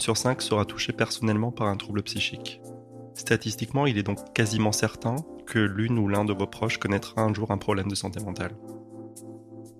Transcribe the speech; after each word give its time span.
Sur 0.00 0.16
cinq 0.16 0.42
sera 0.42 0.64
touchée 0.64 0.92
personnellement 0.92 1.50
par 1.50 1.68
un 1.68 1.76
trouble 1.76 2.02
psychique. 2.02 2.60
Statistiquement, 3.14 3.86
il 3.86 3.98
est 3.98 4.02
donc 4.02 4.32
quasiment 4.32 4.72
certain 4.72 5.16
que 5.46 5.58
l'une 5.58 5.98
ou 5.98 6.08
l'un 6.08 6.24
de 6.24 6.32
vos 6.32 6.46
proches 6.46 6.78
connaîtra 6.78 7.22
un 7.22 7.34
jour 7.34 7.50
un 7.50 7.58
problème 7.58 7.88
de 7.88 7.94
santé 7.94 8.20
mentale. 8.20 8.56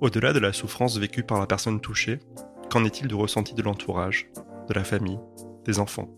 Au-delà 0.00 0.32
de 0.32 0.38
la 0.38 0.52
souffrance 0.52 0.98
vécue 0.98 1.22
par 1.22 1.38
la 1.38 1.46
personne 1.46 1.80
touchée, 1.80 2.20
qu'en 2.70 2.84
est-il 2.84 3.06
du 3.06 3.14
ressenti 3.14 3.54
de 3.54 3.62
l'entourage, 3.62 4.30
de 4.68 4.74
la 4.74 4.84
famille, 4.84 5.20
des 5.64 5.78
enfants? 5.78 6.10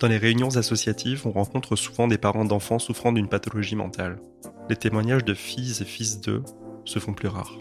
Dans 0.00 0.08
les 0.08 0.18
réunions 0.18 0.56
associatives, 0.56 1.26
on 1.26 1.30
rencontre 1.30 1.76
souvent 1.76 2.08
des 2.08 2.18
parents 2.18 2.44
d'enfants 2.44 2.78
souffrant 2.78 3.12
d'une 3.12 3.28
pathologie 3.28 3.76
mentale. 3.76 4.20
Les 4.68 4.76
témoignages 4.76 5.24
de 5.24 5.34
filles 5.34 5.74
et 5.80 5.84
fils 5.84 6.20
d'eux 6.20 6.42
se 6.84 6.98
font 6.98 7.12
plus 7.12 7.28
rares. 7.28 7.58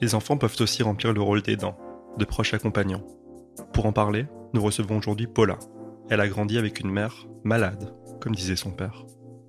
Les 0.00 0.14
enfants 0.14 0.36
peuvent 0.36 0.56
aussi 0.60 0.82
remplir 0.82 1.12
le 1.12 1.22
rôle 1.22 1.40
d'aidants, 1.40 1.78
de 2.18 2.24
proches 2.24 2.54
accompagnants. 2.54 3.06
Pour 3.74 3.86
en 3.86 3.92
parler, 3.92 4.26
nous 4.52 4.62
recevons 4.62 4.98
aujourd'hui 4.98 5.26
Paula. 5.26 5.58
Elle 6.08 6.20
a 6.20 6.28
grandi 6.28 6.58
avec 6.58 6.78
une 6.78 6.92
mère 6.92 7.26
malade, 7.42 7.92
comme 8.20 8.36
disait 8.36 8.54
son 8.54 8.70
père. 8.70 9.04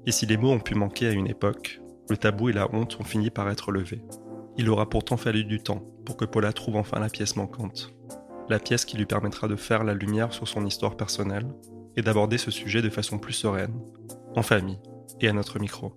Et 0.07 0.11
si 0.11 0.25
les 0.25 0.35
mots 0.35 0.49
ont 0.49 0.59
pu 0.59 0.73
manquer 0.73 1.07
à 1.07 1.11
une 1.11 1.27
époque, 1.27 1.79
le 2.09 2.17
tabou 2.17 2.49
et 2.49 2.53
la 2.53 2.67
honte 2.73 2.97
ont 2.99 3.03
fini 3.03 3.29
par 3.29 3.47
être 3.51 3.71
levés. 3.71 4.01
Il 4.57 4.67
aura 4.71 4.89
pourtant 4.89 5.15
fallu 5.15 5.45
du 5.45 5.61
temps 5.61 5.83
pour 6.05 6.17
que 6.17 6.25
Paula 6.25 6.53
trouve 6.53 6.75
enfin 6.75 6.99
la 6.99 7.09
pièce 7.09 7.35
manquante. 7.35 7.93
La 8.49 8.57
pièce 8.57 8.85
qui 8.85 8.97
lui 8.97 9.05
permettra 9.05 9.47
de 9.47 9.55
faire 9.55 9.83
la 9.83 9.93
lumière 9.93 10.33
sur 10.33 10.47
son 10.47 10.65
histoire 10.65 10.97
personnelle 10.97 11.47
et 11.95 12.01
d'aborder 12.01 12.39
ce 12.39 12.49
sujet 12.49 12.81
de 12.81 12.89
façon 12.89 13.19
plus 13.19 13.33
sereine, 13.33 13.79
en 14.35 14.41
famille 14.41 14.79
et 15.21 15.27
à 15.27 15.33
notre 15.33 15.59
micro. 15.59 15.93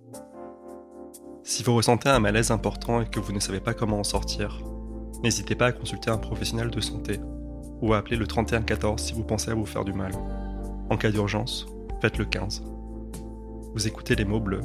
Si 1.43 1.63
vous 1.63 1.75
ressentez 1.75 2.09
un 2.09 2.19
malaise 2.19 2.51
important 2.51 3.01
et 3.01 3.09
que 3.09 3.19
vous 3.19 3.33
ne 3.33 3.39
savez 3.39 3.59
pas 3.59 3.73
comment 3.73 3.99
en 3.99 4.03
sortir, 4.03 4.61
n'hésitez 5.23 5.55
pas 5.55 5.67
à 5.67 5.71
consulter 5.71 6.11
un 6.11 6.19
professionnel 6.19 6.69
de 6.69 6.79
santé 6.79 7.19
ou 7.81 7.93
à 7.93 7.97
appeler 7.97 8.17
le 8.17 8.27
3114 8.27 9.01
si 9.01 9.13
vous 9.13 9.23
pensez 9.23 9.51
à 9.51 9.55
vous 9.55 9.65
faire 9.65 9.85
du 9.85 9.93
mal. 9.93 10.11
En 10.89 10.97
cas 10.97 11.11
d'urgence, 11.11 11.67
faites 12.01 12.17
le 12.17 12.25
15. 12.25 12.63
Vous 13.73 13.87
écoutez 13.87 14.15
Les 14.15 14.25
mots 14.25 14.39
bleus, 14.39 14.61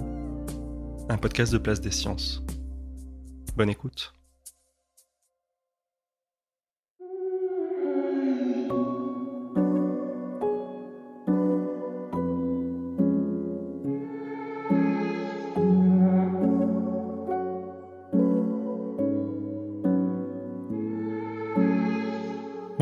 un 1.09 1.17
podcast 1.17 1.53
de 1.53 1.59
Place 1.59 1.81
des 1.81 1.91
Sciences. 1.91 2.43
Bonne 3.57 3.71
écoute. 3.71 4.15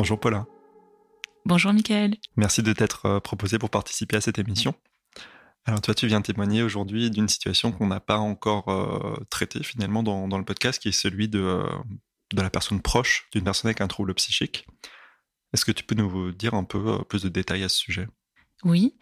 Bonjour 0.03 0.19
Paula. 0.19 0.45
Bonjour 1.45 1.71
Michael. 1.71 2.17
Merci 2.35 2.61
de 2.61 2.73
t'être 2.73 3.05
euh, 3.05 3.19
proposé 3.21 3.57
pour 3.57 3.69
participer 3.69 4.17
à 4.17 4.19
cette 4.19 4.37
émission. 4.37 4.75
Alors 5.63 5.79
toi, 5.79 5.95
tu 5.95 6.07
viens 6.07 6.21
témoigner 6.21 6.61
aujourd'hui 6.61 7.09
d'une 7.09 7.29
situation 7.29 7.71
qu'on 7.71 7.87
n'a 7.87 8.01
pas 8.01 8.17
encore 8.17 8.67
euh, 8.67 9.15
traitée 9.29 9.63
finalement 9.63 10.03
dans, 10.03 10.37
le 10.37 10.43
podcast, 10.43 10.81
qui 10.81 10.89
est 10.89 10.91
celui 10.91 11.29
de, 11.29 11.39
euh, 11.39 11.69
de 12.33 12.41
la 12.41 12.49
personne 12.49 12.81
proche 12.81 13.29
d'une 13.31 13.45
personne 13.45 13.69
avec 13.69 13.79
un 13.79 13.87
trouble 13.87 14.13
psychique. 14.15 14.67
Est-ce 15.53 15.63
que 15.63 15.71
tu 15.71 15.85
peux 15.85 15.95
nous 15.95 16.33
dire 16.33 16.53
un 16.53 16.65
peu 16.65 17.01
plus 17.05 17.23
de 17.23 17.29
détails 17.29 17.63
à 17.63 17.69
ce 17.69 17.77
sujet? 17.77 18.09
Oui, 18.65 18.95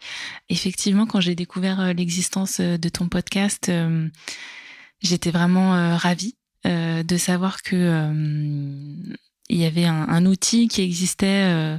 effectivement, 0.50 1.06
quand 1.06 1.20
j'ai 1.20 1.34
découvert 1.34 1.94
l'existence 1.94 2.60
de 2.60 2.88
ton 2.88 3.08
podcast, 3.08 3.72
j'étais 5.00 5.32
vraiment 5.32 5.96
ravie 5.96 6.36
de 6.64 7.16
savoir 7.16 7.62
que 7.62 9.16
il 9.52 9.58
y 9.58 9.66
avait 9.66 9.84
un, 9.84 10.24
outil 10.24 10.66
qui 10.66 10.80
existait 10.80 11.44
euh, 11.44 11.78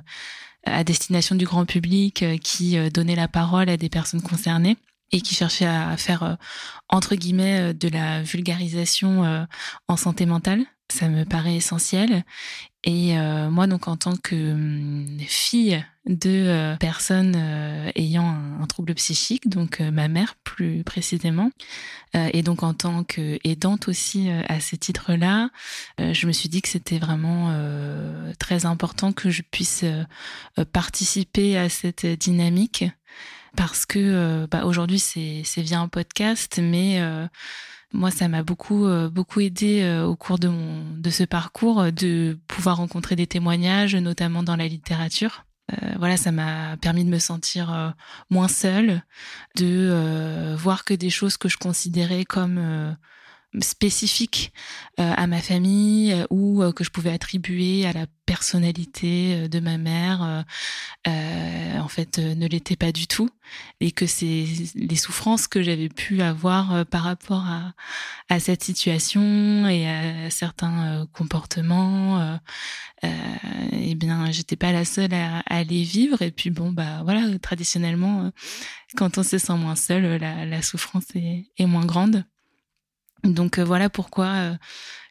à 0.66 0.84
destination 0.84 1.36
du 1.36 1.46
grand 1.46 1.66
public 1.66 2.22
euh, 2.22 2.38
qui 2.38 2.78
euh, 2.78 2.92
donnait 2.92 3.16
la 3.16 3.28
parole 3.28 3.68
à 3.68 3.78
des 3.78 3.90
personnes 3.90 4.22
concernées 4.22 4.78
et 5.12 5.22
qui 5.22 5.34
cherchait 5.34 5.66
à 5.66 5.96
faire 5.98 6.38
entre 6.90 7.14
guillemets 7.16 7.76
de 7.76 7.88
la 7.88 8.24
vulgarisation 8.24 9.46
en 9.88 9.96
santé 9.96 10.26
mentale. 10.26 10.66
Ça 10.92 11.08
me 11.08 11.24
paraît 11.24 11.56
essentiel. 11.56 12.24
Et 12.84 13.16
moi, 13.50 13.68
donc, 13.68 13.88
en 13.88 13.96
tant 13.96 14.16
que 14.16 14.54
hum, 14.54 15.18
fille 15.28 15.84
de 16.06 16.30
euh, 16.30 16.76
personnes 16.76 17.36
euh, 17.38 17.92
ayant 17.96 18.28
un, 18.28 18.66
trouble 18.68 18.94
psychique, 18.96 19.50
donc 19.50 19.80
euh, 19.80 19.92
ma 19.92 20.08
mère 20.08 20.36
plus 20.44 20.84
précisément. 20.84 21.52
et 22.14 22.44
donc 22.44 22.62
en 22.64 22.74
tant 22.74 23.04
qu'aidante 23.04 23.88
aussi 23.88 24.30
à 24.30 24.60
ces 24.60 24.78
titres-là, 24.78 25.50
je 25.98 26.28
me 26.28 26.32
suis 26.32 26.48
dit 26.48 26.62
que 26.62 26.70
c'était 26.70 27.00
vraiment 27.00 27.52
très 28.38 28.68
important 28.68 29.14
que 29.14 29.32
je 29.32 29.42
puisse 29.42 29.84
participer 30.72 31.58
à 31.58 31.70
cette 31.70 32.06
dynamique 32.06 32.86
parce 33.56 33.88
que 33.88 34.46
bah, 34.46 34.66
aujourd'hui 34.66 35.00
c'est 35.00 35.44
via 35.58 35.80
un 35.80 35.88
podcast, 35.88 36.60
mais 36.62 37.02
moi, 37.94 38.12
ça 38.12 38.28
m'a 38.28 38.44
beaucoup 38.44 38.88
beaucoup 39.12 39.40
aidé 39.40 40.02
au 40.06 40.16
cours 40.16 40.40
de 40.40 40.48
mon 40.48 40.84
de 40.98 41.10
ce 41.10 41.24
parcours 41.24 41.92
de 41.92 42.38
pouvoir 42.48 42.78
rencontrer 42.78 43.16
des 43.16 43.28
témoignages, 43.28 43.96
notamment 43.96 44.44
dans 44.44 44.56
la 44.56 44.68
littérature. 44.68 45.46
Euh, 45.72 45.94
voilà, 45.98 46.18
ça 46.18 46.32
m'a 46.32 46.78
permis 46.78 47.06
de 47.06 47.10
me 47.10 47.20
sentir 47.20 47.74
euh, 47.74 47.90
moins 48.30 48.48
seule, 48.48 49.04
de 49.56 49.90
euh, 49.92 50.56
voir 50.58 50.84
que 50.84 50.94
des 50.94 51.10
choses 51.10 51.38
que 51.38 51.48
je 51.48 51.58
considérais 51.58 52.26
comme 52.26 52.96
spécifiques 53.62 54.52
à 54.98 55.28
ma 55.28 55.42
famille 55.42 56.16
ou 56.30 56.64
que 56.74 56.84
je 56.84 56.90
pouvais 56.90 57.12
attribuer 57.12 57.86
à 57.86 57.94
la 57.94 58.06
personnalité 58.26 59.48
de 59.50 59.60
ma 59.60 59.78
mère, 59.78 60.46
en 61.06 61.88
fait, 61.88 62.20
ne 62.20 62.48
l'étaient 62.48 62.76
pas 62.76 62.92
du 62.92 63.08
tout, 63.08 63.30
et 63.80 63.92
que 63.92 64.06
c'est 64.06 64.46
les 64.76 64.96
souffrances 64.96 65.48
que 65.48 65.62
j'avais 65.62 65.90
pu 65.90 66.22
avoir 66.22 66.86
par 66.86 67.04
rapport 67.04 67.46
à, 67.46 67.74
à 68.30 68.40
cette 68.40 68.64
situation 68.64 69.68
et 69.68 69.88
à 69.88 70.30
certains 70.30 71.08
comportements 71.14 72.40
euh, 73.04 73.10
eh 73.74 73.96
bien, 73.96 74.32
j'étais 74.32 74.56
pas 74.56 74.72
la 74.72 74.86
seule 74.86 75.14
à, 75.14 75.40
à, 75.40 75.64
les 75.64 75.84
vivre. 75.84 76.22
Et 76.22 76.32
puis 76.32 76.50
bon, 76.50 76.72
bah 76.72 77.02
voilà, 77.04 77.38
traditionnellement, 77.40 78.26
euh, 78.26 78.30
quand 78.96 79.18
on 79.18 79.24
se 79.24 79.38
sent 79.38 79.56
moins 79.56 79.76
seul, 79.76 80.04
la, 80.20 80.46
la 80.46 80.62
souffrance 80.62 81.06
est, 81.16 81.48
est, 81.58 81.66
moins 81.66 81.86
grande. 81.86 82.24
Donc 83.24 83.58
euh, 83.58 83.64
voilà 83.64 83.90
pourquoi 83.90 84.26
euh, 84.26 84.56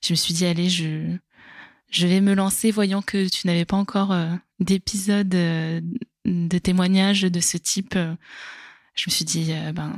je 0.05 0.13
me 0.13 0.17
suis 0.17 0.35
dit 0.35 0.47
allez, 0.47 0.69
je 0.69 2.07
vais 2.07 2.21
me 2.21 2.35
lancer, 2.35 2.71
voyant 2.71 3.03
que 3.03 3.29
tu 3.29 3.47
n'avais 3.47 3.65
pas 3.65 3.77
encore 3.77 4.15
d'épisode 4.61 5.29
de 5.29 6.59
témoignages 6.59 7.23
de 7.23 7.41
ce 7.41 7.57
type. 7.57 7.95
je 7.95 9.05
me 9.07 9.11
suis 9.11 9.25
dit 9.25 9.53
ben 9.75 9.93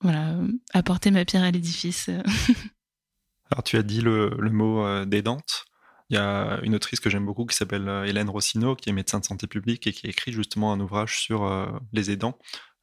voilà, 0.00 0.36
apporter 0.74 1.10
ma 1.10 1.24
pierre 1.24 1.42
à 1.42 1.50
l'édifice. 1.50 2.10
Alors 3.50 3.64
tu 3.64 3.76
as 3.76 3.82
dit 3.82 4.00
le, 4.00 4.30
mot 4.50 5.04
d'aidante. 5.04 5.68
Il 6.10 6.14
y 6.14 6.18
a 6.18 6.58
une 6.62 6.74
autrice 6.74 7.00
que 7.00 7.10
j'aime 7.10 7.26
beaucoup 7.26 7.44
qui 7.44 7.54
s'appelle 7.54 7.86
euh, 7.86 8.04
Hélène 8.04 8.30
Rossino, 8.30 8.74
qui 8.74 8.88
est 8.88 8.92
médecin 8.92 9.20
de 9.20 9.26
santé 9.26 9.46
publique 9.46 9.86
et 9.86 9.92
qui 9.92 10.06
écrit 10.06 10.32
justement 10.32 10.72
un 10.72 10.80
ouvrage 10.80 11.20
sur 11.20 11.44
euh, 11.44 11.66
les 11.92 12.10
aidants. 12.10 12.38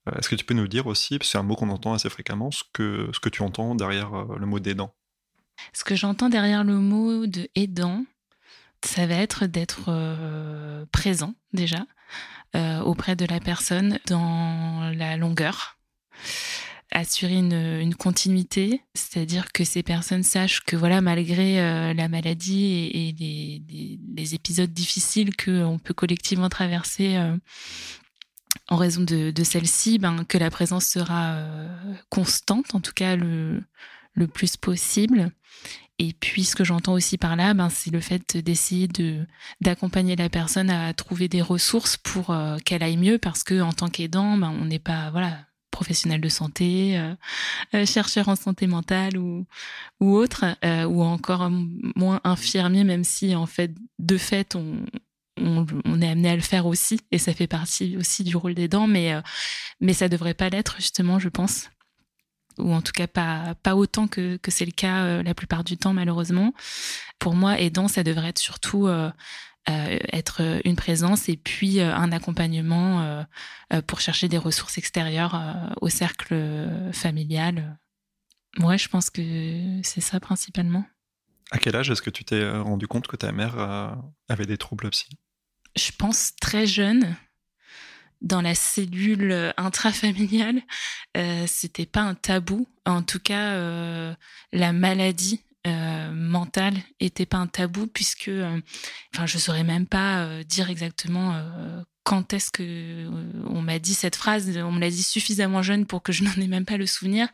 Euh, 0.07 0.18
est-ce 0.18 0.30
que 0.30 0.36
tu 0.36 0.46
peux 0.46 0.54
nous 0.54 0.68
dire 0.68 0.88
aussi, 0.88 1.18
parce 1.18 1.30
que 1.30 1.31
c'est 1.31 1.38
un 1.38 1.44
mot 1.44 1.56
qu'on 1.56 1.69
entend 1.69 1.94
assez 1.94 2.10
fréquemment, 2.10 2.52
ce 2.52 2.63
que, 2.74 3.10
ce 3.13 3.19
que 3.19 3.30
tu 3.30 3.42
entends 3.42 3.75
derrière 3.75 4.12
le 4.12 4.46
mot 4.46 4.60
d'aidant? 4.60 4.94
Ce 5.74 5.84
que 5.84 5.96
j'entends 5.96 6.30
derrière 6.30 6.63
le 6.63 6.75
mot 6.75 7.28
de 7.28 7.48
aidant, 7.56 8.06
ça 8.84 9.07
va 9.07 9.16
être 9.16 9.46
d'être 9.46 10.86
présent 10.92 11.34
déjà 11.54 11.86
auprès 12.84 13.16
de 13.16 13.25
la 13.25 13.40
personne 13.40 14.00
dans 14.07 14.92
la 14.96 15.18
longueur. 15.18 15.78
assurer 16.92 17.38
une, 17.38 17.96
continuité, 17.96 18.81
c'est-à-dire 18.94 19.52
que 19.54 19.63
ces 19.63 19.81
personnes 19.81 20.24
sachent 20.24 20.62
que 20.62 20.75
voilà, 20.75 21.02
malgré 21.02 21.56
la 21.94 22.07
maladie 22.10 22.90
et, 22.94 23.16
les, 24.18 24.36
épisodes 24.36 24.72
difficiles 24.72 25.36
qu'on 25.38 25.80
peut 25.81 25.94
collectivement 25.94 26.50
traverser 26.50 27.18
en 28.69 28.77
raison 28.77 29.01
de, 29.01 29.33
celle-ci, 29.44 30.00
ben, 30.00 30.23
que 30.23 30.38
la 30.38 30.50
présence 30.50 30.85
sera 30.85 31.44
constante, 32.09 32.73
en 32.73 32.79
tout 32.79 32.94
cas 32.94 33.15
le, 33.15 33.62
le 34.15 34.27
plus 34.27 34.57
possible. 34.57 35.31
Et 35.97 36.13
puis, 36.13 36.44
ce 36.44 36.56
que 36.56 36.65
j'entends 36.65 36.94
aussi 36.94 37.17
par 37.17 37.35
là, 37.35 37.53
ben, 37.53 37.69
c'est 37.69 37.91
le 37.91 38.01
fait 38.01 38.38
d'essayer 38.38 38.88
de 38.88 39.25
d'accompagner 39.62 40.15
la 40.15 40.29
personne 40.29 40.69
à 40.69 40.94
trouver 40.94 41.29
des 41.29 41.41
ressources 41.41 41.95
pour 41.95 42.31
euh, 42.31 42.57
qu'elle 42.65 42.83
aille 42.83 42.97
mieux, 42.97 43.17
parce 43.17 43.44
que 43.44 43.62
en 43.62 43.71
tant 43.71 43.88
qu'aidant, 43.88 44.38
ben, 44.38 44.50
on 44.50 44.65
n'est 44.65 44.79
pas 44.79 45.09
voilà 45.11 45.45
professionnel 45.71 46.21
de 46.21 46.29
santé, 46.29 46.97
euh, 46.97 47.15
euh, 47.75 47.85
chercheur 47.85 48.29
en 48.29 48.35
santé 48.35 48.68
mentale 48.68 49.18
ou 49.18 49.45
ou 50.01 50.15
autre, 50.15 50.45
ou 50.88 51.03
encore 51.03 51.50
moins 51.95 52.19
infirmier, 52.25 52.83
même 52.83 53.03
si 53.06 53.35
en 53.35 53.45
fait, 53.45 53.71
de 54.00 54.18
fait, 54.18 54.56
on 54.56 54.85
on, 55.37 55.65
est 56.01 56.09
amené 56.09 56.29
à 56.29 56.35
le 56.35 56.41
faire 56.41 56.65
aussi, 56.65 57.01
et 57.11 57.17
ça 57.17 57.33
fait 57.33 57.47
partie 57.47 57.97
aussi 57.97 58.23
du 58.23 58.35
rôle 58.37 58.53
des 58.53 58.67
dents, 58.67 58.87
mais 58.87 59.13
mais 59.81 59.93
ça 59.93 60.07
devrait 60.07 60.33
pas 60.33 60.49
l'être 60.49 60.77
justement, 60.77 61.19
je 61.19 61.29
pense 61.29 61.69
ou 62.57 62.73
en 62.73 62.81
tout 62.81 62.91
cas 62.91 63.07
pas, 63.07 63.55
pas 63.63 63.75
autant 63.75 64.07
que, 64.07 64.37
que 64.37 64.51
c'est 64.51 64.65
le 64.65 64.71
cas 64.71 65.03
euh, 65.03 65.23
la 65.23 65.33
plupart 65.33 65.63
du 65.63 65.77
temps 65.77 65.93
malheureusement. 65.93 66.53
Pour 67.19 67.35
moi, 67.35 67.59
aidant, 67.59 67.87
ça 67.87 68.03
devrait 68.03 68.29
être 68.29 68.39
surtout 68.39 68.87
euh, 68.87 69.09
euh, 69.69 69.99
être 70.13 70.61
une 70.63 70.75
présence 70.75 71.27
et 71.29 71.37
puis 71.37 71.81
un 71.81 72.11
accompagnement 72.11 73.25
pour 73.87 73.99
chercher 73.99 74.27
des 74.27 74.37
ressources 74.37 74.77
extérieures 74.77 75.41
au 75.81 75.89
cercle 75.89 76.35
familial. 76.93 77.79
Ouais, 78.59 78.77
je 78.77 78.87
pense 78.89 79.09
que 79.09 79.21
c'est 79.81 80.01
ça 80.01 80.19
principalement. 80.19 80.85
À 81.51 81.57
quel 81.57 81.75
âge 81.75 81.89
est-ce 81.89 82.01
que 82.01 82.09
tu 82.09 82.23
t'es 82.23 82.47
rendu 82.49 82.87
compte 82.87 83.07
que 83.07 83.15
ta 83.15 83.31
mère 83.31 83.97
avait 84.29 84.45
des 84.45 84.57
troubles 84.57 84.89
psy? 84.91 85.17
Je 85.75 85.92
pense 85.98 86.36
très 86.39 86.66
jeune 86.66 87.16
dans 88.22 88.42
la 88.42 88.56
cellule 88.56 89.54
intrafamiliale, 89.57 90.62
euh, 91.16 91.45
c'était 91.48 91.86
pas 91.86 92.01
un 92.01 92.16
tabou. 92.16 92.68
En 92.86 93.04
tout 93.04 93.19
cas, 93.19 93.54
euh, 93.54 94.13
la 94.51 94.74
maladie 94.74 95.42
euh, 95.68 96.12
mentale 96.12 96.75
était 97.00 97.25
pas 97.25 97.38
un 97.38 97.48
tabou 97.48 97.88
puisque, 97.88 98.27
euh, 98.27 98.60
enfin, 99.13 99.25
je 99.25 99.38
saurais 99.38 99.63
même 99.63 99.86
pas 99.88 100.44
dire 100.44 100.69
exactement 100.69 101.39
quand 102.06 102.34
est-ce 102.34 102.52
que 102.52 102.62
euh, 102.63 103.10
on 103.48 103.63
m'a 103.63 103.80
dit 103.80 103.96
cette 103.96 104.16
phrase 104.16 104.56
On 104.57 104.72
me 104.72 104.80
l'a 104.80 104.92
dit 104.92 105.02
suffisamment 105.02 105.63
jeune 105.63 105.88
pour 105.88 106.04
que 106.04 106.13
je 106.13 106.24
n'en 106.24 106.34
ai 106.34 106.48
même 106.48 106.63
pas 106.63 106.78
le 106.78 106.86
souvenir. 106.86 107.28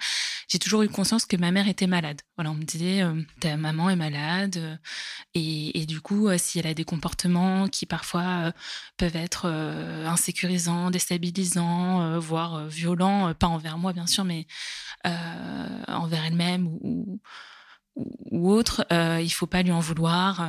J'ai 0.48 0.60
toujours 0.60 0.82
eu 0.82 0.88
conscience 0.88 1.26
que 1.26 1.36
ma 1.36 1.52
mère 1.52 1.68
était 1.68 1.88
malade. 1.88 2.22
Voilà, 2.38 2.52
on 2.52 2.56
me 2.56 2.64
disait 2.64 3.04
euh, 3.04 3.22
ta 3.42 3.58
maman 3.58 3.90
est 3.90 3.98
malade 3.98 4.56
euh, 4.56 4.78
et, 5.34 5.86
du 5.86 6.00
coup, 6.00 6.30
si 6.38 6.58
elle 6.58 6.68
a 6.68 6.74
des 6.74 6.86
comportements 6.86 7.68
qui 7.68 7.86
parfois 7.86 8.54
peuvent 8.98 9.16
être 9.16 9.48
insécurisants, 10.06 10.90
déstabilisants, 10.90 12.20
voire 12.20 12.66
violents, 12.68 13.34
pas 13.34 13.48
envers 13.48 13.78
moi 13.78 13.92
bien 13.92 14.08
sûr, 14.08 14.24
mais 14.24 14.48
envers 15.04 16.26
elle-même 16.26 16.68
ou, 16.68 17.20
autre, 18.32 18.86
il 18.92 19.30
faut 19.30 19.48
pas 19.48 19.64
lui 19.64 19.72
en 19.72 19.80
vouloir 19.80 20.48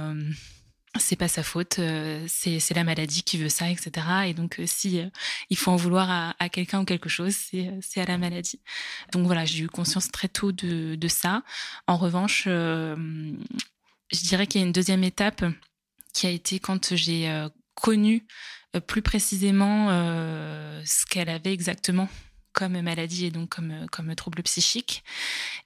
c'est 0.99 1.17
pas 1.17 1.29
sa 1.29 1.43
faute, 1.43 1.79
euh, 1.79 2.25
c'est 2.29 2.75
la 2.75 2.85
maladie 2.85 3.23
qui 3.23 3.39
veut 3.39 3.49
ça, 3.49 3.71
etc. 3.71 4.07
Et 4.27 4.35
donc, 4.35 4.61
euh, 4.61 4.65
si 4.67 5.01
euh, 5.01 5.09
il 5.49 5.57
faut 5.57 5.71
en 5.71 5.77
vouloir 5.77 6.35
à, 6.39 6.49
quelqu'un 6.51 6.83
ou 6.83 6.85
quelque 6.85 7.09
chose, 7.09 7.35
c'est 7.81 8.01
à 8.01 8.05
la 8.05 8.19
maladie. 8.19 8.61
Donc 9.13 9.27
voilà, 9.27 9.45
j'ai 9.45 9.65
eu 9.65 9.69
conscience 9.69 10.11
très 10.11 10.29
tôt 10.29 10.53
de, 10.53 11.09
ça. 11.09 11.43
En 11.87 11.97
revanche, 11.97 12.45
je 12.47 13.37
dirais 14.11 14.47
qu'il 14.47 14.61
y 14.61 14.65
a 14.65 14.67
une 14.67 14.73
deuxième 14.73 15.05
étape 15.05 15.45
qui 16.13 16.27
a 16.27 16.31
été 16.31 16.59
quand 16.59 16.95
j'ai 16.95 17.47
connu 17.75 18.27
plus 18.87 19.03
précisément 19.03 19.89
ce 20.85 21.07
qu'elle 21.07 21.29
avait 21.29 21.53
exactement 21.53 22.09
comme 22.53 22.81
maladie 22.81 23.27
et 23.27 23.31
donc 23.31 23.57
comme 23.91 24.15
trouble 24.15 24.43
psychique. 24.43 25.05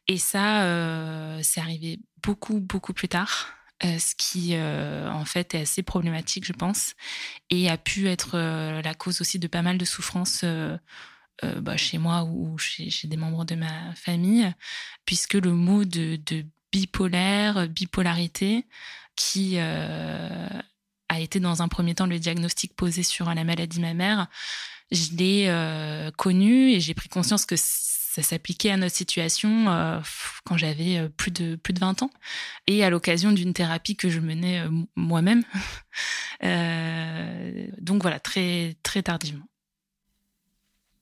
Et 0.08 0.19
ça, 0.19 1.40
c'est 1.43 1.61
arrivé 1.61 1.99
beaucoup, 2.22 2.61
beaucoup 2.61 2.93
plus 2.93 3.08
tard. 3.08 3.56
Euh, 3.84 3.99
ce 3.99 4.14
qui 4.17 4.55
euh, 4.55 5.11
en 5.11 5.26
fait 5.26 5.55
est 5.55 5.61
assez 5.61 5.82
problématique, 5.82 6.46
je 6.46 6.55
pense, 6.55 6.94
et 7.50 7.69
a 7.69 7.76
pu 7.76 8.08
être 8.08 8.31
euh, 8.34 8.81
la 8.81 8.94
cause 8.94 9.20
aussi 9.20 9.38
de 9.38 9.49
pas 9.49 9.62
mal 9.62 9.78
de 9.78 9.84
souffrances. 9.84 10.44
Bah, 11.61 11.76
chez 11.76 11.99
moi 11.99 12.25
ou 12.25 12.56
chez, 12.56 12.88
des 13.05 13.19
membres 13.19 13.44
de 13.44 13.56
ma 13.56 13.94
famille, 13.94 14.50
puisque 15.05 15.34
le 15.34 15.52
mot 15.52 15.84
de, 15.84 16.19
bipolaire, 16.73 17.69
bipolarité, 17.69 18.64
qui 19.17 19.58
a 19.58 20.62
été 21.14 21.38
dans 21.38 21.61
un 21.61 21.69
premier 21.69 21.94
temps 21.94 22.06
le 22.06 22.19
diagnostic 22.19 22.75
posé 22.75 23.02
sur 23.02 23.26
la 23.34 23.44
maladie 23.44 23.81
mammaire, 23.81 24.29
je 24.90 25.14
l'ai 25.14 26.11
connu 26.17 26.70
et 26.70 26.81
j'ai 26.81 26.94
pris 26.94 27.11
conscience 27.11 27.44
que 27.44 27.56
ça 28.16 28.22
s'appliquait 28.22 28.70
à 28.70 28.78
notre 28.78 28.94
situation 28.94 29.68
euh, 29.68 30.00
quand 30.46 30.56
j'avais 30.56 30.96
euh, 30.96 31.10
plus 31.10 31.30
de 31.30 31.54
plus 31.56 31.74
de 31.74 31.80
20 31.80 32.00
ans 32.02 32.10
et 32.66 32.82
à 32.82 32.88
l'occasion 32.88 33.30
d'une 33.30 33.52
thérapie 33.52 33.94
que 33.94 34.08
je 34.08 34.20
menais 34.20 34.60
euh, 34.60 34.70
moi-même. 34.96 35.42
donc 37.78 38.00
voilà, 38.00 38.18
très 38.18 38.78
très 38.82 39.02
tardivement. 39.02 39.46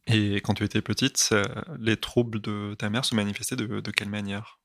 Et 0.08 0.37
quand 0.38 0.55
tu 0.55 0.64
étais 0.64 0.82
petite, 0.82 1.32
les 1.78 1.96
troubles 1.96 2.40
de 2.40 2.75
ta 2.76 2.90
mère 2.90 3.05
se 3.05 3.14
manifestaient 3.14 3.55
de, 3.55 3.78
de 3.81 3.90
quelle 3.93 4.08
manière? 4.08 4.58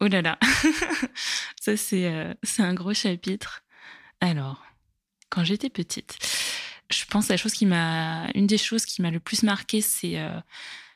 Oh 0.00 0.06
là 0.06 0.22
là, 0.22 0.38
ça 1.60 1.76
c'est 1.76 2.36
c'est 2.42 2.62
un 2.62 2.72
gros 2.72 2.94
chapitre. 2.94 3.64
Alors, 4.20 4.64
quand 5.28 5.44
j'étais 5.44 5.70
petite, 5.70 6.18
je 6.90 7.04
pense 7.04 7.28
la 7.28 7.36
chose 7.36 7.52
qui 7.52 7.66
m'a, 7.66 8.28
une 8.34 8.46
des 8.46 8.58
choses 8.58 8.86
qui 8.86 9.02
m'a 9.02 9.10
le 9.10 9.20
plus 9.20 9.42
marqué, 9.42 9.80
c'est 9.80 10.18
euh, 10.18 10.40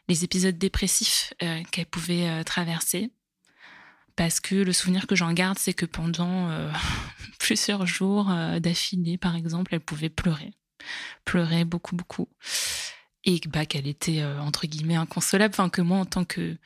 les 0.09 0.25
épisodes 0.25 0.57
dépressifs 0.57 1.35
euh, 1.43 1.63
qu'elle 1.71 1.87
pouvait 1.87 2.29
euh, 2.29 2.43
traverser. 2.43 3.11
Parce 4.17 4.41
que 4.41 4.55
le 4.55 4.73
souvenir 4.73 5.07
que 5.07 5.15
j'en 5.15 5.33
garde, 5.33 5.59
c'est 5.59 5.73
que 5.73 5.87
pendant 5.87 6.51
plusieurs 7.39 7.87
jours 7.87 8.31
d'affilée, 8.61 9.17
par 9.17 9.37
exemple, 9.37 9.75
elle 9.75 9.81
pouvait 9.81 10.11
pleurer, 10.11 10.53
pleurer 11.25 11.65
beaucoup, 11.65 11.97
beaucoup, 11.97 12.29
et 13.25 13.41
bah 13.47 13.65
qu'elle 13.65 13.87
était 13.87 14.23
entre 14.23 14.67
guillemets 14.67 14.97
inconsolable. 14.97 15.55
Enfin 15.55 15.71
que 15.71 15.81
moi, 15.81 15.97
en 15.97 16.05
tant 16.05 16.27
que 16.27 16.59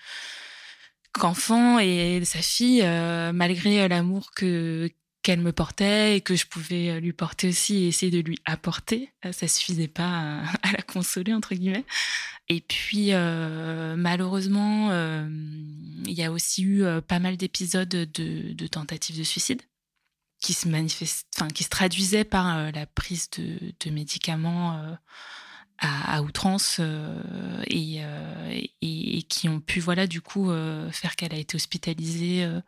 qu'enfant 1.13 1.79
et 1.79 2.21
sa 2.25 2.43
fille, 2.43 2.83
malgré 2.83 3.87
l'amour 3.87 4.33
que 4.33 4.91
qu'elle 5.27 5.41
me 5.41 5.51
portait 5.51 6.19
et 6.19 6.21
que 6.21 6.37
je 6.37 6.47
pouvais 6.47 6.91
euh, 6.91 7.01
lui 7.01 7.13
porter 7.13 7.49
aussi 7.49 7.79
et 7.79 7.89
essayer 7.89 8.13
de 8.13 8.21
lui 8.21 8.39
apporter. 8.45 9.13
Euh, 9.25 9.33
ça 9.33 9.49
suffisait 9.49 9.89
pas 9.89 10.43
à, 10.63 10.71
la 10.71 10.83
consoler 10.83 11.35
entre 11.35 11.57
guillemets. 11.57 11.85
Et 12.49 12.61
puis 12.61 13.09
euh, 13.11 13.97
malheureusement, 13.97 14.93
il 16.05 16.13
y 16.13 16.23
a 16.23 16.31
aussi 16.31 16.63
eu 16.63 16.85
pas 17.09 17.19
mal 17.19 17.37
d'épisodes 17.37 17.89
de, 17.89 18.67
tentatives 18.69 19.19
de 19.19 19.25
suicide 19.25 19.63
qui 20.41 20.53
se 20.53 20.69
manifestent, 20.69 21.27
enfin 21.35 21.49
qui 21.49 21.65
se 21.65 21.71
traduisaient 21.71 22.23
par 22.23 22.71
la 22.71 22.87
prise 22.87 23.29
de, 23.31 23.91
médicaments 23.91 24.97
à, 25.81 26.23
outrance 26.23 26.81
et, 27.67 28.01
qui 29.29 29.49
ont 29.49 29.59
pu 29.59 29.81
voilà 29.81 30.07
du 30.07 30.21
coup 30.21 30.53
faire 30.93 31.17
qu'elle 31.17 31.35
a 31.35 31.39
été 31.39 31.57
hospitalisée 31.57 32.45
euh, 32.45 32.61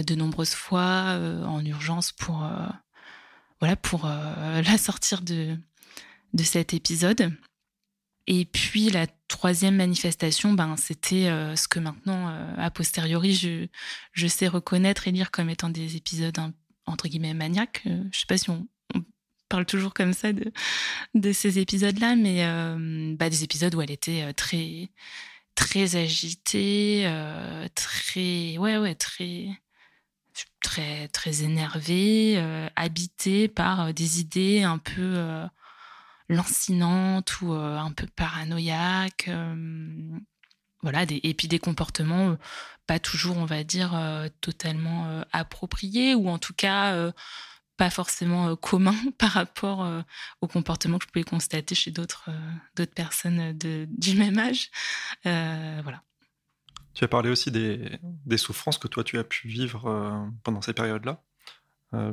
de 0.00 0.14
nombreuses 0.14 0.54
fois 0.54 1.16
euh, 1.16 1.44
en 1.44 1.64
urgence 1.64 2.12
pour 2.12 2.44
euh, 2.44 2.66
voilà 3.60 3.76
pour 3.76 4.06
la 4.06 4.78
sortir 4.78 5.22
de 5.22 5.56
de 6.32 6.42
cet 6.42 6.72
épisode. 6.74 7.32
Et 8.26 8.44
puis 8.44 8.88
la 8.88 9.06
troisième 9.28 9.76
manifestation, 9.76 10.52
ben 10.52 10.76
c'était 10.76 11.26
ce 11.56 11.66
que 11.66 11.80
maintenant, 11.80 12.28
a 12.56 12.70
posteriori, 12.70 13.34
je, 13.34 13.66
je 14.12 14.26
sais 14.28 14.46
reconnaître 14.46 15.08
et 15.08 15.10
lire 15.10 15.32
comme 15.32 15.50
étant 15.50 15.68
des 15.68 15.96
épisodes 15.96 16.38
entre 16.86 17.08
guillemets 17.08 17.34
maniaques. 17.34 17.82
je 17.84 18.18
sais 18.18 18.26
pas 18.26 18.38
si 18.38 18.48
on, 18.48 18.66
parle 19.48 19.66
toujours 19.66 19.92
comme 19.92 20.14
ça 20.14 20.32
de, 20.32 20.50
de 21.14 21.32
ces 21.32 21.58
épisodes-là, 21.58 22.14
mais 22.14 22.46
bah, 23.16 23.28
des 23.28 23.42
épisodes 23.42 23.74
où 23.74 23.82
elle 23.82 23.90
était 23.90 24.32
très 24.34 24.88
très 25.56 25.96
agitée, 25.96 27.04
très 27.74 28.56
ouais 28.56 28.78
ouais 28.78 28.94
très 28.94 29.48
très 30.62 31.08
très 31.08 31.42
énervé, 31.42 32.34
euh, 32.36 32.68
habité 32.76 33.48
par 33.48 33.80
euh, 33.80 33.92
des 33.92 34.20
idées 34.20 34.62
un 34.62 34.78
peu 34.78 35.00
euh, 35.00 35.46
lancinantes 36.28 37.40
ou 37.42 37.52
un 37.52 37.90
peu 37.92 38.06
paranoïaques. 38.06 39.28
voilà, 40.82 41.04
des, 41.04 41.20
et 41.22 41.34
puis 41.34 41.48
des 41.48 41.58
comportements 41.58 42.36
pas 42.86 42.98
toujours, 42.98 43.36
on 43.36 43.44
va 43.44 43.64
dire, 43.64 43.92
totalement 44.40 45.22
appropriés 45.32 46.14
ou 46.14 46.28
en 46.28 46.38
tout 46.38 46.54
cas 46.54 47.12
pas 47.76 47.90
forcément 47.90 48.56
commun 48.56 48.94
par 49.18 49.32
rapport 49.32 49.86
au 50.40 50.48
comportement 50.48 50.98
que 50.98 51.04
je 51.04 51.10
pouvais 51.10 51.24
constater 51.24 51.74
chez 51.74 51.90
d'autres 51.90 52.30
d'autres 52.76 52.94
personnes 52.94 53.52
de, 53.58 53.86
du 53.90 54.16
même 54.16 54.38
âge. 54.38 54.70
voilà. 55.24 56.02
Tu 56.94 57.04
as 57.04 57.08
parlé 57.08 57.30
aussi 57.30 57.50
des, 57.50 57.98
des, 58.26 58.36
souffrances 58.36 58.78
que 58.78 58.88
toi 58.88 59.02
tu 59.02 59.18
as 59.18 59.24
pu 59.24 59.48
vivre 59.48 60.30
pendant 60.42 60.60
ces 60.60 60.74
périodes-là. 60.74 61.22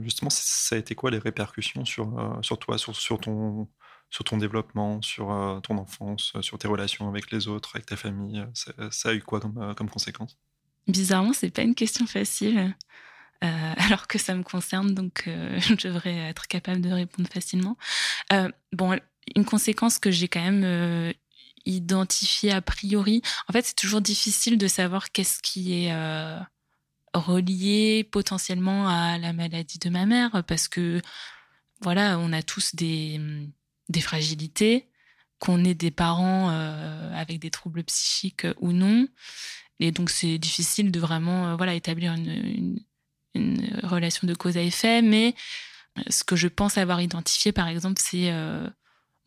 justement, 0.01 0.29
ça 0.29 0.75
a 0.75 0.79
été 0.79 0.95
quoi 0.95 1.11
les 1.11 1.17
répercussions 1.17 1.83
sur, 1.83 2.39
sur 2.41 2.57
toi, 2.59 2.77
sur, 2.77 2.95
sur, 2.95 3.19
ton, 3.19 3.67
sur 4.09 4.23
ton 4.23 4.37
développement, 4.37 5.01
sur 5.01 5.59
ton 5.63 5.77
enfance, 5.77 6.33
sur 6.41 6.57
tes 6.57 6.67
relations 6.67 7.09
avec 7.09 7.29
les 7.31 7.49
autres, 7.49 7.71
avec 7.75 7.87
ta 7.87 7.97
famille 7.97 8.45
Ça, 8.53 9.09
a 9.09 9.13
eu 9.13 9.21
quoi 9.21 9.41
comme, 9.41 9.75
comme 9.75 9.89
conséquence 9.89 10.37
Bizarrement, 10.87 11.33
c'est 11.33 11.51
pas 11.51 11.61
une 11.61 11.75
question 11.75 12.07
facile. 12.07 12.73
Euh, 13.43 13.47
alors 13.77 14.07
que 14.07 14.17
ça 14.17 14.35
me 14.35 14.43
concerne, 14.43 14.93
donc 14.93 15.23
euh, 15.27 15.59
je 15.59 15.87
devrais 15.87 16.15
être 16.15 16.47
capable 16.47 16.81
de 16.81 16.89
répondre 16.89 17.29
facilement. 17.31 17.77
Euh, 18.33 18.49
bon, 18.73 18.99
une 19.35 19.45
conséquence 19.45 19.99
que 19.99 20.11
j'ai 20.11 20.27
quand 20.27 20.41
même 20.41 21.13
identifiée 21.65 22.51
a 22.51 22.61
priori, 22.61 23.21
en 23.47 23.53
fait, 23.53 23.65
c'est 23.65 23.75
toujours 23.75 24.01
difficile 24.01 24.57
de 24.57 24.67
savoir 24.67 25.11
qu'est-ce 25.11 25.41
qui 25.41 25.73
est 25.73 25.93
relié 27.13 28.03
potentiellement 28.03 28.87
à 28.87 29.17
la 29.17 29.33
maladie 29.33 29.79
de 29.79 29.89
ma 29.89 30.05
mère, 30.05 30.43
parce 30.47 30.67
que 30.67 31.01
voilà, 31.81 32.19
on 32.19 32.33
a 32.33 32.41
tous 32.41 32.75
des, 32.75 33.19
des 33.89 34.01
fragilités, 34.01 34.89
qu'on 35.39 35.63
ait 35.63 35.75
des 35.75 35.91
parents 35.91 36.49
avec 36.49 37.39
des 37.39 37.51
troubles 37.51 37.83
psychiques 37.83 38.47
ou 38.59 38.71
non. 38.71 39.07
Et 39.79 39.91
donc, 39.91 40.09
c'est 40.09 40.37
difficile 40.37 40.91
de 40.91 40.99
vraiment 40.99 41.55
voilà, 41.55 41.73
établir 41.73 42.13
une, 42.13 42.79
relation 43.83 44.27
de 44.27 44.33
cause 44.33 44.57
à 44.57 44.61
effet, 44.61 45.01
mais 45.01 45.35
euh, 45.97 46.01
ce 46.09 46.23
que 46.23 46.35
je 46.35 46.47
pense 46.47 46.77
avoir 46.77 47.01
identifié, 47.01 47.51
par 47.51 47.67
exemple, 47.67 48.01
c'est 48.03 48.31
euh, 48.31 48.67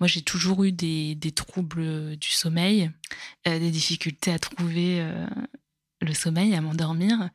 moi 0.01 0.09
j'ai 0.09 0.23
toujours 0.23 0.65
eu 0.65 0.73
des, 0.73 1.17
troubles 1.35 2.17
du 2.17 2.29
sommeil, 2.29 2.91
euh, 3.47 3.59
des 3.59 3.71
difficultés 3.71 4.33
à 4.33 4.39
trouver 4.39 5.07
le 6.01 6.15
sommeil, 6.15 6.55
à 6.55 6.61
m'endormir, 6.61 7.31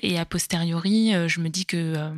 et 0.00 0.18
a 0.18 0.24
posteriori, 0.24 1.12
je 1.28 1.40
me 1.40 1.48
dis 1.48 1.66
que 1.66 2.12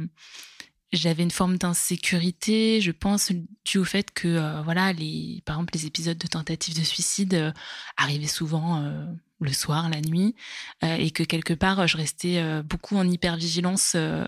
j'avais 0.93 1.23
une 1.23 1.31
forme 1.31 1.59
d'insécurité, 1.59 2.81
je 2.81 2.93
pense, 2.93 3.33
dû 3.64 3.79
au 3.79 3.85
fait 3.85 4.11
que, 4.12 4.62
voilà, 4.62 4.93
les, 4.93 5.43
par 5.45 5.57
exemple, 5.57 5.75
les 5.75 5.87
épisodes 5.87 6.19
de 6.19 6.26
tentatives 6.26 6.79
de 6.79 6.85
suicide 6.85 7.53
arrivaient 7.97 8.26
souvent 8.26 9.11
le 9.45 9.53
soir, 9.53 9.88
la 9.88 10.00
nuit, 10.00 10.35
euh, 10.83 10.97
et 10.97 11.11
que 11.11 11.23
quelque 11.23 11.55
part, 11.55 11.87
je 11.87 11.97
restais 11.97 12.38
euh, 12.38 12.62
beaucoup 12.62 12.97
en 12.97 13.09
hypervigilance 13.09 13.93
euh, 13.95 14.25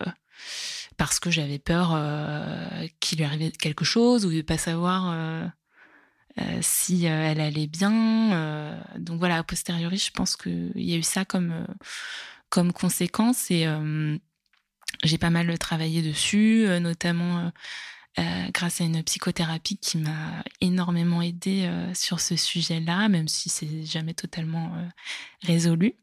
parce 0.97 1.21
que 1.21 1.31
j'avais 1.31 1.59
peur 1.59 1.91
qu'il 3.01 3.19
lui 3.19 3.25
arrivait 3.25 3.51
quelque 3.51 3.85
chose 3.85 4.25
ou 4.27 4.33
de 4.33 4.43
pas 4.43 4.59
savoir 4.59 5.53
si 6.61 7.05
elle 7.05 7.41
allait 7.41 7.67
bien. 7.67 8.79
donc 8.99 9.19
voilà, 9.19 9.39
a 9.39 9.43
posteriori, 9.43 9.99
je 9.99 10.11
pense 10.11 10.37
qu'il 10.37 10.73
y 10.75 10.95
a 10.95 10.97
eu 10.97 11.03
ça 11.03 11.25
comme, 11.25 11.67
comme 12.49 12.73
conséquence 12.73 13.51
et 13.51 13.67
j'ai 15.05 15.19
pas 15.19 15.31
mal 15.31 15.59
travaillé 15.59 16.03
dessus, 16.03 16.67
notamment 16.81 17.51
euh, 18.19 18.49
grâce 18.51 18.81
à 18.81 18.85
une 18.85 19.03
psychothérapie 19.03 19.77
qui 19.77 19.99
m'a 19.99 20.43
énormément 20.63 21.21
aidée 21.21 21.67
euh, 21.67 21.93
sur 21.93 22.21
ce 22.21 22.35
sujet-là, 22.35 23.11
même 23.11 23.29
si 23.29 23.51
c'est 23.51 23.85
jamais 23.85 24.15
totalement 24.15 24.75
euh, 24.75 24.87
résolu. 25.43 25.97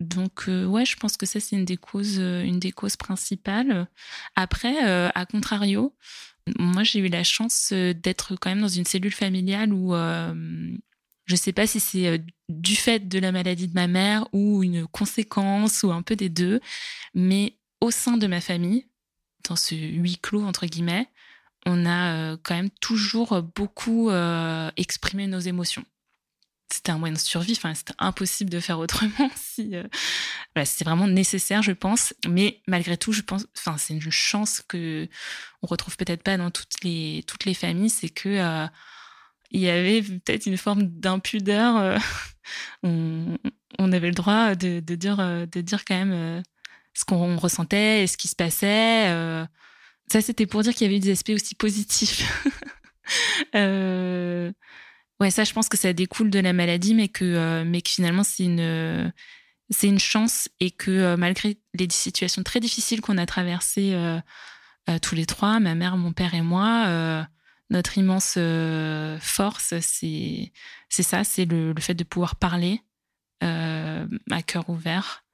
Donc 0.00 0.44
ouais, 0.48 0.84
je 0.84 0.96
pense 0.96 1.16
que 1.16 1.26
ça 1.26 1.40
c'est 1.40 1.56
une 1.56 1.64
des 1.64 1.76
causes, 1.78 2.18
une 2.18 2.58
des 2.60 2.72
causes 2.72 2.96
principales. 2.96 3.88
Après, 4.34 4.78
à 4.78 5.26
contrario, 5.26 5.94
moi 6.58 6.82
j'ai 6.82 7.00
eu 7.00 7.08
la 7.08 7.24
chance 7.24 7.72
d'être 7.72 8.36
quand 8.36 8.50
même 8.50 8.60
dans 8.60 8.68
une 8.68 8.84
cellule 8.84 9.12
familiale 9.12 9.72
où 9.72 9.94
je 11.26 11.34
sais 11.34 11.52
pas 11.52 11.66
si 11.66 11.80
c'est 11.80 12.22
du 12.48 12.76
fait 12.76 13.08
de 13.08 13.18
la 13.18 13.32
maladie 13.32 13.68
de 13.68 13.74
ma 13.74 13.88
mère 13.88 14.28
ou 14.32 14.62
une 14.62 14.86
conséquence 14.86 15.82
ou 15.82 15.90
un 15.90 16.02
peu 16.02 16.14
des 16.14 16.28
deux, 16.28 16.60
mais 17.14 17.56
au 17.80 17.90
sein 17.90 18.16
de 18.16 18.26
ma 18.26 18.40
famille, 18.40 18.86
dans 19.48 19.56
ce 19.56 19.74
huis 19.74 20.18
clos 20.18 20.44
entre 20.44 20.66
guillemets, 20.66 21.08
on 21.66 21.84
a 21.84 22.14
euh, 22.14 22.36
quand 22.42 22.54
même 22.54 22.70
toujours 22.70 23.42
beaucoup 23.42 24.10
euh, 24.10 24.70
exprimé 24.76 25.26
nos 25.26 25.40
émotions. 25.40 25.84
C'était 26.72 26.90
un 26.90 26.98
moyen 26.98 27.14
de 27.14 27.18
survie, 27.18 27.52
enfin, 27.56 27.74
c'était 27.74 27.94
impossible 27.98 28.50
de 28.50 28.58
faire 28.58 28.78
autrement 28.78 29.30
si 29.36 29.76
euh, 29.76 29.84
c'est 30.64 30.84
vraiment 30.84 31.06
nécessaire, 31.06 31.62
je 31.62 31.72
pense. 31.72 32.12
Mais 32.28 32.60
malgré 32.66 32.96
tout, 32.96 33.12
je 33.12 33.22
pense, 33.22 33.46
enfin, 33.56 33.76
c'est 33.78 33.94
une 33.94 34.00
chance 34.10 34.62
que 34.66 35.08
on 35.62 35.66
retrouve 35.66 35.96
peut-être 35.96 36.22
pas 36.22 36.36
dans 36.36 36.50
toutes 36.50 36.82
les 36.82 37.24
toutes 37.26 37.44
les 37.44 37.54
familles, 37.54 37.90
c'est 37.90 38.08
que 38.08 38.66
il 39.52 39.60
y 39.60 39.68
avait 39.70 40.02
peut-être 40.02 40.46
une 40.46 40.56
forme 40.56 40.82
d'impudeur. 40.82 42.00
on, 42.82 43.36
avait 43.78 44.08
le 44.08 44.14
droit 44.14 44.54
de, 44.56 44.80
dire 44.80 45.18
de 45.18 45.60
dire 45.60 45.84
quand 45.84 46.04
même 46.04 46.42
ce 46.94 47.04
qu'on 47.04 47.36
ressentait 47.36 48.02
et 48.02 48.06
ce 48.08 48.16
qui 48.16 48.26
se 48.28 48.36
passait. 48.36 49.46
Ça, 50.10 50.20
c'était 50.20 50.46
pour 50.46 50.62
dire 50.62 50.72
qu'il 50.74 50.86
y 50.86 50.88
avait 50.88 50.96
eu 50.96 51.00
des 51.00 51.12
aspects 51.12 51.30
aussi 51.30 51.54
positifs. 51.54 52.44
ouais, 55.20 55.30
ça, 55.30 55.44
je 55.44 55.52
pense 55.52 55.68
que 55.68 55.76
ça 55.76 55.92
découle 55.92 56.30
de 56.30 56.38
la 56.38 56.52
maladie, 56.52 56.94
mais 56.94 57.08
que, 57.08 57.24
euh, 57.24 57.64
mais 57.64 57.82
que 57.82 57.90
finalement, 57.90 58.24
c'est 58.24 58.44
une, 58.44 59.12
une 59.82 59.98
chance 59.98 60.48
et 60.60 60.70
que 60.70 60.90
euh, 60.90 61.16
malgré 61.16 61.58
les 61.74 61.88
situations 61.90 62.42
très 62.42 62.60
difficiles 62.60 63.00
qu'on 63.00 63.18
a 63.18 63.26
traversées 63.26 63.94
euh, 63.94 64.20
tous 65.02 65.14
les 65.14 65.26
trois, 65.26 65.60
ma 65.60 65.74
mère, 65.74 65.96
mon 65.96 66.12
père 66.12 66.34
et 66.34 66.42
moi, 66.42 67.26
notre 67.70 67.98
immense 67.98 68.38
force, 69.20 69.74
c'est, 69.80 70.52
c'est 70.88 71.02
ça, 71.02 71.24
c'est 71.24 71.44
le, 71.44 71.72
le, 71.72 71.80
fait 71.80 71.94
de 71.94 72.04
pouvoir 72.04 72.36
parler 72.36 72.82
à 73.40 74.42
cœur 74.46 74.70
ouvert 74.70 75.24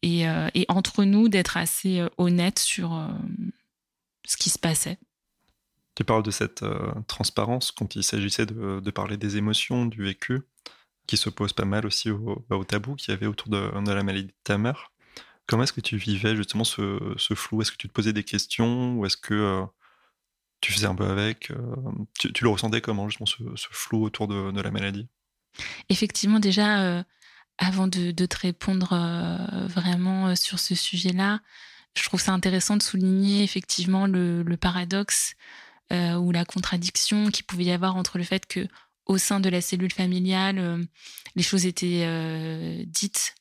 et, 0.00 0.22
et 0.54 0.64
entre 0.68 1.04
nous 1.04 1.28
d'être 1.28 1.58
assez 1.58 2.02
honnête 2.16 2.58
sur 2.58 3.10
ce 4.24 4.38
qui 4.38 4.48
se 4.48 4.58
passait. 4.58 4.98
Tu 5.94 6.04
parles 6.04 6.22
de 6.22 6.30
cette 6.30 6.62
euh, 6.62 6.92
transparence 7.06 7.70
quand 7.70 7.94
il 7.94 8.02
s'agissait 8.02 8.46
de, 8.46 8.90
parler 8.90 9.16
des 9.16 9.36
émotions, 9.36 9.86
du 9.86 10.02
vécu, 10.02 10.42
qui 11.06 11.16
s'oppose 11.16 11.52
pas 11.52 11.64
mal 11.64 11.86
aussi 11.86 12.10
au, 12.10 12.44
bah, 12.48 12.58
tabou 12.66 12.96
qu'il 12.96 13.12
y 13.12 13.16
avait 13.16 13.26
autour 13.26 13.48
de, 13.48 13.58
la 13.58 14.02
maladie 14.02 14.26
de 14.26 14.34
ta 14.42 14.58
mère. 14.58 14.92
Comment 15.46 15.62
est-ce 15.62 15.72
que 15.72 15.80
tu 15.80 15.96
vivais 15.96 16.34
justement 16.34 16.64
ce, 16.64 17.34
flou? 17.34 17.62
Est-ce 17.62 17.70
que 17.70 17.76
tu 17.76 17.88
te 17.88 17.92
posais 17.92 18.12
des 18.12 18.24
questions 18.24 18.94
ou 18.94 19.06
est-ce 19.06 19.16
que 19.16 19.34
euh, 19.34 19.64
tu 20.60 20.72
faisais 20.72 20.86
un 20.86 20.94
peu 20.94 21.04
avec 21.04 21.50
euh, 21.50 21.56
tu, 22.18 22.32
le 22.42 22.48
ressentais 22.48 22.80
comment 22.80 23.08
justement 23.08 23.26
ce, 23.26 23.68
flou 23.70 24.02
autour 24.02 24.26
de, 24.26 24.60
la 24.60 24.70
maladie? 24.70 25.06
Effectivement, 25.90 26.40
déjà, 26.40 27.04
avant 27.58 27.86
de, 27.86 28.10
te 28.10 28.38
répondre 28.38 28.88
vraiment 29.68 30.34
sur 30.34 30.58
ce 30.58 30.74
sujet-là, 30.74 31.40
je 31.96 32.02
trouve 32.02 32.20
ça 32.20 32.32
intéressant 32.32 32.76
de 32.76 32.82
souligner 32.82 33.42
effectivement 33.42 34.06
le, 34.06 34.56
paradoxe 34.60 35.36
euh, 35.92 36.14
ou 36.14 36.32
la 36.32 36.46
contradiction 36.46 37.30
qu'il 37.30 37.44
pouvait 37.44 37.64
y 37.64 37.70
avoir 37.70 37.96
entre 37.96 38.16
le 38.16 38.24
fait 38.24 38.46
que 38.46 38.66
au 39.04 39.18
sein 39.18 39.38
de 39.38 39.50
la 39.50 39.60
cellule 39.60 39.92
familiale, 39.92 40.58
euh, 40.58 40.82
les 41.36 41.42
choses 41.42 41.66
étaient 41.66 42.04
euh, 42.06 42.82
dites. 42.86 43.34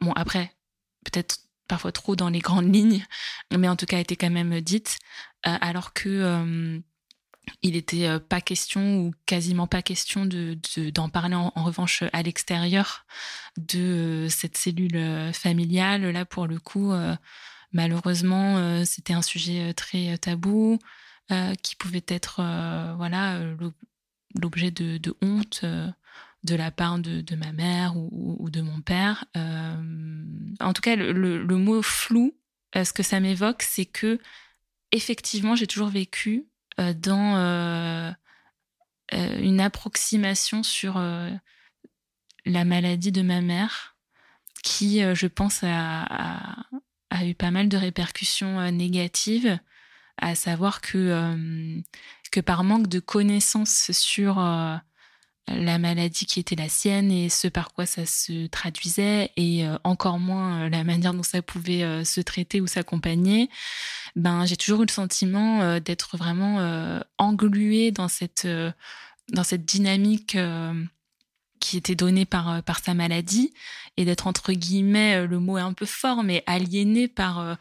Bon, 0.00 0.12
après, 0.12 0.52
peut-être 1.04 1.40
parfois 1.68 1.92
trop 1.92 2.16
dans 2.16 2.30
les 2.30 2.38
grandes 2.38 2.74
lignes, 2.74 3.04
mais 3.54 3.68
en 3.68 3.76
tout 3.76 3.84
cas 3.84 3.98
étaient 3.98 4.16
quand 4.16 4.30
même 4.30 4.60
dites, 4.60 4.98
alors 5.42 5.92
que 5.92 6.80
il 7.62 7.72
n'était 7.72 8.20
pas 8.20 8.40
question 8.40 8.98
ou 9.00 9.12
quasiment 9.26 9.66
pas 9.66 9.82
question 9.82 10.26
de 10.26 10.58
d'en 10.90 11.08
parler 11.08 11.34
en, 11.34 11.50
revanche 11.56 12.04
à 12.12 12.22
l'extérieur 12.22 13.04
de 13.56 14.28
cette 14.30 14.56
cellule 14.56 15.32
familiale. 15.32 16.08
Là, 16.10 16.24
pour 16.24 16.46
le 16.46 16.60
coup 16.60 16.92
malheureusement, 17.72 18.84
c'était 18.84 19.14
un 19.14 19.22
sujet 19.22 19.74
très 19.74 20.16
tabou 20.18 20.78
qui 21.62 21.76
pouvait 21.76 22.04
être 22.08 22.36
voilà 22.96 23.40
l'objet 24.40 24.70
de, 24.70 25.16
honte 25.22 25.64
de 26.44 26.54
la 26.54 26.70
part 26.70 26.98
de, 26.98 27.34
ma 27.34 27.52
mère 27.52 27.96
ou, 27.96 28.48
de 28.50 28.60
mon 28.60 28.80
père. 28.80 29.24
en 29.34 30.72
tout 30.72 30.82
cas, 30.82 30.96
le, 30.96 31.56
mot 31.56 31.82
flou, 31.82 32.36
ce 32.74 32.92
que 32.92 33.02
ça 33.02 33.20
m'évoque, 33.20 33.62
c'est 33.62 33.86
que 33.86 34.18
effectivement, 34.92 35.56
j'ai 35.56 35.66
toujours 35.66 35.88
vécu 35.88 36.46
dans 36.78 38.14
une 39.12 39.60
approximation 39.60 40.62
sur 40.62 40.98
la 42.44 42.64
maladie 42.64 43.12
de 43.12 43.22
ma 43.22 43.40
mère, 43.40 43.96
qui, 44.62 45.00
je 45.14 45.26
pense, 45.26 45.64
a, 45.64 46.56
a 47.10 47.26
eu 47.26 47.34
pas 47.34 47.50
mal 47.50 47.68
de 47.68 47.76
répercussions 47.76 48.60
euh, 48.60 48.70
négatives, 48.70 49.58
à 50.18 50.34
savoir 50.34 50.80
que, 50.80 50.98
euh, 50.98 51.80
que 52.30 52.40
par 52.40 52.64
manque 52.64 52.88
de 52.88 53.00
connaissances 53.00 53.90
sur 53.92 54.38
euh, 54.38 54.76
la 55.48 55.78
maladie 55.78 56.26
qui 56.26 56.40
était 56.40 56.56
la 56.56 56.68
sienne 56.68 57.12
et 57.12 57.28
ce 57.28 57.48
par 57.48 57.72
quoi 57.72 57.86
ça 57.86 58.06
se 58.06 58.46
traduisait 58.46 59.30
et 59.36 59.64
encore 59.84 60.18
moins 60.18 60.68
la 60.68 60.82
manière 60.82 61.14
dont 61.14 61.22
ça 61.22 61.40
pouvait 61.40 62.04
se 62.04 62.20
traiter 62.20 62.60
ou 62.60 62.66
s'accompagner, 62.66 63.48
ben 64.16 64.44
j'ai 64.44 64.56
toujours 64.56 64.82
eu 64.82 64.86
le 64.86 64.92
sentiment 64.92 65.78
d'être 65.78 66.16
vraiment 66.16 67.00
engluée 67.18 67.92
dans 67.92 68.08
cette 68.08 68.48
dans 69.32 69.44
cette 69.44 69.64
dynamique 69.64 70.36
qui 71.60 71.76
était 71.76 71.94
donnée 71.94 72.24
par 72.24 72.64
par 72.64 72.80
sa 72.80 72.94
maladie 72.94 73.54
et 73.96 74.04
d'être 74.04 74.26
entre 74.26 74.52
guillemets 74.52 75.28
le 75.28 75.38
mot 75.38 75.58
est 75.58 75.62
un 75.62 75.74
peu 75.74 75.86
fort 75.86 76.24
mais 76.24 76.42
aliénée 76.46 77.06
par 77.06 77.56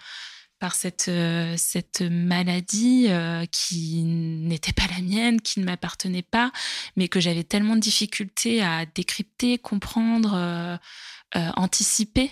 par 0.65 0.73
cette, 0.73 1.09
euh, 1.09 1.53
cette 1.57 2.01
maladie 2.01 3.05
euh, 3.09 3.45
qui 3.51 4.01
n'était 4.01 4.73
pas 4.73 4.87
la 4.95 4.99
mienne, 5.03 5.39
qui 5.39 5.59
ne 5.59 5.65
m'appartenait 5.65 6.23
pas, 6.23 6.51
mais 6.95 7.07
que 7.07 7.19
j'avais 7.19 7.43
tellement 7.43 7.75
de 7.75 7.81
difficultés 7.81 8.63
à 8.63 8.87
décrypter, 8.87 9.59
comprendre, 9.59 10.33
euh, 10.33 10.77
anticiper, 11.55 12.31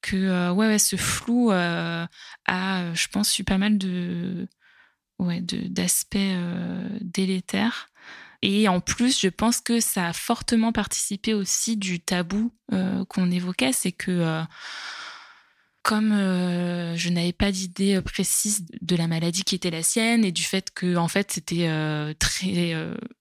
que 0.00 0.50
ouais, 0.52 0.78
ce 0.78 0.96
flou 0.96 1.50
a, 1.50 2.08
je 2.46 3.08
pense, 3.08 3.38
eu 3.38 3.44
pas 3.44 3.58
mal 3.58 3.76
de 3.76 4.48
ouais, 5.18 5.42
d'aspects 5.42 6.16
délétères. 7.02 7.90
Et 8.40 8.66
en 8.66 8.80
plus, 8.80 9.20
je 9.20 9.28
pense 9.28 9.60
que 9.60 9.78
ça 9.80 10.08
a 10.08 10.12
fortement 10.14 10.72
participé 10.72 11.34
aussi 11.34 11.76
du 11.76 12.00
tabou 12.00 12.50
qu'on 13.08 13.30
évoquait, 13.30 13.74
c'est 13.74 13.92
que 13.92 14.42
comme 15.84 16.12
euh, 16.12 16.96
je 16.96 17.10
n'avais 17.10 17.34
pas 17.34 17.52
d'idée 17.52 17.96
euh, 17.96 18.00
précise 18.00 18.64
de 18.80 18.96
la 18.96 19.06
maladie 19.06 19.44
qui 19.44 19.54
était 19.54 19.70
la 19.70 19.82
sienne 19.82 20.24
et 20.24 20.32
du 20.32 20.42
fait 20.42 20.72
que 20.72 20.96
en 20.96 21.08
fait 21.08 21.30
c'était 21.30 21.68
euh, 21.68 22.14
très 22.18 22.74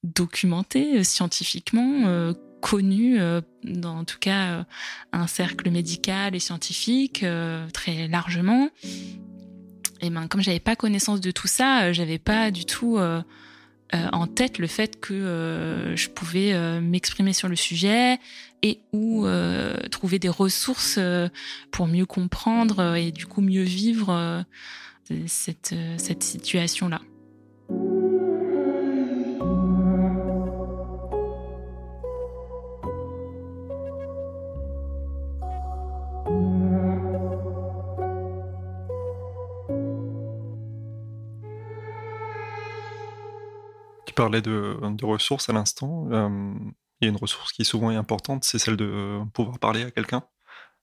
documenté 0.03 1.03
scientifiquement 1.03 2.33
connu 2.61 3.19
dans 3.65 3.97
en 3.97 4.03
tout 4.05 4.19
cas 4.19 4.65
un 5.11 5.27
cercle 5.27 5.69
médical 5.69 6.33
et 6.33 6.39
scientifique 6.39 7.25
très 7.73 8.07
largement. 8.07 8.69
Et 9.99 10.09
ben 10.09 10.27
comme 10.27 10.41
j'avais 10.41 10.61
pas 10.61 10.77
connaissance 10.77 11.19
de 11.19 11.31
tout 11.31 11.47
ça 11.47 11.91
j'avais 11.91 12.19
pas 12.19 12.51
du 12.51 12.63
tout 12.63 12.97
en 13.91 14.27
tête 14.27 14.59
le 14.59 14.67
fait 14.67 15.01
que 15.01 15.93
je 15.95 16.07
pouvais 16.07 16.79
m'exprimer 16.79 17.33
sur 17.33 17.49
le 17.49 17.57
sujet 17.57 18.17
et 18.63 18.79
ou 18.93 19.27
trouver 19.91 20.17
des 20.17 20.29
ressources 20.29 20.99
pour 21.71 21.87
mieux 21.87 22.05
comprendre 22.05 22.95
et 22.95 23.11
du 23.11 23.27
coup 23.27 23.41
mieux 23.41 23.63
vivre 23.63 24.43
cette, 25.27 25.75
cette 25.97 26.23
situation-là. 26.23 27.01
Tu 44.13 44.15
parlais 44.15 44.43
de, 44.43 45.05
ressources 45.05 45.49
à 45.49 45.53
l'instant. 45.53 46.07
Euh, 46.11 46.53
il 47.03 47.09
une 47.09 47.17
ressource 47.17 47.51
qui 47.51 47.61
est 47.61 47.65
souvent 47.65 47.89
importante, 47.89 48.43
c'est 48.43 48.59
celle 48.59 48.77
de 48.77 49.19
pouvoir 49.33 49.59
parler 49.59 49.83
à 49.83 49.91
quelqu'un. 49.91 50.23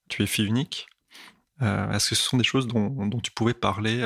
Tu 0.09 0.23
es 0.23 0.27
fille 0.27 0.47
unique. 0.47 0.87
Euh, 1.63 1.91
est-ce 1.93 2.11
que 2.11 2.15
ce 2.15 2.23
sont 2.23 2.37
des 2.37 2.45
choses 2.45 2.67
dont, 2.67 3.21
tu 3.23 3.31
pouvais 3.33 3.55
parler 3.55 4.05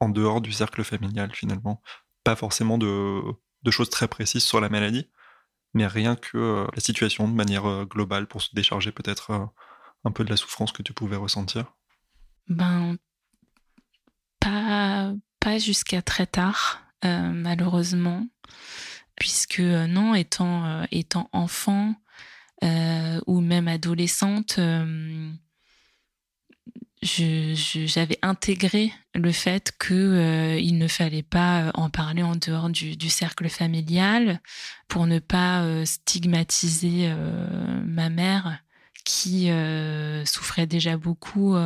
en 0.00 0.08
dehors 0.08 0.40
du 0.40 0.52
cercle 0.52 0.84
familial 0.84 1.32
finalement? 1.34 1.82
Pas 2.24 2.36
forcément 2.36 2.78
de, 2.78 3.22
choses 3.70 3.90
très 3.90 4.08
précises 4.08 4.44
sur 4.44 4.60
la 4.60 4.68
maladie, 4.68 5.08
mais 5.74 5.86
rien 5.86 6.16
que 6.16 6.38
euh, 6.38 6.66
la 6.74 6.80
situation 6.80 7.28
de 7.28 7.34
manière 7.34 7.86
globale 7.86 8.26
pour 8.26 8.42
se 8.42 8.54
décharger 8.54 8.92
peut-être 8.92 9.50
un 10.04 10.12
peu 10.12 10.24
de 10.24 10.30
la 10.30 10.36
souffrance 10.36 10.72
que 10.72 10.82
tu 10.82 10.92
pouvais 10.92 11.16
ressentir? 11.16 11.74
Ben, 12.48 12.96
pas, 15.40 15.58
jusqu'à 15.58 16.02
très 16.02 16.26
tard. 16.26 16.80
Euh, 17.04 17.30
malheureusement, 17.32 18.26
puisque 19.16 19.60
euh, 19.60 19.86
non, 19.86 20.14
étant, 20.14 20.64
euh, 20.64 20.84
étant 20.90 21.28
enfant 21.32 21.94
ou 23.26 23.40
même 23.40 23.68
adolescente, 23.68 24.58
j'avais 27.02 28.18
intégré 28.22 28.92
le 29.14 29.30
fait 29.30 29.72
que 29.78 30.58
il 30.58 30.78
ne 30.78 30.88
fallait 30.88 31.22
pas 31.22 31.70
en 31.74 31.90
parler 31.90 32.22
en 32.22 32.34
dehors 32.34 32.70
du, 32.70 32.96
du 32.96 33.08
cercle 33.08 33.48
familial 33.50 34.40
pour 34.88 35.06
ne 35.06 35.20
pas 35.20 35.84
stigmatiser 35.84 37.14
ma 37.84 38.08
mère 38.08 38.58
qui 39.04 39.50
souffrait 40.24 40.66
déjà 40.66 40.96
beaucoup 40.96 41.56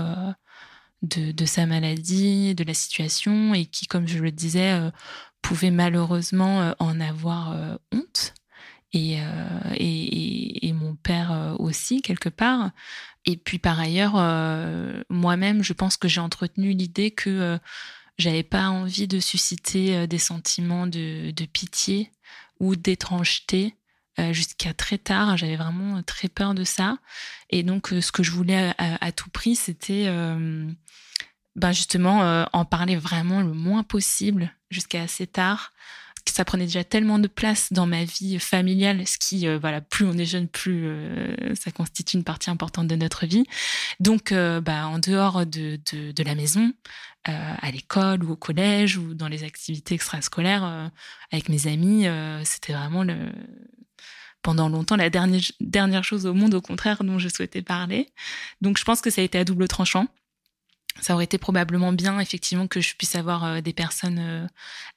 de, 1.03 1.45
sa 1.47 1.67
maladie, 1.67 2.55
de 2.55 2.65
la 2.65 2.75
situation 2.75 3.55
et 3.55 3.67
qui, 3.67 3.87
comme 3.87 4.07
je 4.07 4.19
le 4.19 4.31
disais, 4.31 4.91
pouvait 5.43 5.71
malheureusement 5.71 6.63
euh, 6.63 6.73
en 6.79 7.01
avoir 7.01 7.53
euh, 7.53 7.77
honte. 7.93 8.35
Euh, 8.97 9.61
et, 9.75 10.67
et, 10.67 10.73
mon 10.73 10.97
père 10.97 11.55
aussi, 11.61 12.03
quelque 12.03 12.29
part. 12.29 12.73
Et 13.25 13.37
puis 13.37 13.61
par 13.61 13.79
ailleurs, 13.79 14.15
moi-même, 15.09 15.63
je 15.63 15.73
pense 15.73 15.97
que 15.97 16.09
j'ai 16.09 16.21
entretenu 16.21 16.73
l'idée 16.73 17.13
que 17.13 17.61
j'avais 18.19 18.43
pas 18.43 18.69
envie 18.69 19.07
de 19.07 19.21
susciter 19.21 20.09
des 20.09 20.19
sentiments 20.19 20.89
de, 20.89 21.31
de 21.31 21.45
pitié 21.45 22.11
ou 22.59 22.75
d'étrangeté 22.75 23.77
jusqu'à 24.33 24.75
très 24.75 24.99
tard. 24.99 25.37
J'avais 25.37 25.57
vraiment 25.57 26.03
très 26.03 26.29
peur 26.29 26.55
de 26.55 26.64
ça. 26.64 26.99
Et 27.49 27.62
donc, 27.62 27.88
ce 27.88 28.12
que 28.12 28.23
je 28.23 28.31
voulais 28.31 28.75
à, 28.79 29.12
tout 29.12 29.31
prix, 29.31 29.57
c'était 29.57 30.07
ben 31.57 31.73
justement 31.73 32.46
en 32.53 32.64
parler 32.64 32.96
vraiment 32.96 33.40
le 33.42 33.53
moins 33.53 33.83
possible 33.83 34.53
jusqu'à 34.70 35.03
assez 35.03 35.27
tard. 35.27 35.73
Ça 36.28 36.44
prenait 36.44 36.66
déjà 36.66 36.85
tellement 36.85 37.18
de 37.18 37.28
place 37.28 37.72
dans 37.72 37.87
ma 37.87 38.04
vie 38.04 38.38
familiale, 38.38 39.06
ce 39.06 39.18
qui, 39.18 39.46
euh, 39.46 39.59
voilà, 39.59 39.80
plus 39.80 40.04
on 40.04 40.12
est 40.14 40.24
jeune, 40.24 40.48
plus 40.48 40.87
euh, 40.87 41.54
ça 41.54 41.70
constitue 41.70 42.16
une 42.16 42.24
partie 42.24 42.50
importante 42.50 42.88
de 42.88 42.96
notre 42.96 43.26
vie. 43.26 43.44
Donc, 44.00 44.33
euh, 44.33 44.61
bah, 44.61 44.87
en 44.87 44.98
dehors 44.98 45.46
de, 45.46 45.78
de, 45.92 46.22
la 46.22 46.35
maison, 46.35 46.72
à 47.24 47.70
l'école 47.70 48.24
ou 48.24 48.33
au 48.33 48.37
collège 48.37 48.96
ou 48.96 49.14
dans 49.14 49.28
les 49.28 49.44
activités 49.44 49.94
extrascolaires 49.94 50.90
avec 51.30 51.48
mes 51.50 51.66
amis, 51.66 52.06
c'était 52.44 52.72
vraiment 52.72 53.04
pendant 54.42 54.68
longtemps 54.70 54.96
la 54.96 55.11
dernière, 55.11 55.42
dernière 55.61 56.04
chose 56.04 56.24
au 56.24 56.33
monde, 56.33 56.54
au 56.54 56.62
contraire, 56.62 57.04
dont 57.04 57.18
je 57.18 57.28
souhaitais 57.28 57.62
parler. 57.62 58.09
Donc, 58.62 58.78
je 58.78 58.85
pense 58.85 59.02
que 59.02 59.11
ça 59.11 59.20
a 59.20 59.24
été 59.24 59.38
à 59.38 59.44
double 59.44 59.68
tranchant 59.68 60.06
ça 60.98 61.14
aurait 61.14 61.24
été 61.24 61.38
probablement 61.38 61.92
bien 61.92 62.18
effectivement 62.18 62.66
que 62.66 62.81
je 62.81 62.94
puisse 62.96 63.14
avoir 63.14 63.44
euh, 63.44 63.61
des 63.61 63.72
personnes 63.72 64.18
euh, 64.18 64.46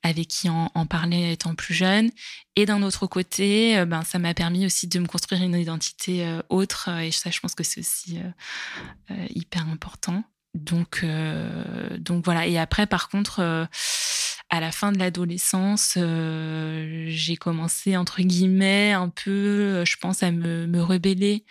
avec 0.02 0.28
qui 0.28 0.50
en, 0.50 0.70
parler 0.86 1.34
étant 1.34 1.56
plus 1.56 1.74
jeune. 1.74 2.10
Et 2.56 2.66
d'un 2.66 2.82
autre 2.82 3.08
côté, 3.08 3.78
euh, 3.78 3.86
ben 3.86 4.04
ça 4.04 4.20
m'a 4.20 4.34
permis 4.34 4.66
aussi 4.66 4.88
de 4.88 5.00
me 5.00 5.08
construire 5.08 5.42
une 5.44 5.56
identité 5.56 6.40
autre. 6.50 6.90
Et 6.90 7.12
ça, 7.12 7.30
je 7.30 7.40
pense 7.40 7.56
que 7.56 7.64
c'est 7.64 7.80
aussi 7.80 8.20
hyper 9.30 9.68
important. 9.70 10.24
Donc, 10.54 11.06
donc 11.98 12.26
voilà. 12.26 12.48
Et 12.48 12.58
après, 12.60 12.86
par 12.86 13.10
contre 13.10 13.68
à 14.54 14.60
la 14.60 14.72
fin 14.72 14.92
de 14.92 15.00
l'adolescence, 15.00 15.96
euh, 15.98 17.06
j'ai 17.08 17.38
commencé, 17.38 17.98
entre 17.98 18.22
guillemets, 18.22 18.92
un 18.92 19.10
peu, 19.10 19.32
euh, 19.32 19.84
je 19.84 19.98
pense, 19.98 20.22
à 20.22 20.30
me, 20.30 20.80
rebeller 20.80 21.44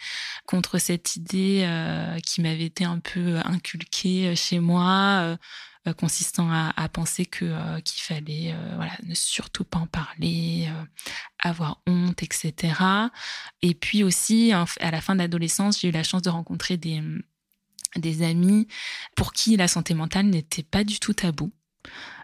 contre 0.46 0.78
cette 0.78 1.16
idée 1.16 1.64
euh, 1.66 2.20
qui 2.20 2.42
m'avait 2.42 2.66
été 2.66 2.84
un 2.84 3.00
peu 3.00 3.38
inculquée 3.44 4.36
chez 4.36 4.60
moi, 4.60 5.36
consistant 5.96 6.48
à, 6.52 6.72
à, 6.76 6.88
penser 6.88 7.26
que 7.26 7.80
qu'il 7.80 8.02
fallait 8.02 8.54
voilà, 8.76 8.92
ne 9.02 9.14
surtout 9.14 9.64
pas 9.64 9.78
en 9.78 9.88
parler, 9.88 10.68
avoir 11.40 11.82
honte, 11.88 12.22
etc. 12.22 12.74
Et 13.62 13.74
puis 13.74 14.04
aussi, 14.04 14.52
à 14.52 14.90
la 14.92 15.00
fin 15.00 15.14
de 15.14 15.20
l'adolescence, 15.20 15.80
j'ai 15.80 15.88
eu 15.88 15.92
la 15.92 16.04
chance 16.04 16.22
de 16.22 16.30
rencontrer 16.30 16.76
des, 16.76 17.02
des 17.96 18.22
amis 18.22 18.68
pour 19.16 19.32
qui 19.32 19.56
la 19.56 19.66
santé 19.66 19.94
mentale 19.94 20.26
n'était 20.26 20.62
pas 20.62 20.84
du 20.84 21.00
tout 21.00 21.14
tabou. 21.14 21.52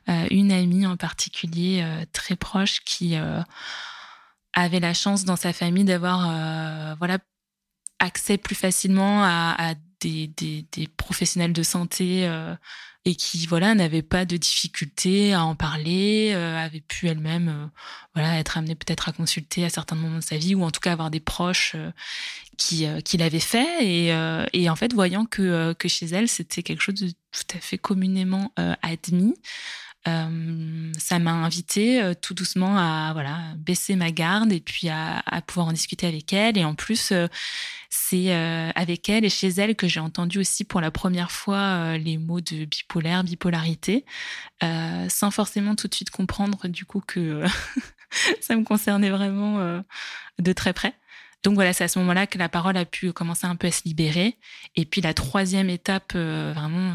Euh, 0.08 0.26
une 0.30 0.52
amie 0.52 0.86
en 0.86 0.96
particulier 0.96 1.80
euh, 1.82 2.04
très 2.12 2.34
proche 2.34 2.80
qui 2.84 3.16
euh, 3.16 3.42
avait 4.54 4.80
la 4.80 4.94
chance 4.94 5.24
dans 5.24 5.36
sa 5.36 5.52
famille 5.52 5.84
d'avoir 5.84 6.96
voilà 6.96 7.18
accès 7.98 8.38
plus 8.38 8.54
facilement 8.54 9.22
à, 9.22 9.74
des, 10.00 10.32
professionnels 10.96 11.52
de 11.52 11.62
santé 11.62 12.28
et 13.04 13.14
qui 13.14 13.46
voilà 13.46 13.74
n'avait 13.74 14.02
pas 14.02 14.24
de 14.24 14.36
difficulté 14.36 15.34
à 15.34 15.44
en 15.44 15.54
parler, 15.54 16.32
avait 16.32 16.80
pu 16.80 17.08
elle-même 17.08 17.70
voilà 18.14 18.38
être 18.38 18.56
amenée 18.56 18.74
peut-être 18.74 19.08
à 19.08 19.12
consulter 19.12 19.64
à 19.64 19.68
certains 19.68 19.96
moments 19.96 20.18
de 20.18 20.24
sa 20.24 20.38
vie 20.38 20.54
ou 20.54 20.64
en 20.64 20.70
tout 20.70 20.80
cas 20.80 20.92
avoir 20.92 21.10
des 21.10 21.20
proches 21.20 21.76
qui 22.56 22.86
qui 23.04 23.16
l'avaient 23.16 23.38
fait. 23.40 23.84
Et, 23.84 24.08
et 24.54 24.70
en 24.70 24.76
fait 24.76 24.92
voyant 24.92 25.24
que 25.26 25.72
que 25.74 25.88
chez 25.88 26.06
elle 26.06 26.28
c'était 26.28 26.62
quelque 26.62 26.82
chose 26.82 27.00
de 27.00 27.10
tout 27.10 27.56
à 27.56 27.60
fait 27.60 27.78
communément 27.78 28.52
admis, 28.82 29.34
ça 30.04 31.18
m'a 31.18 31.32
invité 31.32 32.12
tout 32.22 32.32
doucement 32.32 32.78
à 32.78 33.12
voilà 33.12 33.38
baisser 33.58 33.94
ma 33.94 34.10
garde 34.10 34.52
et 34.52 34.60
puis 34.60 34.88
à, 34.88 35.22
à 35.26 35.42
pouvoir 35.42 35.68
en 35.68 35.72
discuter 35.72 36.06
avec 36.06 36.32
elle. 36.32 36.56
Et 36.56 36.64
en 36.64 36.74
plus, 36.74 37.12
c'est 37.90 38.32
avec 38.74 39.08
elle 39.08 39.24
et 39.24 39.30
chez 39.30 39.48
elle 39.48 39.76
que 39.76 39.86
j'ai 39.86 40.00
entendu 40.00 40.38
aussi 40.38 40.64
pour 40.64 40.80
la 40.80 40.90
première 40.90 41.30
fois 41.30 41.98
les 41.98 42.16
mots 42.16 42.40
de 42.40 42.64
bipolaire, 42.64 43.22
bipolarité, 43.22 44.06
sans 44.62 45.30
forcément 45.30 45.74
tout 45.74 45.88
de 45.88 45.94
suite 45.94 46.10
comprendre 46.10 46.68
du 46.68 46.86
coup 46.86 47.02
que 47.06 47.44
ça 48.40 48.56
me 48.56 48.64
concernait 48.64 49.10
vraiment 49.10 49.82
de 50.38 50.52
très 50.52 50.72
près. 50.72 50.94
Donc 51.44 51.54
voilà, 51.54 51.72
c'est 51.72 51.84
à 51.84 51.88
ce 51.88 51.98
moment-là 52.00 52.26
que 52.26 52.38
la 52.38 52.48
parole 52.48 52.76
a 52.76 52.84
pu 52.84 53.12
commencer 53.12 53.46
un 53.46 53.56
peu 53.56 53.68
à 53.68 53.70
se 53.70 53.82
libérer. 53.84 54.36
Et 54.76 54.84
puis 54.84 55.00
la 55.00 55.14
troisième 55.14 55.70
étape, 55.70 56.12
euh, 56.14 56.52
vraiment 56.54 56.92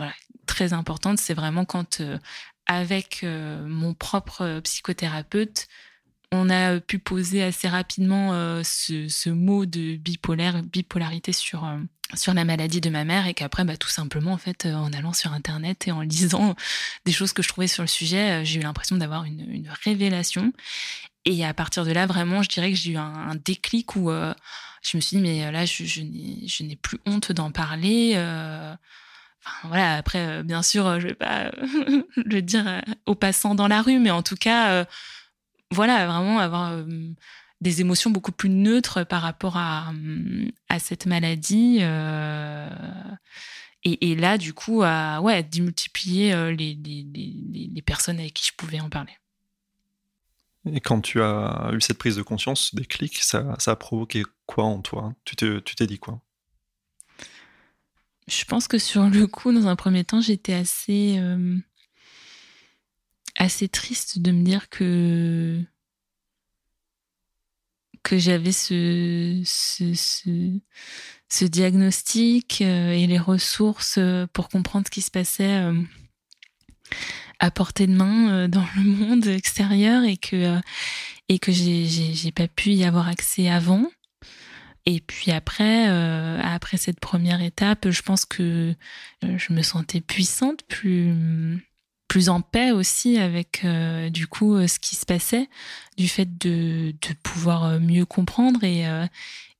euh, 0.00 0.08
très 0.46 0.72
importante, 0.72 1.18
c'est 1.18 1.34
vraiment 1.34 1.64
quand, 1.64 2.00
euh, 2.00 2.18
avec 2.66 3.24
mon 3.24 3.92
propre 3.92 4.60
psychothérapeute, 4.60 5.66
on 6.32 6.48
a 6.48 6.80
pu 6.80 6.98
poser 6.98 7.42
assez 7.42 7.68
rapidement 7.68 8.32
ce, 8.64 9.28
mot 9.28 9.66
de 9.66 9.96
bipolaire, 9.96 10.62
bipolarité 10.62 11.32
sur 11.32 11.68
sur 12.14 12.32
la 12.32 12.44
maladie 12.44 12.80
de 12.80 12.88
ma 12.88 13.04
mère 13.04 13.26
et 13.26 13.34
qu'après 13.34 13.64
bah, 13.64 13.76
tout 13.76 13.88
simplement 13.88 14.32
en 14.32 14.38
fait 14.38 14.64
en 14.66 14.92
allant 14.94 15.12
sur 15.12 15.32
internet 15.32 15.86
et 15.88 15.92
en 15.92 16.00
lisant 16.00 16.54
des 17.04 17.12
choses 17.12 17.34
que 17.34 17.42
je 17.42 17.48
trouvais 17.48 17.66
sur 17.66 17.82
le 17.82 17.88
sujet 17.88 18.44
j'ai 18.46 18.60
eu 18.60 18.62
l'impression 18.62 18.96
d'avoir 18.96 19.24
une, 19.24 19.40
une, 19.50 19.68
révélation 19.84 20.52
et 21.24 21.44
à 21.44 21.54
partir 21.54 21.84
de 21.84 21.92
là, 21.92 22.06
vraiment, 22.06 22.42
je 22.42 22.48
dirais 22.48 22.70
que 22.70 22.76
j'ai 22.76 22.92
eu 22.92 22.96
un, 22.96 23.34
déclic 23.34 23.96
où 23.96 24.10
euh, 24.10 24.34
je 24.82 24.96
me 24.96 25.00
suis 25.00 25.16
dit, 25.16 25.22
mais 25.22 25.46
euh, 25.46 25.50
là, 25.50 25.64
je, 25.64 26.62
n'ai 26.62 26.76
plus 26.76 26.98
honte 27.06 27.32
d'en 27.32 27.50
parler. 27.50 28.12
Euh. 28.16 28.74
Voilà, 29.64 29.96
après, 29.96 30.42
bien 30.42 30.62
sûr, 30.62 31.00
je 31.00 31.08
vais 31.08 31.14
pas 31.14 31.50
le 32.16 32.40
dire 32.40 32.82
aux 33.06 33.14
passants 33.14 33.54
dans 33.54 33.68
la 33.68 33.82
rue, 33.82 33.98
mais 33.98 34.10
en 34.10 34.22
tout 34.22 34.36
cas, 34.36 34.86
voilà, 35.70 36.06
vraiment 36.06 36.38
avoir 36.38 36.82
des 37.60 37.80
émotions 37.82 38.10
beaucoup 38.10 38.32
plus 38.32 38.48
neutres 38.48 39.04
par 39.04 39.20
rapport 39.20 39.58
à, 39.58 39.92
à 40.70 40.78
cette 40.78 41.04
maladie. 41.04 41.80
Et, 43.84 44.14
là, 44.14 44.38
du 44.38 44.54
coup, 44.54 44.82
à 44.82 45.20
ouais, 45.20 45.42
démultiplier 45.42 46.34
les 46.56 47.82
personnes 47.84 48.18
avec 48.20 48.32
qui 48.32 48.46
je 48.46 48.54
pouvais 48.56 48.80
en 48.80 48.88
parler. 48.88 49.12
Et 50.72 50.80
quand 50.80 51.00
tu 51.00 51.20
as 51.20 51.70
eu 51.72 51.80
cette 51.80 51.98
prise 51.98 52.16
de 52.16 52.22
conscience, 52.22 52.70
ce 52.70 52.76
déclic, 52.76 53.18
ça, 53.22 53.54
ça 53.58 53.72
a 53.72 53.76
provoqué 53.76 54.22
quoi 54.46 54.64
en 54.64 54.80
toi? 54.80 55.14
Tu 55.24 55.36
t'es 55.36 55.86
dit 55.86 55.98
quoi? 55.98 56.20
Je 58.26 58.44
pense 58.44 58.68
que 58.68 58.78
sur 58.78 59.04
le 59.04 59.26
coup, 59.26 59.52
dans 59.52 59.66
un 59.66 59.76
premier 59.76 60.04
temps, 60.04 60.22
j'étais 60.22 60.54
assez, 60.54 61.16
euh, 61.18 61.58
assez 63.36 63.68
triste 63.68 64.18
de 64.20 64.30
me 64.30 64.42
dire 64.42 64.68
que 64.70 65.62
que 68.02 68.18
j'avais 68.18 68.52
ce, 68.52 69.40
ce, 69.46 69.94
ce, 71.30 71.44
diagnostic 71.46 72.60
euh, 72.60 72.90
et 72.90 73.06
les 73.06 73.18
ressources 73.18 73.96
euh, 73.96 74.26
pour 74.34 74.50
comprendre 74.50 74.86
ce 74.86 74.90
qui 74.90 75.00
se 75.00 75.10
passait 75.10 75.72
à 77.38 77.50
portée 77.50 77.86
de 77.86 77.94
main 77.94 78.30
euh, 78.30 78.48
dans 78.48 78.66
le 78.76 78.82
monde 78.82 79.26
extérieur 79.26 80.04
et 80.04 80.16
que 80.16 80.36
euh, 80.36 80.60
et 81.28 81.38
que 81.38 81.52
j'ai 81.52 82.32
pas 82.32 82.48
pu 82.48 82.70
y 82.70 82.84
avoir 82.84 83.08
accès 83.08 83.48
avant. 83.48 83.90
Et 84.86 85.00
puis 85.00 85.30
après, 85.30 85.88
euh, 85.88 86.38
après 86.42 86.76
cette 86.76 87.00
première 87.00 87.40
étape, 87.40 87.88
je 87.88 88.02
pense 88.02 88.26
que 88.26 88.74
je 89.22 89.52
me 89.54 89.62
sentais 89.62 90.02
puissante, 90.02 90.60
plus 90.68 91.14
plus 92.08 92.28
en 92.28 92.42
paix 92.42 92.72
aussi 92.72 93.16
avec 93.16 93.66
du 94.10 94.26
coup 94.26 94.58
ce 94.68 94.78
qui 94.78 94.96
se 94.96 95.06
passait, 95.06 95.48
du 95.96 96.06
fait 96.06 96.36
de, 96.36 96.90
de 96.90 97.14
pouvoir 97.22 97.80
mieux 97.80 98.04
comprendre 98.04 98.62
et 98.62 98.84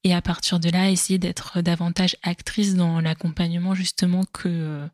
et 0.04 0.12
à 0.12 0.20
partir 0.20 0.60
de 0.60 0.68
là 0.68 0.90
essayer 0.90 1.18
d'être 1.18 1.62
davantage 1.62 2.16
actrice 2.22 2.76
dans 2.76 3.00
l'accompagnement 3.00 3.74
justement 3.74 4.24
que 4.24 4.48
euh, 4.48 4.86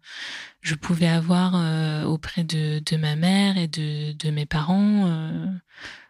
je 0.62 0.76
pouvais 0.76 1.08
avoir 1.08 1.56
euh, 1.56 2.04
auprès 2.04 2.44
de, 2.44 2.78
de, 2.78 2.96
ma 2.96 3.16
mère 3.16 3.58
et 3.58 3.66
de, 3.66 4.12
de 4.12 4.30
mes 4.30 4.46
parents 4.46 5.06
euh, 5.08 5.46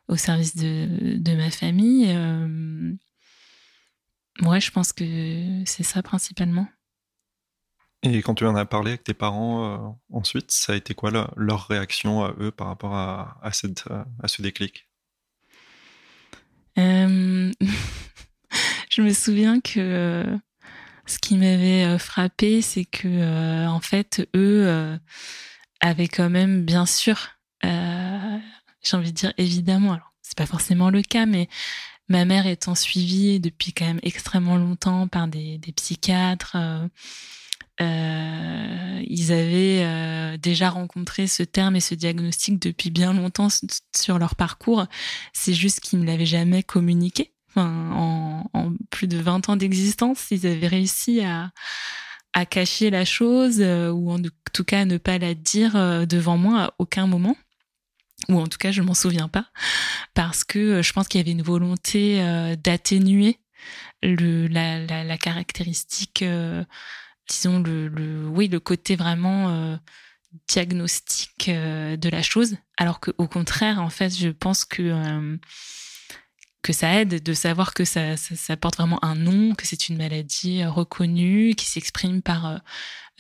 au 0.09 0.17
service 0.17 0.55
de, 0.55 1.17
de 1.17 1.35
ma 1.35 1.51
famille. 1.51 2.09
Ouais, 4.43 4.61
je 4.61 4.71
pense 4.71 4.93
que 4.93 5.63
c'est 5.65 5.83
ça 5.83 6.03
principalement. 6.03 6.69
Et 8.03 8.23
quand 8.23 8.35
tu 8.35 8.47
en 8.47 8.57
as 8.57 8.65
parlé 8.65 8.93
avec 8.93 9.05
tes 9.05 9.15
parents 9.15 9.99
ensuite, 10.11 10.51
ça 10.51 10.73
a 10.73 10.77
été 10.77 10.95
quoi 10.95 11.11
leur 11.37 11.69
réaction 11.69 12.25
à 12.25 12.35
eux 12.41 12.51
par 12.51 12.67
rapport 12.67 12.95
à, 12.95 13.39
à, 13.43 13.53
cette, 13.53 13.85
à 14.23 14.29
ce 14.29 14.43
déclic? 14.43 14.89
je 18.91 19.03
me 19.03 19.13
souviens 19.13 19.61
que 19.61 19.79
euh, 19.79 20.37
ce 21.07 21.19
qui 21.19 21.37
m'avait 21.37 21.85
euh, 21.85 21.99
frappé, 21.99 22.61
c'est 22.61 22.85
que 22.85 23.09
euh, 23.09 23.67
en 23.69 23.81
fait, 23.81 24.29
eux 24.37 24.99
avaient 25.81 26.09
quand 26.09 26.29
même, 26.29 26.65
bien 26.65 26.85
sûr, 26.85 27.31
j'ai 27.63 28.97
envie 28.97 29.13
de 29.13 29.17
dire 29.17 29.33
évidemment. 29.39 29.93
Alors, 29.93 30.13
c'est 30.23 30.37
pas 30.37 30.47
forcément 30.47 30.91
le 30.91 31.03
cas, 31.03 31.27
mais 31.27 31.49
ma 32.09 32.25
mère 32.25 32.47
étant 32.47 32.75
suivie 32.75 33.41
depuis 33.41 33.73
quand 33.73 33.87
même 33.87 34.01
extrêmement 34.03 34.57
longtemps 34.57 35.09
par 35.09 35.29
des, 35.29 35.59
des 35.59 35.73
psychiatres. 35.73 36.57
Euh, 37.81 39.03
ils 39.07 39.33
avaient 39.33 40.37
déjà 40.39 40.69
rencontré 40.69 41.27
ce 41.27 41.43
terme 41.43 41.77
et 41.77 41.81
ce 41.81 41.95
diagnostic 41.95 42.59
depuis 42.59 42.91
bien 42.91 43.13
longtemps 43.13 43.49
sur 43.97 44.19
leur 44.19 44.35
parcours. 44.35 44.87
C'est 45.33 45.55
juste 45.55 45.81
qu'ils 45.81 46.01
me 46.01 46.07
l'avaient 46.07 46.27
jamais 46.27 46.63
communiqué 46.63 47.33
en, 47.57 48.45
plus 48.91 49.07
de 49.07 49.19
20 49.19 49.49
ans 49.49 49.57
d'existence, 49.57 50.27
ils 50.31 50.47
avaient 50.47 50.67
réussi 50.67 51.23
à, 51.23 51.51
cacher 52.47 52.91
la 52.91 53.05
chose 53.05 53.61
euh, 53.61 53.91
ou 53.91 54.11
en 54.11 54.19
tout 54.53 54.65
cas 54.65 54.81
à 54.81 54.85
ne 54.85 54.99
pas 54.99 55.19
la 55.19 55.35
dire 55.35 55.77
euh, 55.77 56.07
devant 56.07 56.37
moi 56.37 56.63
à 56.63 56.75
aucun 56.79 57.07
moment. 57.07 57.37
Ou 58.29 58.39
en 58.39 58.47
tout 58.47 58.59
cas, 58.59 58.71
je 58.71 58.83
m'en 58.83 58.95
souviens 58.95 59.29
pas 59.29 59.47
parce 60.15 60.45
que 60.45 60.59
euh, 60.59 60.83
je 60.83 60.93
pense 60.93 61.09
qu'il 61.09 61.19
y 61.19 61.23
avait 61.23 61.33
une 61.33 61.43
volonté 61.43 62.23
d'atténuer 62.63 63.41
la, 64.03 65.19
caractéristique, 65.19 66.25
disons 67.29 67.59
le, 67.61 68.27
oui 68.29 68.49
le 68.49 68.61
côté 68.61 68.97
vraiment 68.97 69.79
diagnostic 70.49 71.49
de 71.49 72.09
la 72.09 72.23
chose, 72.23 72.57
alors 72.79 73.01
que 73.01 73.11
au 73.19 73.27
contraire, 73.27 73.81
en 73.83 73.91
fait, 73.91 74.17
je 74.17 74.29
pense 74.29 74.65
que 74.65 75.39
que 76.63 76.73
ça 76.73 77.01
aide 77.01 77.23
de 77.23 77.33
savoir 77.33 77.75
que 77.75 77.85
ça, 77.85 78.17
ça, 78.17 78.57
porte 78.57 78.77
vraiment 78.77 79.03
un 79.05 79.15
nom, 79.15 79.55
que 79.55 79.67
c'est 79.67 79.89
une 79.89 79.97
maladie 79.97 80.63
euh, 80.63 80.71
reconnue, 80.71 81.55
qui 81.55 81.67
s'exprime 81.67 82.23
par 82.23 82.47
euh, 82.47 82.57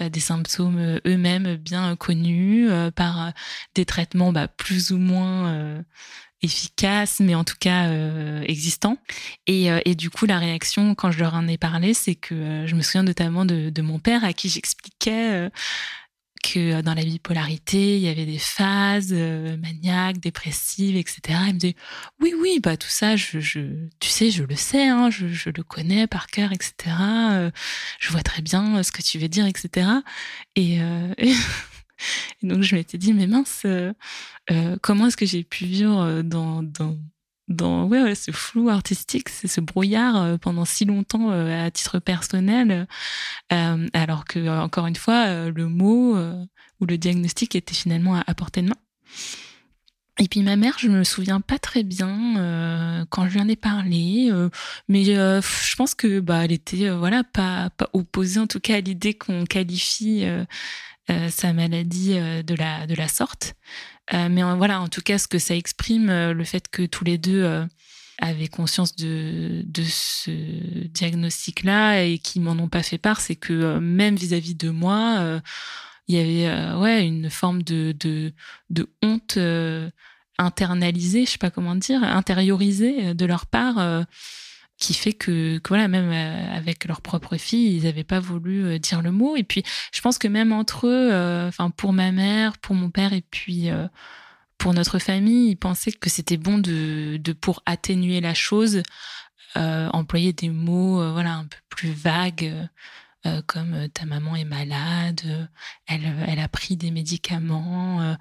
euh, 0.02 0.08
des 0.08 0.20
symptômes 0.20 1.00
eux-mêmes 1.06 1.56
bien 1.56 1.96
connus, 1.96 2.68
par 2.94 3.32
des 3.74 3.84
traitements 3.84 4.32
bah, 4.32 4.48
plus 4.48 4.92
ou 4.92 4.98
moins 4.98 5.82
efficaces, 6.42 7.20
mais 7.20 7.34
en 7.34 7.44
tout 7.44 7.56
cas 7.60 7.90
existants. 8.42 8.96
Et, 9.46 9.66
et, 9.84 9.94
du 9.94 10.08
coup, 10.08 10.24
la 10.24 10.38
réaction, 10.38 10.94
quand 10.94 11.10
je 11.10 11.18
leur 11.18 11.34
en 11.34 11.46
ai 11.46 11.58
parlé, 11.58 11.92
c'est 11.92 12.14
que 12.14 12.64
je 12.66 12.74
me 12.74 12.80
souviens 12.80 13.02
notamment 13.02 13.44
de 13.44 13.82
mon 13.82 13.98
père 13.98 14.24
à 14.24 14.32
qui 14.32 14.48
j'expliquais 14.48 15.50
que 16.42 16.74
euh, 16.74 16.82
dans 16.82 16.94
la 16.94 17.02
bipolarité, 17.02 17.96
il 17.96 18.02
y 18.02 18.08
avait 18.08 18.26
des 18.26 18.38
phases 18.38 19.12
euh, 19.12 19.56
maniaques, 19.56 20.18
dépressives, 20.18 20.96
etc. 20.96 21.38
Il 21.48 21.54
me 21.54 21.58
dit 21.58 21.76
oui, 22.20 22.34
oui, 22.40 22.60
bah 22.62 22.76
tout 22.76 22.88
ça, 22.88 23.16
je, 23.16 23.38
tu 24.00 24.08
sais, 24.08 24.30
je 24.30 24.44
le 24.44 24.56
sais, 24.56 24.88
hein, 24.88 25.10
je, 25.10 25.50
le 25.50 25.62
connais 25.62 26.06
par 26.06 26.26
cœur, 26.28 26.52
etc. 26.52 26.74
Euh, 27.32 27.50
je 27.98 28.10
vois 28.10 28.22
très 28.22 28.42
bien 28.42 28.82
ce 28.82 28.92
que 28.92 29.02
tu 29.02 29.18
veux 29.18 29.28
dire, 29.28 29.46
etc. 29.46 29.88
Et, 30.56 30.78
donc 32.42 32.62
je 32.62 32.74
m'étais 32.74 32.96
dit 32.96 33.12
mais 33.12 33.26
mince, 33.26 33.66
comment 34.82 35.06
est-ce 35.06 35.16
que 35.16 35.26
j'ai 35.26 35.44
pu 35.44 35.66
vivre 35.66 36.22
dans 36.22 36.62
dans 37.50 37.84
ouais, 37.86 38.14
ce 38.14 38.30
flou 38.30 38.68
artistique, 38.70 39.28
c'est 39.28 39.48
ce 39.48 39.60
brouillard 39.60 40.16
euh, 40.16 40.36
pendant 40.38 40.64
si 40.64 40.84
longtemps 40.84 41.32
euh, 41.32 41.66
à 41.66 41.70
titre 41.70 41.98
personnel, 41.98 42.86
euh, 43.52 43.88
alors 43.92 44.24
que 44.24 44.48
encore 44.48 44.86
une 44.86 44.96
fois 44.96 45.50
le 45.50 45.66
mot 45.66 46.16
ou 46.80 46.86
le 46.86 46.96
diagnostic 46.96 47.56
était 47.56 47.74
finalement 47.74 48.14
à, 48.14 48.34
portée 48.34 48.62
de 48.62 48.68
main. 48.68 48.76
Et 50.18 50.28
puis 50.28 50.42
ma 50.42 50.56
mère, 50.56 50.76
je 50.78 50.88
me 50.88 51.02
souviens 51.02 51.40
pas 51.40 51.58
très 51.58 51.82
bien 51.82 53.06
quand 53.10 53.26
je 53.26 53.34
lui 53.34 53.40
en 53.40 53.48
ai 53.48 53.56
parlé, 53.56 54.30
mais 54.88 55.04
je 55.04 55.76
pense 55.76 55.94
que 55.94 56.20
bah 56.20 56.44
elle 56.44 56.52
était 56.52 56.90
voilà 56.90 57.24
pas 57.24 57.70
pas 57.70 57.88
opposée 57.94 58.38
en 58.38 58.46
tout 58.46 58.60
cas 58.60 58.76
à 58.76 58.80
l'idée 58.80 59.14
qu'on 59.14 59.44
qualifie 59.44 60.26
sa 61.30 61.52
maladie 61.52 62.14
de 62.14 62.54
la 62.54 62.86
de 62.86 62.94
la 62.94 63.08
sorte. 63.08 63.54
Euh, 64.12 64.28
mais 64.28 64.42
voilà, 64.42 64.80
en 64.80 64.88
tout 64.88 65.02
cas, 65.02 65.18
ce 65.18 65.28
que 65.28 65.38
ça 65.38 65.54
exprime, 65.54 66.10
euh, 66.10 66.32
le 66.32 66.44
fait 66.44 66.68
que 66.68 66.84
tous 66.86 67.04
les 67.04 67.18
deux 67.18 67.44
euh, 67.44 67.64
avaient 68.18 68.48
conscience 68.48 68.96
de, 68.96 69.64
ce 69.82 70.30
diagnostic-là 70.88 72.02
et 72.04 72.18
qui 72.18 72.40
m'en 72.40 72.52
ont 72.52 72.68
pas 72.68 72.82
fait 72.82 72.98
part, 72.98 73.20
c'est 73.20 73.36
que 73.36 73.78
même 73.78 74.16
vis-à-vis 74.16 74.54
de 74.54 74.70
moi, 74.70 75.40
il 76.06 76.14
y 76.14 76.18
avait 76.18 76.74
ouais 76.74 77.06
une 77.06 77.30
forme 77.30 77.62
de 77.62 77.96
de, 77.98 78.34
de 78.68 78.90
honte 79.02 79.38
internalisée, 80.36 81.24
je 81.24 81.30
sais 81.30 81.38
pas 81.38 81.50
comment 81.50 81.76
dire, 81.76 82.02
intériorisée 82.04 83.14
de 83.14 83.24
leur 83.24 83.46
part 83.46 84.04
qui 84.80 84.94
fait 84.94 85.12
que, 85.12 85.60
voilà 85.68 85.86
même 85.86 86.10
avec 86.10 86.86
leur 86.86 87.00
propre 87.00 87.36
fille 87.36 87.76
ils 87.76 87.84
n'avaient 87.84 88.04
pas 88.04 88.20
voulu 88.20 88.78
dire 88.80 89.02
le 89.02 89.12
mot. 89.12 89.36
Et 89.36 89.44
puis 89.44 89.62
je 89.92 90.00
pense 90.00 90.18
que 90.18 90.28
même 90.28 90.52
entre 90.52 90.88
eux 90.88 91.46
enfin 91.46 91.70
pour 91.70 91.92
ma 91.92 92.10
mère 92.12 92.58
pour 92.58 92.74
mon 92.74 92.90
père 92.90 93.12
et 93.12 93.22
puis 93.30 93.70
pour 94.60 94.74
notre 94.74 94.98
famille 94.98 95.50
ils 95.50 95.56
pensaient 95.56 95.90
que 95.90 96.10
c'était 96.10 96.36
bon 96.36 96.58
de, 96.58 97.18
pour 97.40 97.62
atténuer 97.66 98.20
la 98.20 98.34
chose 98.34 98.82
euh, 99.56 99.88
employer 99.88 100.32
des 100.32 100.50
mots 100.50 101.00
euh, 101.00 101.12
voilà 101.12 101.32
un 101.34 101.44
peu 101.46 101.56
plus 101.70 101.90
vagues 101.90 102.54
euh, 103.26 103.42
comme 103.46 103.88
ta 103.92 104.06
maman 104.06 104.34
est 104.34 104.44
malade, 104.44 105.50
elle, 105.86 106.10
elle 106.26 106.38
a 106.38 106.48
pris 106.48 106.78
des 106.78 106.90
médicaments, 106.90 108.16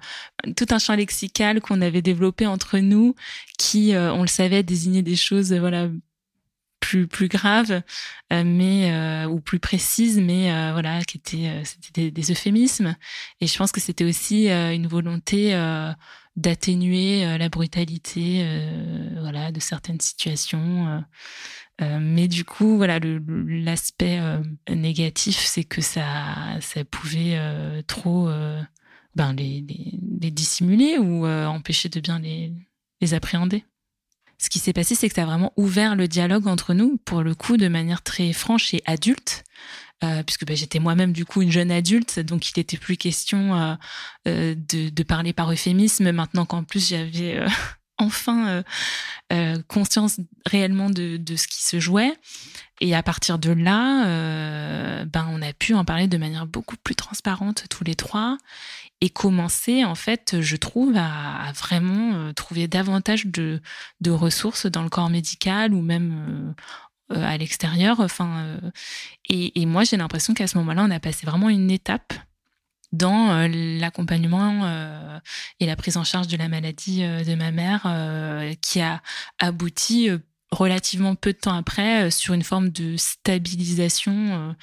tout 0.58 0.66
un 0.68 0.78
champ 0.78 0.94
lexical 0.94 1.62
qu'on 1.62 1.80
avait 1.80 2.02
développé 2.02 2.44
entre 2.44 2.78
nous, 2.80 3.14
qui, 3.56 3.92
on 3.94 4.20
le 4.20 4.28
savait, 4.28 4.62
désignait 4.62 5.00
des 5.00 5.16
choses, 5.16 5.54
voilà, 5.54 5.88
plus 6.90 7.06
plus 7.06 7.28
graves, 7.28 7.82
mais 8.30 9.24
ou 9.26 9.40
plus 9.40 9.58
précises, 9.58 10.18
mais 10.18 10.50
voilà, 10.72 11.02
qui 11.04 11.18
étaient 11.18 11.62
c'était 11.64 12.10
des, 12.10 12.32
euphémismes. 12.32 12.96
Et 13.40 13.46
je 13.46 13.56
pense 13.56 13.72
que 13.72 13.80
c'était 13.80 14.04
aussi 14.04 14.48
une 14.50 14.86
volonté 14.86 15.54
d'atténuer 16.36 17.26
euh, 17.26 17.38
la 17.38 17.48
brutalité 17.48 18.42
euh, 18.42 19.10
voilà 19.20 19.52
de 19.52 19.60
certaines 19.60 20.00
situations 20.00 21.02
euh, 21.80 21.98
mais 22.00 22.28
du 22.28 22.44
coup 22.44 22.76
voilà 22.76 22.98
l'aspect 23.00 24.20
négatif 24.68 25.38
c'est 25.38 25.64
que 25.64 25.80
ça 25.80 26.58
ça 26.60 26.84
pouvait 26.84 27.38
trop 27.86 28.28
ben 29.14 29.32
les, 29.32 29.62
dissimuler 30.30 30.98
ou 30.98 31.26
empêcher 31.26 31.88
de 31.88 32.00
bien 32.00 32.18
les 32.20 33.14
appréhender 33.14 33.64
ce 34.40 34.48
qui 34.48 34.58
s'est 34.58 34.72
passé, 34.72 34.94
c'est 34.94 35.08
que 35.08 35.14
ça 35.14 35.22
a 35.22 35.26
vraiment 35.26 35.52
ouvert 35.56 35.96
le 35.96 36.08
dialogue 36.08 36.46
entre 36.46 36.72
nous, 36.72 36.96
pour 37.04 37.22
le 37.22 37.34
coup, 37.34 37.58
de 37.58 37.68
manière 37.68 38.02
très 38.02 38.32
franche 38.32 38.72
et 38.72 38.82
adulte. 38.86 39.44
Euh, 40.02 40.22
puisque 40.22 40.46
bah, 40.46 40.54
j'étais 40.54 40.78
moi-même 40.78 41.12
du 41.12 41.26
coup 41.26 41.42
une 41.42 41.52
jeune 41.52 41.70
adulte, 41.70 42.20
donc 42.20 42.48
il 42.48 42.52
n'était 42.56 42.78
plus 42.78 42.96
question 42.96 43.54
euh, 43.54 43.74
euh, 44.28 44.54
de, 44.56 45.02
parler 45.02 45.34
par 45.34 45.52
euphémisme. 45.52 46.10
Maintenant 46.10 46.46
qu'en 46.46 46.64
plus 46.64 46.88
j'avais 46.88 47.44
enfin 47.98 48.64
conscience 49.68 50.20
réellement 50.46 50.88
de, 50.88 51.18
de, 51.18 51.36
ce 51.36 51.46
qui 51.46 51.62
se 51.62 51.80
jouait, 51.80 52.14
et 52.80 52.94
à 52.94 53.02
partir 53.02 53.38
de 53.38 53.50
là, 53.50 55.04
ben 55.04 55.28
on 55.28 55.42
a 55.42 55.52
pu 55.52 55.74
en 55.74 55.84
parler 55.84 56.08
de 56.08 56.16
manière 56.16 56.46
beaucoup 56.46 56.76
plus 56.82 56.94
transparente 56.94 57.66
tous 57.68 57.84
les 57.84 57.94
trois 57.94 58.38
et 59.00 59.10
commencer 59.10 59.84
en 59.84 59.94
fait, 59.94 60.40
je 60.40 60.56
trouve, 60.56 60.94
à, 60.96 61.52
vraiment 61.52 62.32
trouver 62.34 62.68
davantage 62.68 63.26
de, 63.26 63.60
ressources 64.06 64.66
dans 64.66 64.82
le 64.82 64.90
corps 64.90 65.10
médical 65.10 65.72
ou 65.74 65.80
même 65.82 66.54
euh, 67.12 67.24
à 67.24 67.36
l'extérieur. 67.36 67.98
Enfin, 68.00 68.44
euh, 68.44 68.70
et, 69.28 69.66
moi, 69.66 69.82
j'ai 69.82 69.96
l'impression 69.96 70.32
qu'à 70.32 70.46
ce 70.46 70.56
moment-là, 70.58 70.84
on 70.86 70.90
a 70.90 71.00
passé 71.00 71.26
vraiment 71.26 71.48
une 71.48 71.70
étape 71.70 72.12
dans 72.92 73.30
euh, 73.30 73.48
l'accompagnement 73.48 75.20
et 75.58 75.66
la 75.66 75.76
prise 75.76 75.96
en 75.96 76.04
charge 76.04 76.28
de 76.28 76.36
la 76.36 76.48
maladie 76.48 77.00
de 77.02 77.34
ma 77.34 77.50
mère, 77.50 77.82
qui 78.60 78.80
a 78.80 79.02
abouti 79.38 80.08
relativement 80.50 81.14
peu 81.14 81.32
de 81.32 81.38
temps 81.38 81.54
après 81.54 82.10
sur 82.10 82.34
une 82.34 82.42
forme 82.42 82.70
de 82.70 82.96
stabilisation. 82.96 84.54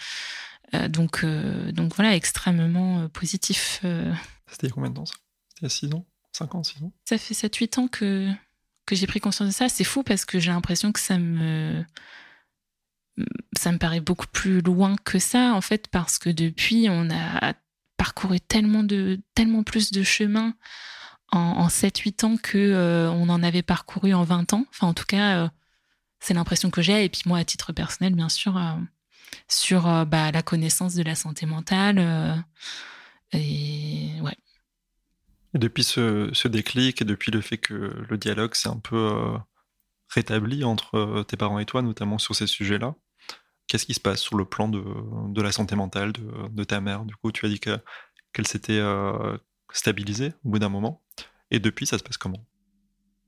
Donc, 0.89 1.25
donc 1.25 1.95
voilà, 1.95 2.15
extrêmement 2.15 3.07
positif. 3.09 3.79
C'était 3.81 4.67
il 4.67 4.69
y 4.69 4.71
a 4.71 4.73
combien 4.73 4.89
de 4.89 4.95
temps 4.95 5.05
ça? 5.05 5.15
C'était 5.49 5.61
il 5.61 5.63
y 5.63 5.65
a 5.65 5.69
6 5.69 5.93
ans? 5.93 6.05
5 6.33 6.55
ans, 6.55 6.63
6 6.63 6.83
ans? 6.83 6.91
Ça 7.05 7.17
fait 7.17 7.33
7-8 7.33 7.79
ans 7.79 7.87
que, 7.87 8.29
que 8.85 8.95
j'ai 8.95 9.07
pris 9.07 9.19
conscience 9.19 9.47
de 9.47 9.53
ça. 9.53 9.69
C'est 9.69 9.83
fou 9.83 10.03
parce 10.03 10.25
que 10.25 10.39
j'ai 10.39 10.51
l'impression 10.51 10.91
que 10.91 10.99
ça 10.99 11.17
me 11.17 11.83
ça 13.57 13.71
me 13.71 13.77
paraît 13.77 13.99
beaucoup 13.99 14.27
plus 14.27 14.61
loin 14.61 14.95
que 15.03 15.19
ça, 15.19 15.53
en 15.53 15.61
fait, 15.61 15.87
parce 15.87 16.17
que 16.17 16.29
depuis, 16.29 16.87
on 16.89 17.09
a 17.09 17.53
parcouru 17.97 18.39
tellement, 18.39 18.83
de, 18.83 19.19
tellement 19.33 19.63
plus 19.63 19.91
de 19.91 20.03
chemin 20.03 20.53
en, 21.31 21.39
en 21.39 21.67
7-8 21.67 22.25
ans 22.25 22.37
que 22.37 22.57
euh, 22.57 23.11
on 23.11 23.29
en 23.29 23.41
avait 23.43 23.63
parcouru 23.63 24.13
en 24.13 24.23
20 24.23 24.53
ans. 24.53 24.65
Enfin, 24.69 24.87
en 24.87 24.93
tout 24.93 25.05
cas, 25.05 25.43
euh, 25.43 25.49
c'est 26.19 26.33
l'impression 26.33 26.69
que 26.69 26.81
j'ai. 26.81 27.05
Et 27.05 27.09
puis 27.09 27.23
moi, 27.25 27.39
à 27.39 27.45
titre 27.45 27.73
personnel, 27.73 28.13
bien 28.13 28.29
sûr, 28.29 28.55
euh, 28.57 28.75
sur 29.47 30.05
bah, 30.05 30.31
la 30.31 30.41
connaissance 30.41 30.95
de 30.95 31.03
la 31.03 31.15
santé 31.15 31.45
mentale. 31.45 32.43
et 33.33 34.11
ouais. 34.21 34.35
Et 35.53 35.59
depuis 35.59 35.83
ce, 35.83 36.29
ce, 36.33 36.47
déclic 36.47 37.01
et 37.01 37.05
depuis 37.05 37.31
le 37.31 37.41
fait 37.41 37.57
que 37.57 37.73
le 37.73 38.17
dialogue 38.17 38.53
s'est 38.55 38.69
un 38.69 38.79
peu 38.79 39.37
rétabli 40.09 40.63
entre 40.63 41.23
tes 41.27 41.37
parents 41.37 41.59
et 41.59 41.65
toi, 41.65 41.81
notamment 41.81 42.17
sur 42.17 42.35
ces 42.35 42.47
sujets-là, 42.47 42.95
Qu'est-ce 43.67 43.85
qui 43.85 43.93
se 43.93 43.99
passe 43.99 44.21
sur 44.21 44.37
le 44.37 44.45
plan 44.45 44.69
de, 44.69 44.81
de 44.81 45.41
la 45.41 45.51
santé 45.51 45.75
mentale 45.75 46.13
de, 46.13 46.47
de, 46.49 46.63
ta 46.63 46.79
mère? 46.79 47.03
Du 47.03 47.15
coup, 47.17 47.33
tu 47.33 47.45
as 47.45 47.49
dit 47.49 47.59
qu'elle 47.59 48.47
s'était 48.47 48.79
euh, 48.79 49.37
stabilisée 49.73 50.33
au 50.45 50.51
bout 50.51 50.59
d'un 50.59 50.69
moment. 50.69 51.03
Et 51.51 51.59
depuis, 51.59 51.85
ça 51.85 51.97
se 51.97 52.03
passe 52.03 52.17
comment? 52.17 52.45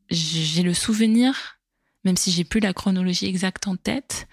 J'ai 0.10 0.64
le 0.64 0.74
souvenir, 0.74 1.59
même 2.04 2.18
si 2.18 2.32
j'ai 2.32 2.44
plus 2.44 2.60
la 2.60 2.74
chronologie 2.74 3.26
exacte 3.26 3.68
en 3.68 3.76
tête, 3.76 4.28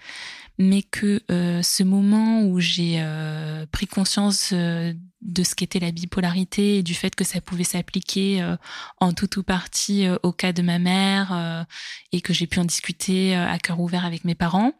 mais 0.57 0.81
que 0.81 1.21
euh, 1.29 1.61
ce 1.61 1.83
moment 1.83 2.41
où 2.41 2.59
j'ai 2.59 2.95
euh, 2.97 3.65
pris 3.71 3.85
conscience 3.85 4.51
euh, 4.53 4.93
de 5.21 5.43
ce 5.43 5.55
qu'était 5.55 5.79
la 5.79 5.91
bipolarité 5.91 6.77
et 6.77 6.83
du 6.83 6.93
fait 6.93 7.15
que 7.15 7.23
ça 7.23 7.41
pouvait 7.41 7.63
s'appliquer 7.63 8.55
en 8.99 9.13
tout 9.13 9.39
ou 9.39 9.43
partie 9.43 10.07
au 10.21 10.31
cas 10.31 10.53
de 10.53 10.61
ma 10.61 10.77
mère 10.77 11.65
et 12.11 12.21
que 12.21 12.33
j'ai 12.33 12.45
pu 12.45 12.59
en 12.59 12.65
discuter 12.65 13.35
à 13.35 13.57
cœur 13.57 13.79
ouvert 13.79 14.05
avec 14.05 14.25
mes 14.25 14.35
parents, 14.35 14.73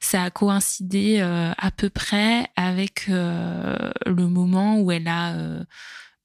ça 0.00 0.24
a 0.24 0.30
coïncidé 0.30 1.20
à 1.20 1.70
peu 1.70 1.90
près 1.90 2.46
avec 2.56 3.06
le 3.08 4.26
moment 4.28 4.80
où 4.80 4.90
elle 4.90 5.08
a 5.08 5.36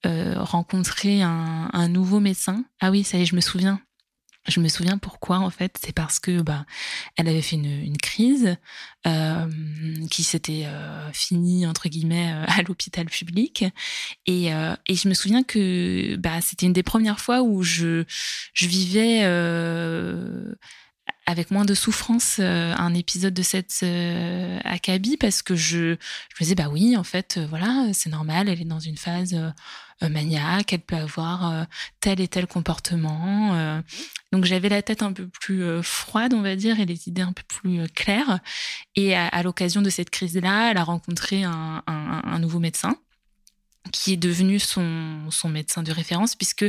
rencontré 0.06 1.22
un, 1.22 1.70
un 1.74 1.88
nouveau 1.90 2.22
médecin. 2.22 2.64
Ah 2.80 2.90
oui, 2.90 3.04
ça 3.04 3.18
y 3.18 3.24
est, 3.24 3.26
je 3.26 3.36
me 3.36 3.42
souviens 3.42 3.82
je 4.48 4.60
me 4.60 4.68
souviens 4.68 4.98
pourquoi 4.98 5.40
en 5.40 5.50
fait, 5.50 5.78
c'est 5.84 5.94
parce 5.94 6.20
que 6.20 6.42
bah 6.42 6.66
elle 7.16 7.28
avait 7.28 7.42
fait 7.42 7.56
une, 7.58 7.66
une 7.66 7.98
crise 7.98 8.56
euh, 9.06 9.48
qui 10.10 10.24
s'était 10.24 10.64
euh, 10.66 11.12
finie 11.14 11.68
entre 11.68 11.90
guillemets 11.90 12.32
euh, 12.34 12.46
à 12.48 12.62
l'hôpital 12.64 13.06
public. 13.08 13.66
Et, 14.26 14.54
euh, 14.54 14.76
et 14.88 14.96
je 14.96 15.08
me 15.10 15.14
souviens 15.14 15.44
que 15.44 16.16
bah 16.16 16.42
c'était 16.42 16.66
une 16.66 16.74
des 16.74 16.84
premières 16.84 17.20
fois 17.20 17.42
où 17.42 17.64
je 17.64 18.04
je 18.54 18.68
vivais 18.68 19.22
euh, 19.24 20.54
avec 21.28 21.52
moins 21.52 21.66
de 21.66 21.76
souffrance 21.76 22.38
euh, 22.40 22.74
un 22.76 22.96
épisode 22.96 23.36
de 23.36 23.44
cette 23.44 23.82
euh, 23.84 24.60
parce 25.20 25.44
que 25.44 25.56
je, 25.56 25.78
je 25.78 25.92
me 25.94 26.40
disais 26.40 26.56
bah 26.56 26.70
oui 26.72 26.98
en 26.98 27.04
fait 27.04 27.40
voilà 27.50 27.90
c'est 27.94 28.10
normal 28.10 28.50
elle 28.50 28.62
est 28.62 28.66
dans 28.66 28.80
une 28.80 28.98
phase 28.98 29.36
euh, 30.04 30.10
maniaque, 30.10 30.74
elle 30.74 30.82
peut 30.82 30.96
avoir 30.96 31.52
euh, 31.52 31.64
tel 32.02 32.22
et 32.22 32.28
tel 32.28 32.46
comportement. 32.46 33.56
Euh. 33.56 33.82
donc 34.32 34.46
j'avais 34.46 34.70
la 34.70 34.84
tête 34.84 35.02
un 35.02 35.12
peu 35.12 35.28
plus 35.28 35.82
froide, 35.82 36.36
on 36.36 36.42
va 36.42 36.56
dire, 36.56 36.80
et 36.80 36.86
les 36.86 37.08
idées 37.08 37.24
un 37.24 37.34
peu 37.34 37.42
plus 37.48 37.88
claires. 37.90 38.40
Et 38.96 39.16
à, 39.16 39.42
l'occasion 39.42 39.82
de 39.82 39.90
cette 39.90 40.12
crise-là, 40.12 40.70
elle 40.72 40.78
a 40.78 40.84
rencontré 40.84 41.44
un 41.44 42.40
nouveau 42.40 42.60
médecin 42.60 42.96
qui 43.92 44.14
est 44.14 44.18
devenu 44.18 44.60
son, 44.60 45.32
son 45.32 45.50
médecin 45.50 45.82
de 45.82 45.92
référence, 45.92 46.36
puisque 46.36 46.66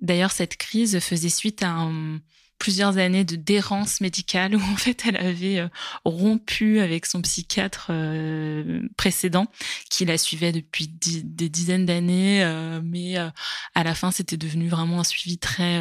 d'ailleurs 0.00 0.32
cette 0.32 0.56
crise 0.56 0.98
faisait 0.98 1.28
suite 1.28 1.62
à 1.62 1.68
un, 1.68 2.18
plusieurs 2.58 2.98
années 2.98 3.24
de 3.24 3.36
d'errance 3.36 4.00
médicale 4.00 4.56
où 4.56 4.60
en 4.60 4.76
fait 4.76 5.04
elle 5.06 5.16
avait 5.16 5.60
euh, 5.60 5.68
rompu 6.04 6.80
avec 6.80 7.06
son 7.06 7.20
psychiatre 7.22 7.88
euh, 7.90 8.80
précédent 8.96 9.46
qui 9.90 10.04
la 10.04 10.18
suivait 10.18 10.52
depuis 10.52 10.88
des 10.88 11.48
dizaines 11.48 11.86
d'années 11.86 12.42
euh, 12.44 12.80
mais 12.82 13.16
à 13.16 13.84
la 13.84 13.94
fin 13.94 14.10
c'était 14.10 14.36
devenu 14.36 14.68
vraiment 14.68 15.00
un 15.00 15.04
suivi 15.04 15.38
très 15.38 15.80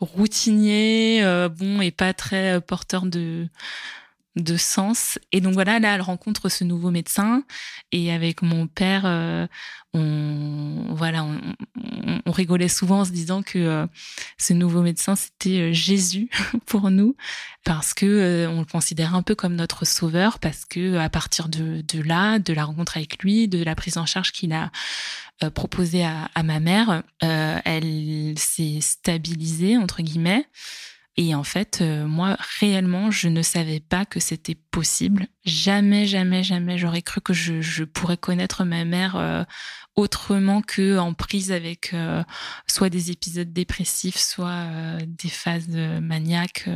routinier 0.00 1.22
bon 1.56 1.80
et 1.80 1.90
pas 1.90 2.14
très 2.14 2.60
porteur 2.60 3.06
de 3.06 3.48
de 4.36 4.56
sens. 4.56 5.18
Et 5.30 5.40
donc 5.40 5.54
voilà, 5.54 5.78
là, 5.78 5.94
elle 5.94 6.00
rencontre 6.00 6.48
ce 6.48 6.64
nouveau 6.64 6.90
médecin 6.90 7.44
et 7.90 8.12
avec 8.12 8.42
mon 8.42 8.66
père, 8.66 9.02
euh, 9.04 9.46
on 9.92 10.86
voilà, 10.94 11.24
on, 11.24 12.32
rigolait 12.32 12.68
souvent 12.68 13.00
en 13.00 13.04
se 13.04 13.10
disant 13.10 13.42
que 13.42 13.58
euh, 13.58 13.86
ce 14.38 14.54
nouveau 14.54 14.80
médecin 14.80 15.16
c'était 15.16 15.60
euh, 15.60 15.72
Jésus 15.72 16.30
pour 16.66 16.90
nous 16.90 17.14
parce 17.64 17.92
que 17.92 18.46
on 18.48 18.60
le 18.60 18.64
considère 18.64 19.14
un 19.14 19.22
peu 19.22 19.34
comme 19.34 19.54
notre 19.54 19.84
sauveur 19.84 20.38
parce 20.38 20.64
que 20.64 20.96
à 20.96 21.10
partir 21.10 21.48
de, 21.48 21.82
là, 22.02 22.38
de 22.38 22.54
la 22.54 22.64
rencontre 22.64 22.96
avec 22.96 23.22
lui, 23.22 23.48
de 23.48 23.62
la 23.62 23.74
prise 23.74 23.98
en 23.98 24.06
charge 24.06 24.32
qu'il 24.32 24.52
a 24.54 24.70
proposée 25.54 26.04
à, 26.04 26.42
ma 26.42 26.60
mère, 26.60 27.02
elle 27.20 28.34
s'est 28.36 28.78
stabilisée 28.80 29.76
entre 29.76 30.02
guillemets. 30.02 30.46
Et 31.18 31.34
en 31.34 31.44
fait, 31.44 31.80
euh, 31.82 32.06
moi, 32.06 32.38
réellement, 32.58 33.10
je 33.10 33.28
ne 33.28 33.42
savais 33.42 33.80
pas 33.80 34.06
que 34.06 34.18
c'était 34.18 34.54
possible. 34.54 35.26
Jamais, 35.44 36.06
jamais, 36.06 36.42
jamais, 36.42 36.78
j'aurais 36.78 37.02
cru 37.02 37.20
que 37.20 37.34
je, 37.34 37.84
pourrais 37.84 38.16
connaître 38.16 38.64
ma 38.64 38.86
mère 38.86 39.16
euh, 39.16 39.44
autrement 39.94 40.62
que 40.62 40.98
en 40.98 41.12
prise 41.12 41.52
avec 41.52 41.92
euh, 41.92 42.22
soit 42.66 42.88
des 42.88 43.10
épisodes 43.10 43.52
dépressifs, 43.52 44.16
soit 44.16 44.68
des 45.06 45.28
phases 45.28 45.68
maniaques. 45.68 46.68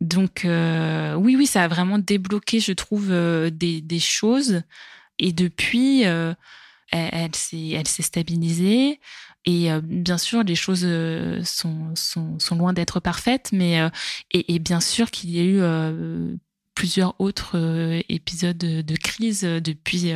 Donc, 0.00 0.42
oui, 0.44 1.36
oui, 1.36 1.46
ça 1.46 1.64
a 1.64 1.68
vraiment 1.68 1.98
débloqué, 1.98 2.60
je 2.60 2.72
trouve, 2.72 3.10
des, 3.10 3.82
des, 3.82 4.00
choses. 4.00 4.62
Et 5.18 5.32
depuis, 5.32 6.04
elle, 6.92 7.34
s'est 7.34 8.02
stabilisée. 8.02 9.00
Et 9.44 9.72
euh, 9.72 9.80
bien 9.82 10.18
sûr, 10.18 10.44
les 10.44 10.54
choses 10.54 10.84
euh, 10.84 11.42
sont, 11.44 11.94
loin 12.52 12.72
d'être 12.72 13.00
parfaites, 13.00 13.50
mais 13.52 13.80
euh, 13.80 13.88
et, 14.30 14.58
bien 14.58 14.80
sûr 14.80 15.10
qu'il 15.10 15.30
y 15.30 15.40
a 15.40 15.42
eu 15.42 16.38
plusieurs 16.74 17.20
autres 17.20 17.58
épisodes 18.08 18.56
de, 18.56 18.96
crise 18.96 19.42
depuis 19.42 20.12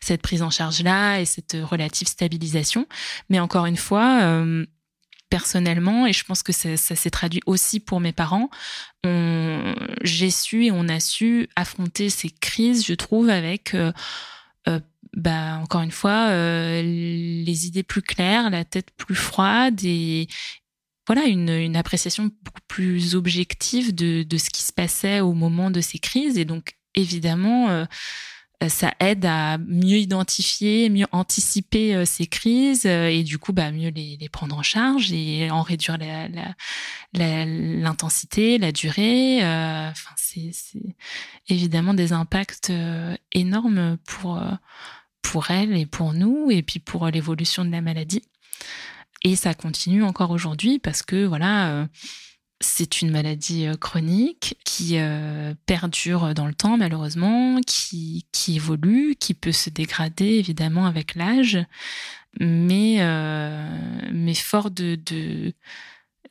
cette 0.00 0.22
prise 0.22 0.42
en 0.42 0.50
charge-là 0.50 1.20
et 1.20 1.24
cette 1.24 1.56
relative 1.60 2.08
stabilisation. 2.08 2.86
Mais 3.28 3.40
encore 3.40 3.66
une 3.66 3.76
fois, 3.76 4.42
personnellement, 5.28 6.06
et 6.06 6.12
je 6.12 6.24
pense 6.24 6.42
que 6.42 6.52
ça 6.52 6.76
s'est 6.76 7.10
traduit 7.10 7.42
aussi 7.46 7.80
pour 7.80 8.00
mes 8.00 8.12
parents, 8.12 8.48
j'ai 9.04 10.30
su 10.30 10.66
et 10.66 10.70
on 10.70 10.88
a 10.88 11.00
su 11.00 11.48
affronter 11.56 12.10
ces 12.10 12.30
crises, 12.30 12.86
je 12.86 12.94
trouve, 12.94 13.28
avec 13.28 13.76
bah 15.18 15.58
encore 15.60 15.82
une 15.82 15.90
fois 15.90 16.28
euh, 16.30 16.80
les 16.80 17.66
idées 17.66 17.82
plus 17.82 18.02
claires, 18.02 18.50
la 18.50 18.64
tête 18.64 18.92
plus 18.96 19.16
froide 19.16 19.80
et 19.82 20.28
voilà 21.08 21.24
une, 21.24 21.50
une 21.50 21.76
appréciation 21.76 22.30
beaucoup 22.42 22.60
plus 22.68 23.16
objective 23.16 23.94
de, 23.94 24.22
de, 24.22 24.38
ce 24.38 24.48
qui 24.48 24.62
se 24.62 24.72
passait 24.72 25.20
au 25.20 25.32
moment 25.32 25.72
de 25.72 25.80
ces 25.80 25.98
crises 25.98 26.38
et 26.38 26.44
donc 26.44 26.76
évidemment 26.94 27.68
euh, 27.68 27.84
ça 28.68 28.94
aide 29.00 29.24
à 29.24 29.58
mieux 29.58 29.98
identifier, 29.98 30.88
mieux 30.88 31.06
anticiper 31.10 31.96
euh, 31.96 32.04
ces 32.04 32.28
crises 32.28 32.86
et 32.86 33.24
du 33.24 33.38
coup 33.38 33.52
bah 33.52 33.72
mieux 33.72 33.90
les, 33.90 34.28
prendre 34.28 34.56
en 34.56 34.62
charge 34.62 35.12
et 35.12 35.50
en 35.50 35.62
réduire 35.62 35.98
l'intensité, 37.12 38.58
la, 38.58 38.66
la, 38.66 38.72
durée. 38.72 39.38
Enfin 39.38 40.14
c'est 40.16 40.52
évidemment 41.48 41.94
des 41.94 42.12
impacts 42.12 42.72
énormes 43.32 43.96
pour 44.04 44.40
pour 45.22 45.50
elle 45.50 45.76
et 45.76 45.86
pour 45.86 46.14
nous, 46.14 46.50
et 46.50 46.62
puis 46.62 46.80
pour 46.80 47.06
l'évolution 47.08 47.64
de 47.64 47.70
la 47.70 47.80
maladie. 47.80 48.22
Et 49.24 49.36
ça 49.36 49.54
continue 49.54 50.04
encore 50.04 50.30
aujourd'hui 50.30 50.78
parce 50.78 51.02
que 51.02 51.24
voilà, 51.24 51.70
euh, 51.70 51.86
c'est 52.60 53.02
une 53.02 53.10
maladie 53.10 53.66
euh, 53.66 53.74
chronique 53.74 54.56
qui 54.64 54.98
euh, 54.98 55.54
perdure 55.66 56.34
dans 56.34 56.46
le 56.46 56.54
temps 56.54 56.76
malheureusement, 56.76 57.60
qui, 57.66 58.26
qui 58.32 58.56
évolue, 58.56 59.16
qui 59.16 59.34
peut 59.34 59.52
se 59.52 59.70
dégrader 59.70 60.26
évidemment 60.26 60.86
avec 60.86 61.14
l'âge, 61.14 61.58
mais, 62.38 62.98
mais 64.12 64.34
fort 64.34 64.70
de, 64.70 64.94
de, 64.94 65.52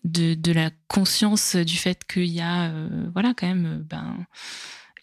de, 0.05 0.35
de, 0.35 0.51
la 0.53 0.69
conscience 0.87 1.55
du 1.55 1.75
fait 1.75 2.05
qu'il 2.07 2.27
y 2.27 2.39
a 2.39 2.71
voilà 3.13 3.33
quand 3.35 3.47
même 3.47 3.83
ben, 3.89 4.25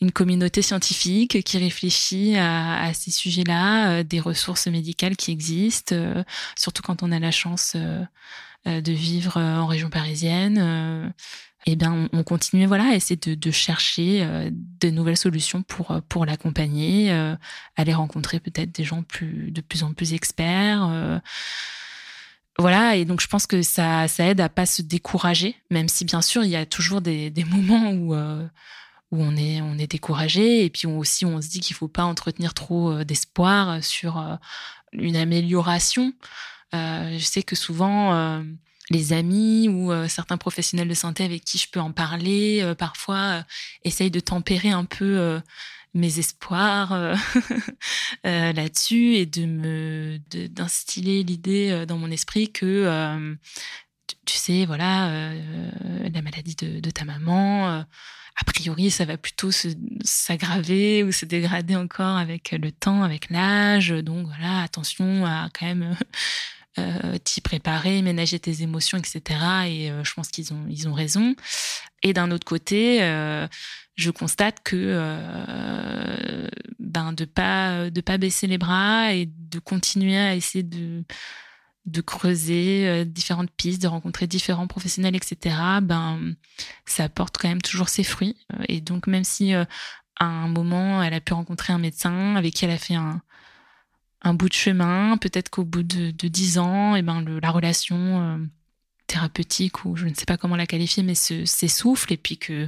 une 0.04 0.12
communauté 0.12 0.62
scientifique 0.62 1.42
qui 1.42 1.58
réfléchit 1.58 2.36
à, 2.36 2.92
ces 2.94 3.10
sujets-là, 3.10 3.90
euh, 3.90 4.02
des 4.02 4.20
ressources 4.20 4.66
médicales 4.66 5.16
qui 5.16 5.32
existent, 5.32 5.94
euh, 5.94 6.22
surtout 6.56 6.82
quand 6.82 7.02
on 7.02 7.10
a 7.10 7.18
la 7.18 7.30
chance 7.30 7.74
euh, 7.74 8.80
de 8.80 8.92
vivre 8.92 9.38
en 9.38 9.66
région 9.66 9.90
parisienne. 9.90 11.12
eh 11.66 11.76
bien, 11.76 12.08
on, 12.12 12.22
continue 12.22 12.66
voilà, 12.66 12.84
à 12.84 12.94
essayer 12.94 13.16
de, 13.16 13.50
chercher 13.50 14.26
de 14.50 14.90
nouvelles 14.90 15.18
solutions 15.18 15.62
pour, 15.62 16.00
pour 16.08 16.24
l'accompagner, 16.24 17.10
aller 17.76 17.92
rencontrer 17.92 18.40
peut-être 18.40 18.72
des 18.72 18.84
gens 18.84 19.02
plus, 19.02 19.50
de 19.50 19.60
plus 19.60 19.82
en 19.82 19.92
plus 19.92 20.14
experts. 20.14 21.20
voilà, 22.58 22.96
et 22.96 23.04
donc 23.04 23.20
je 23.20 23.26
pense 23.26 23.46
que 23.46 23.60
ça, 23.60 24.08
ça 24.08 24.24
aide 24.24 24.40
à 24.40 24.48
pas 24.48 24.64
se 24.64 24.80
décourager, 24.80 25.56
même 25.70 25.88
si 25.88 26.06
bien 26.06 26.22
sûr 26.22 26.42
il 26.42 26.50
y 26.50 26.56
a 26.56 26.64
toujours 26.64 27.02
des, 27.02 27.28
des 27.28 27.44
moments 27.44 27.90
où 27.90 28.14
on 29.20 29.36
est 29.36 29.60
on 29.60 29.78
est 29.78 29.90
découragé 29.90 30.64
et 30.64 30.70
puis 30.70 30.86
aussi 30.86 31.24
on 31.24 31.40
se 31.40 31.48
dit 31.48 31.60
qu'il 31.60 31.76
faut 31.76 31.88
pas 31.88 32.04
entretenir 32.04 32.54
trop 32.54 32.92
euh, 32.92 33.04
d'espoir 33.04 33.82
sur 33.82 34.18
euh, 34.18 34.36
une 34.92 35.16
amélioration. 35.16 36.12
Euh, 36.74 37.16
je 37.18 37.24
sais 37.24 37.42
que 37.42 37.56
souvent 37.56 38.42
les 38.90 39.12
amis 39.12 39.68
ou 39.68 39.92
certains 40.08 40.36
professionnels 40.36 40.88
de 40.88 40.94
santé 40.94 41.24
avec 41.24 41.44
qui 41.44 41.58
je 41.58 41.68
peux 41.70 41.80
en 41.80 41.92
parler 41.92 42.74
parfois 42.76 43.44
essayent 43.84 44.10
de 44.10 44.20
tempérer 44.20 44.70
un 44.70 44.84
peu 44.84 45.40
mes 45.94 46.18
espoirs 46.18 46.92
là-dessus 48.24 49.14
et 49.14 49.26
de 49.26 49.46
me 49.46 50.18
d'instiller 50.48 51.22
l'idée 51.22 51.86
dans 51.86 51.96
mon 51.96 52.10
esprit 52.10 52.50
que 52.50 53.36
tu, 54.26 54.34
sais 54.36 54.64
voilà 54.66 55.32
la 56.12 56.22
maladie 56.22 56.56
de, 56.56 56.90
ta 56.90 57.04
maman 57.04 57.84
a 58.36 58.44
priori, 58.44 58.90
ça 58.90 59.04
va 59.04 59.16
plutôt 59.16 59.50
s'aggraver 60.02 61.04
ou 61.04 61.12
se 61.12 61.24
dégrader 61.24 61.76
encore 61.76 62.16
avec 62.16 62.50
le 62.50 62.72
temps, 62.72 63.02
avec 63.02 63.30
l'âge. 63.30 63.90
Donc 63.90 64.26
voilà, 64.26 64.62
attention 64.62 65.24
à 65.24 65.48
quand 65.56 65.66
même 65.66 65.96
euh, 66.78 67.16
t'y 67.22 67.40
préparer, 67.40 68.02
ménager 68.02 68.40
tes 68.40 68.62
émotions, 68.62 68.98
etc. 68.98 69.22
Et 69.66 69.90
euh, 69.90 70.02
je 70.02 70.14
pense 70.14 70.28
qu'ils 70.28 70.52
ont, 70.52 70.66
ils 70.68 70.88
ont 70.88 70.92
raison. 70.92 71.36
Et 72.02 72.12
d'un 72.12 72.32
autre 72.32 72.44
côté, 72.44 73.04
euh, 73.04 73.46
je 73.94 74.10
constate 74.10 74.58
que 74.64 74.74
euh, 74.76 76.48
ben 76.80 77.12
de 77.12 77.24
pas 77.24 77.88
de 77.90 78.00
pas 78.00 78.18
baisser 78.18 78.48
les 78.48 78.58
bras 78.58 79.12
et 79.12 79.26
de 79.26 79.60
continuer 79.60 80.16
à 80.16 80.34
essayer 80.34 80.64
de 80.64 81.04
de 81.86 82.00
creuser 82.00 82.88
euh, 82.88 83.04
différentes 83.04 83.50
pistes, 83.50 83.82
de 83.82 83.88
rencontrer 83.88 84.26
différents 84.26 84.66
professionnels, 84.66 85.16
etc., 85.16 85.56
ben, 85.82 86.34
ça 86.86 87.04
apporte 87.04 87.36
quand 87.38 87.48
même 87.48 87.62
toujours 87.62 87.88
ses 87.88 88.04
fruits. 88.04 88.36
Euh, 88.52 88.64
et 88.68 88.80
donc, 88.80 89.06
même 89.06 89.24
si 89.24 89.54
euh, 89.54 89.64
à 90.18 90.26
un 90.26 90.48
moment, 90.48 91.02
elle 91.02 91.14
a 91.14 91.20
pu 91.20 91.34
rencontrer 91.34 91.72
un 91.72 91.78
médecin 91.78 92.36
avec 92.36 92.54
qui 92.54 92.64
elle 92.64 92.70
a 92.70 92.78
fait 92.78 92.94
un, 92.94 93.20
un 94.22 94.34
bout 94.34 94.48
de 94.48 94.54
chemin, 94.54 95.18
peut-être 95.18 95.50
qu'au 95.50 95.64
bout 95.64 95.82
de 95.82 96.28
dix 96.28 96.58
ans, 96.58 96.96
et 96.96 97.02
ben, 97.02 97.22
la 97.42 97.50
relation 97.50 98.48
thérapeutique, 99.06 99.84
ou 99.84 99.96
je 99.96 100.06
ne 100.06 100.14
sais 100.14 100.24
pas 100.24 100.38
comment 100.38 100.56
la 100.56 100.66
qualifier, 100.66 101.02
mais 101.02 101.14
s'essouffle, 101.14 102.12
et 102.12 102.16
puis 102.16 102.38
que 102.38 102.66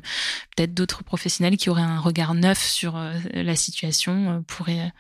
peut-être 0.55 0.74
d'autres 0.74 1.02
professionnels 1.02 1.57
qui 1.57 1.70
auraient 1.70 1.81
un 1.81 2.00
regard 2.00 2.35
neuf 2.35 2.62
sur 2.62 3.00
la 3.33 3.57
situation 3.57 4.44
pourraient, 4.46 4.92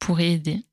pourraient 0.00 0.32
aider. 0.32 0.64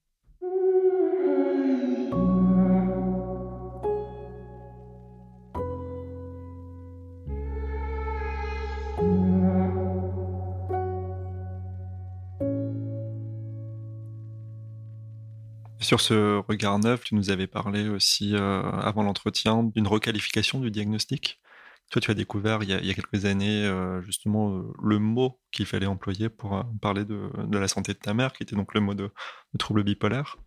Sur 15.92 16.00
ce 16.00 16.38
regard 16.48 16.80
neuf, 16.80 17.04
tu 17.04 17.16
nous 17.16 17.32
avais 17.32 17.48
parlé 17.48 17.90
aussi 17.90 18.34
euh, 18.34 18.62
avant 18.62 19.04
l'entretien 19.04 19.62
d'une 19.62 19.88
requalification 19.88 20.62
du 20.62 20.72
diagnostic. 20.72 21.42
Toi, 21.90 22.02
tu 22.02 22.10
as 22.10 22.14
découvert 22.14 22.64
il 22.64 22.70
y 22.70 22.74
a, 22.74 22.94
quelques 22.94 23.26
années 23.26 23.66
euh, 23.66 24.02
justement 24.02 24.56
euh, 24.56 24.72
le 24.82 25.00
mot 25.00 25.42
qu'il 25.52 25.66
fallait 25.66 25.88
employer 25.88 26.30
pour 26.30 26.64
parler 26.82 27.04
de, 27.04 27.30
la 27.52 27.68
santé 27.68 27.92
de 27.92 27.98
ta 27.98 28.14
mère, 28.14 28.32
qui 28.32 28.44
était 28.44 28.56
donc 28.56 28.74
le 28.74 28.80
mot 28.80 28.94
de, 28.94 29.12
trouble 29.60 29.84
bipolaire. 29.84 30.38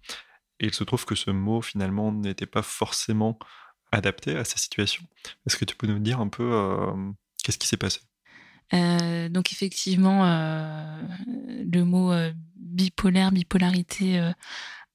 Et 0.60 0.68
il 0.68 0.72
se 0.72 0.82
trouve 0.82 1.04
que 1.04 1.14
ce 1.14 1.30
mot 1.30 1.60
finalement 1.60 2.10
n'était 2.10 2.46
pas 2.46 2.62
forcément 2.62 3.38
adapté 3.92 4.38
à 4.38 4.44
sa 4.44 4.56
situation. 4.56 5.04
Est-ce 5.46 5.58
que 5.58 5.66
tu 5.66 5.76
peux 5.76 5.86
nous 5.86 5.98
dire 5.98 6.20
un 6.20 6.28
peu 6.28 6.58
qu'est-ce 7.42 7.58
qui 7.58 7.68
s'est 7.68 7.76
passé? 7.76 8.00
Donc 8.72 9.52
effectivement, 9.52 10.24
le 11.26 11.82
mot 11.82 12.14
bipolaire, 12.56 13.30
bipolarité 13.30 14.32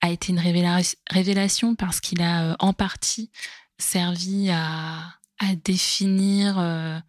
a 0.02 0.10
été 0.10 0.32
une 0.32 0.40
révélation 0.40 1.76
parce 1.76 2.00
qu'il 2.00 2.22
a 2.22 2.52
euh, 2.52 2.56
en 2.60 2.74
partie 2.74 3.30
servi 3.78 4.50
à, 4.50 5.16
définir 5.64 6.60
euh, 6.60 7.00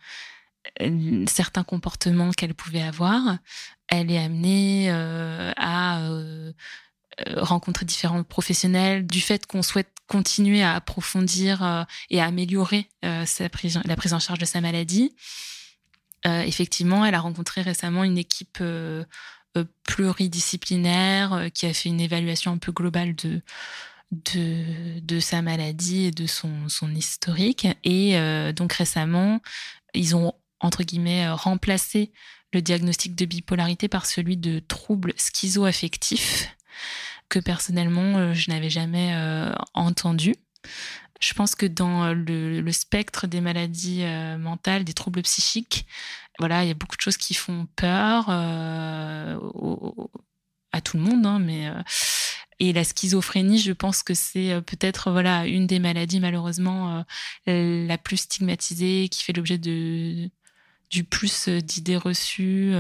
certains 1.27 1.65
comportements 1.65 2.31
qu'elle 2.31 2.55
pouvait 2.55 2.83
avoir. 2.83 3.39
Elle 3.89 4.13
est 4.13 4.23
amenée 4.23 4.87
euh, 4.89 5.53
à 5.57 6.01
rencontrer 7.37 7.85
différents 7.85 8.23
professionnels 8.23 9.05
du 9.05 9.21
fait 9.21 9.47
qu'on 9.47 9.63
souhaite 9.63 9.91
continuer 10.07 10.63
à 10.63 10.75
approfondir 10.75 11.87
et 12.09 12.21
à 12.21 12.25
améliorer 12.25 12.89
la 13.03 13.51
prise 13.51 14.13
en 14.13 14.21
charge 14.21 14.39
de 14.39 14.45
sa 14.45 14.61
maladie. 14.61 15.13
effectivement, 16.25 17.05
elle 17.05 17.17
a 17.17 17.21
rencontré 17.21 17.63
récemment 17.63 18.05
une 18.05 18.17
équipe 18.17 18.63
pluridisciplinaire 19.85 21.33
euh, 21.33 21.49
qui 21.49 21.67
a 21.67 21.75
fait 21.75 21.89
une 21.89 22.01
évaluation 22.01 22.53
un 22.53 22.59
peu 22.59 22.73
globale 22.73 23.15
de 23.15 23.43
de, 24.13 25.21
sa 25.21 25.41
maladie 25.41 26.07
et 26.07 26.11
de 26.11 26.27
son, 26.27 26.67
historique. 26.93 27.69
Et 27.85 28.17
donc 28.57 28.73
récemment, 28.73 29.41
ils 29.95 30.17
ont 30.17 30.33
entre 30.59 30.83
guillemets 30.83 31.31
remplacé 31.31 32.11
le 32.53 32.61
diagnostic 32.61 33.15
de 33.15 33.25
bipolarité 33.25 33.87
par 33.87 34.07
celui 34.07 34.37
de 34.37 34.59
trouble 34.59 35.13
schizoaffectif 35.17 36.57
que 37.29 37.39
personnellement 37.39 38.35
je 38.35 38.51
n'avais 38.51 38.69
jamais 38.69 39.15
entendu. 39.75 40.35
Je 41.21 41.35
pense 41.35 41.55
que 41.55 41.67
dans 41.67 42.15
le, 42.15 42.73
spectre 42.73 43.27
des 43.27 43.43
maladies 43.43 44.03
euh, 44.05 44.39
mentales, 44.39 44.85
des 44.85 44.95
troubles 44.95 45.23
psychiques, 45.23 45.87
voilà, 46.41 46.65
il 46.65 46.69
y 46.69 46.71
a 46.73 46.75
beaucoup 46.75 46.97
de 46.97 47.01
choses 47.01 47.17
qui 47.17 47.35
font 47.35 47.69
peur 47.77 48.27
euh, 48.29 49.39
à 50.73 50.81
tout 50.81 50.97
le 50.97 51.03
monde, 51.03 51.25
hein, 51.27 51.39
mais 51.39 51.69
euh, 51.69 51.81
et 52.59 52.73
la 52.73 52.85
schizophrénie, 52.85 53.59
je 53.59 53.73
pense 53.73 54.03
que 54.03 54.15
c'est 54.15 54.61
peut-être 54.63 55.11
voilà 55.11 55.47
une 55.47 55.67
des 55.67 55.79
maladies 55.79 56.21
malheureusement 56.21 57.05
la 57.47 57.99
plus 57.99 58.19
stigmatisée, 58.19 59.09
qui 59.11 59.25
fait 59.25 59.33
l'objet 59.33 59.57
de 59.57 60.29
du 60.91 61.05
plus 61.05 61.49
d'idées 61.49 61.97
reçues. 61.97 62.75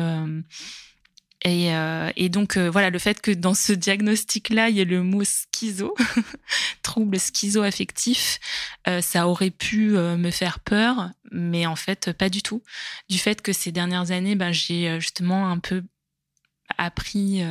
Et, 1.42 1.74
euh, 1.74 2.10
et, 2.16 2.28
donc 2.28 2.56
euh, 2.56 2.68
voilà, 2.70 2.90
le 2.90 2.98
fait 2.98 3.20
que 3.20 3.30
dans 3.30 3.54
ce 3.54 3.72
diagnostic-là, 3.72 4.68
il 4.68 4.76
y 4.76 4.80
ait 4.80 4.84
le 4.84 5.02
mot 5.02 5.22
schizo, 5.24 5.94
trouble 6.82 7.18
schizo-affectif, 7.18 8.38
euh, 8.88 9.00
ça 9.00 9.26
aurait 9.26 9.50
pu 9.50 9.96
euh, 9.96 10.18
me 10.18 10.30
faire 10.30 10.60
peur, 10.60 11.10
mais 11.30 11.64
en 11.64 11.76
fait 11.76 12.12
pas 12.12 12.28
du 12.28 12.42
tout. 12.42 12.62
Du 13.08 13.18
fait 13.18 13.40
que 13.40 13.54
ces 13.54 13.72
dernières 13.72 14.10
années, 14.10 14.34
ben, 14.34 14.52
j'ai 14.52 15.00
justement 15.00 15.50
un 15.50 15.58
peu 15.58 15.82
appris 16.76 17.42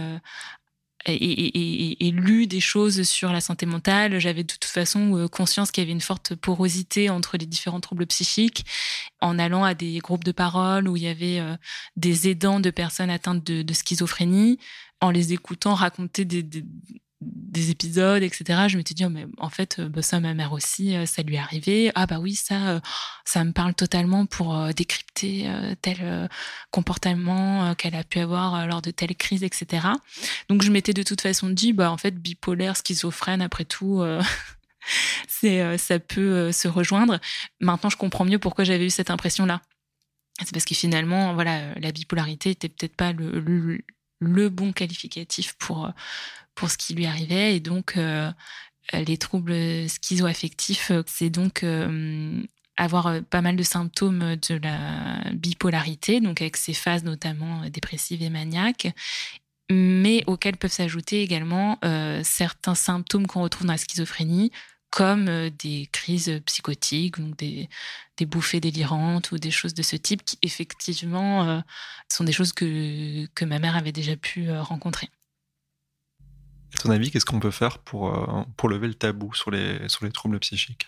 et, 1.05 2.11
lu 2.11 2.47
des 2.47 2.59
choses 2.59 3.03
sur 3.03 3.31
la 3.31 3.41
santé 3.41 3.65
mentale. 3.65 4.19
J'avais 4.19 4.43
de 4.43 4.51
toute 4.51 4.65
façon 4.65 5.17
euh, 5.17 5.27
conscience 5.27 5.71
qu'il 5.71 5.83
y 5.83 5.85
avait 5.85 5.93
une 5.93 6.01
forte 6.01 6.35
porosité 6.35 7.09
entre 7.09 7.37
les 7.37 7.45
différents 7.45 7.79
troubles 7.79 8.05
psychiques. 8.07 8.65
En 9.21 9.39
allant 9.39 9.63
à 9.63 9.73
des 9.73 9.97
groupes 9.99 10.23
de 10.23 10.31
parole 10.31 10.87
où 10.87 10.97
il 10.97 11.03
y 11.03 11.07
avait 11.07 11.39
euh, 11.39 11.55
des 11.95 12.29
aidants 12.29 12.59
de 12.59 12.69
personnes 12.69 13.09
atteintes 13.09 13.43
de, 13.43 13.61
de 13.61 13.73
schizophrénie, 13.73 14.59
en 15.01 15.11
les 15.11 15.33
écoutant 15.33 15.75
raconter 15.75 16.25
des, 16.25 16.43
des, 16.43 16.65
des 17.21 17.69
épisodes, 17.69 18.23
etc. 18.23 18.67
Je 18.67 18.77
m'étais 18.77 18.93
dit, 18.93 19.03
oh, 19.05 19.09
mais 19.09 19.25
en 19.37 19.49
fait, 19.49 19.79
euh, 19.79 19.89
bah, 19.89 20.01
ça, 20.01 20.19
ma 20.19 20.33
mère 20.33 20.53
aussi, 20.53 20.95
euh, 20.95 21.05
ça 21.05 21.21
lui 21.21 21.35
est 21.35 21.39
arrivé. 21.39 21.91
Ah 21.95 22.05
bah 22.05 22.19
oui, 22.19 22.33
ça, 22.33 22.69
euh, 22.69 22.79
ça 23.25 23.43
me 23.43 23.51
parle 23.51 23.73
totalement 23.73 24.25
pour 24.25 24.73
décrypter 24.73 25.49
tel 25.81 26.29
comportement 26.71 27.75
qu'elle 27.75 27.95
a 27.95 28.03
pu 28.03 28.19
avoir 28.19 28.67
lors 28.67 28.81
de 28.81 28.91
telle 28.91 29.15
crise, 29.15 29.43
etc. 29.43 29.87
Donc 30.49 30.61
je 30.61 30.71
m'étais 30.71 30.93
de 30.93 31.03
toute 31.03 31.21
façon 31.21 31.49
dit, 31.49 31.73
bah 31.73 31.91
en 31.91 31.97
fait, 31.97 32.11
bipolaire, 32.11 32.75
schizophrène, 32.75 33.41
après 33.41 33.65
tout. 33.65 34.03
ça 35.77 35.99
peut 35.99 36.51
se 36.51 36.67
rejoindre. 36.67 37.19
Maintenant, 37.59 37.89
je 37.89 37.97
comprends 37.97 38.25
mieux 38.25 38.39
pourquoi 38.39 38.63
j'avais 38.63 38.85
eu 38.85 38.89
cette 38.89 39.11
impression-là. 39.11 39.61
C'est 40.39 40.53
parce 40.53 40.65
que 40.65 40.75
finalement, 40.75 41.33
voilà, 41.33 41.73
la 41.75 41.91
bipolarité 41.91 42.51
était 42.51 42.69
peut-être 42.69 42.95
pas 42.95 43.11
le 43.13 44.49
bon 44.49 44.71
qualificatif 44.71 45.53
pour 45.59 45.91
pour 46.59 46.69
ce 46.69 46.77
qui 46.77 46.93
lui 46.93 47.05
arrivait. 47.05 47.55
Et 47.55 47.61
donc, 47.61 47.93
euh, 47.95 48.31
les 48.93 49.17
troubles 49.17 49.55
schizoaffectifs, 49.87 50.91
euh, 50.91 51.03
c'est 51.07 51.29
donc 51.29 51.63
euh, 51.63 52.41
avoir 52.75 53.21
pas 53.29 53.41
mal 53.41 53.55
de 53.55 53.63
symptômes 53.63 54.35
de 54.35 54.55
la 54.55 55.31
bipolarité, 55.31 56.19
donc 56.19 56.41
avec 56.41 56.57
ces 56.57 56.73
phases 56.73 57.05
notamment 57.05 57.61
dépressives 57.69 58.21
et 58.21 58.29
maniaques, 58.29 58.89
mais 59.71 60.23
auxquels 60.27 60.57
peuvent 60.57 60.71
s'ajouter 60.71 61.21
également 61.21 61.77
certains 62.23 62.75
symptômes 62.75 63.27
qu'on 63.27 63.41
retrouve 63.41 63.67
dans 63.67 63.73
la 63.73 63.77
schizophrénie, 63.77 64.53
comme 64.91 65.49
des 65.49 65.89
crises 65.91 66.41
psychotiques, 66.45 67.19
donc 67.19 67.35
des, 67.35 67.67
des, 68.15 68.25
bouffées 68.25 68.61
délirantes 68.61 69.33
ou 69.33 69.37
des 69.37 69.51
choses 69.51 69.73
de 69.73 69.83
ce 69.83 69.97
type, 69.97 70.23
qui 70.23 70.39
effectivement 70.41 71.61
sont 72.07 72.23
des 72.23 72.31
choses 72.31 72.53
que, 72.53 73.25
que 73.35 73.43
ma 73.43 73.59
mère 73.59 73.75
avait 73.75 73.91
déjà 73.91 74.15
pu 74.15 74.49
rencontrer. 74.51 75.09
À 76.75 76.81
ton 76.81 76.91
avis, 76.91 77.11
qu'est-ce 77.11 77.25
qu'on 77.25 77.39
peut 77.39 77.51
faire 77.51 77.79
pour, 77.79 78.15
euh, 78.15 78.43
pour 78.57 78.69
lever 78.69 78.87
le 78.87 78.93
tabou 78.93 79.33
sur 79.33 79.51
les, 79.51 79.87
sur 79.89 80.05
les 80.05 80.11
troubles 80.11 80.39
psychiques? 80.39 80.87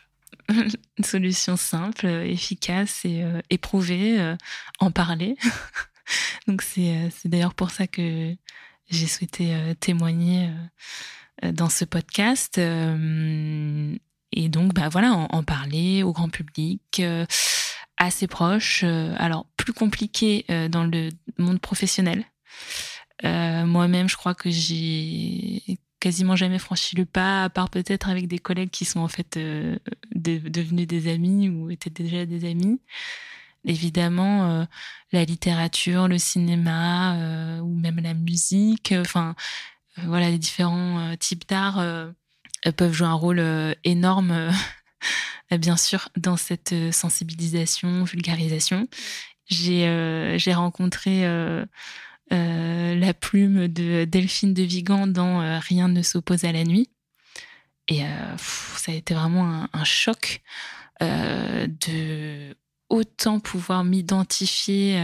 Une 0.50 0.72
solution 1.04 1.58
simple, 1.58 2.06
efficace 2.06 3.04
et 3.06 3.24
euh, 3.24 3.42
éprouvée, 3.50 4.20
euh, 4.20 4.36
en 4.80 4.92
parler. 4.92 5.36
Donc 6.48 6.62
c'est 6.62 7.10
d'ailleurs 7.26 7.54
pour 7.54 7.72
ça 7.72 7.88
que 7.88 8.36
j'ai 8.90 9.08
souhaité 9.08 9.56
témoigner 9.80 10.50
dans 11.42 11.70
ce 11.70 11.86
podcast. 11.86 12.58
et 12.58 14.50
donc, 14.50 14.74
bah 14.74 14.90
voilà, 14.90 15.14
en, 15.14 15.44
parler 15.44 16.04
au 16.04 16.12
grand 16.12 16.28
public, 16.28 17.02
assez 17.96 18.28
proche. 18.28 18.84
alors, 18.84 19.46
plus 19.56 19.72
compliqué 19.72 20.46
dans 20.70 20.84
le 20.84 21.12
monde 21.38 21.62
professionnel. 21.62 22.26
Euh, 23.24 23.66
moi-même, 23.66 24.10
je 24.10 24.18
crois 24.18 24.34
que 24.34 24.50
j'ai 24.50 25.62
quasiment 26.00 26.36
jamais 26.36 26.60
franchi 26.60 26.96
le 26.96 27.06
pas, 27.06 27.44
à 27.44 27.50
part 27.50 27.70
peut-être 27.70 28.10
avec 28.10 28.28
des 28.28 28.40
collègues 28.40 28.72
qui 28.72 28.86
sont 28.86 29.02
en 29.02 29.08
fait 29.08 29.38
euh, 29.38 29.78
devenus 30.16 30.88
des 30.88 31.12
amis 31.12 31.50
ou 31.50 31.70
étaient 31.70 31.92
déjà 31.92 32.26
des 32.26 32.50
amis. 32.50 32.80
Évidemment, 33.66 34.50
euh, 34.50 34.66
la 35.12 35.24
littérature, 35.24 36.08
le 36.08 36.18
cinéma 36.18 37.60
ou 37.62 37.76
même 37.76 38.00
la 38.00 38.16
musique, 38.16 38.94
enfin 38.98 39.36
voilà, 39.98 40.32
les 40.32 40.40
différents 40.40 41.16
types 41.18 41.48
d'art 41.48 41.84
peuvent 42.76 42.94
jouer 42.94 43.08
un 43.08 43.14
rôle 43.14 43.76
énorme, 43.84 44.52
bien 45.60 45.78
sûr, 45.78 46.10
dans 46.18 46.38
cette 46.38 46.74
sensibilisation, 46.92 48.04
vulgarisation. 48.06 48.88
J'ai 49.48 50.38
j'ai 50.40 50.54
rencontré 50.56 51.28
euh, 52.32 52.96
la 52.96 53.14
plume 53.14 53.68
de 53.68 54.06
Delphine 54.06 54.54
de 54.54 54.64
Vigan 54.64 55.08
dans 55.08 55.42
euh, 55.42 55.60
Rien 55.60 55.90
ne 55.90 56.02
s'oppose 56.02 56.46
à 56.46 56.52
la 56.52 56.64
nuit. 56.64 56.90
Et 57.88 58.06
euh, 58.06 58.38
ça 58.38 58.94
a 58.94 58.96
été 58.96 59.14
vraiment 59.14 59.68
un, 59.74 59.84
choc 59.84 60.42
de 61.02 62.56
autant 62.90 63.40
pouvoir 63.40 63.84
m'identifier 63.84 64.98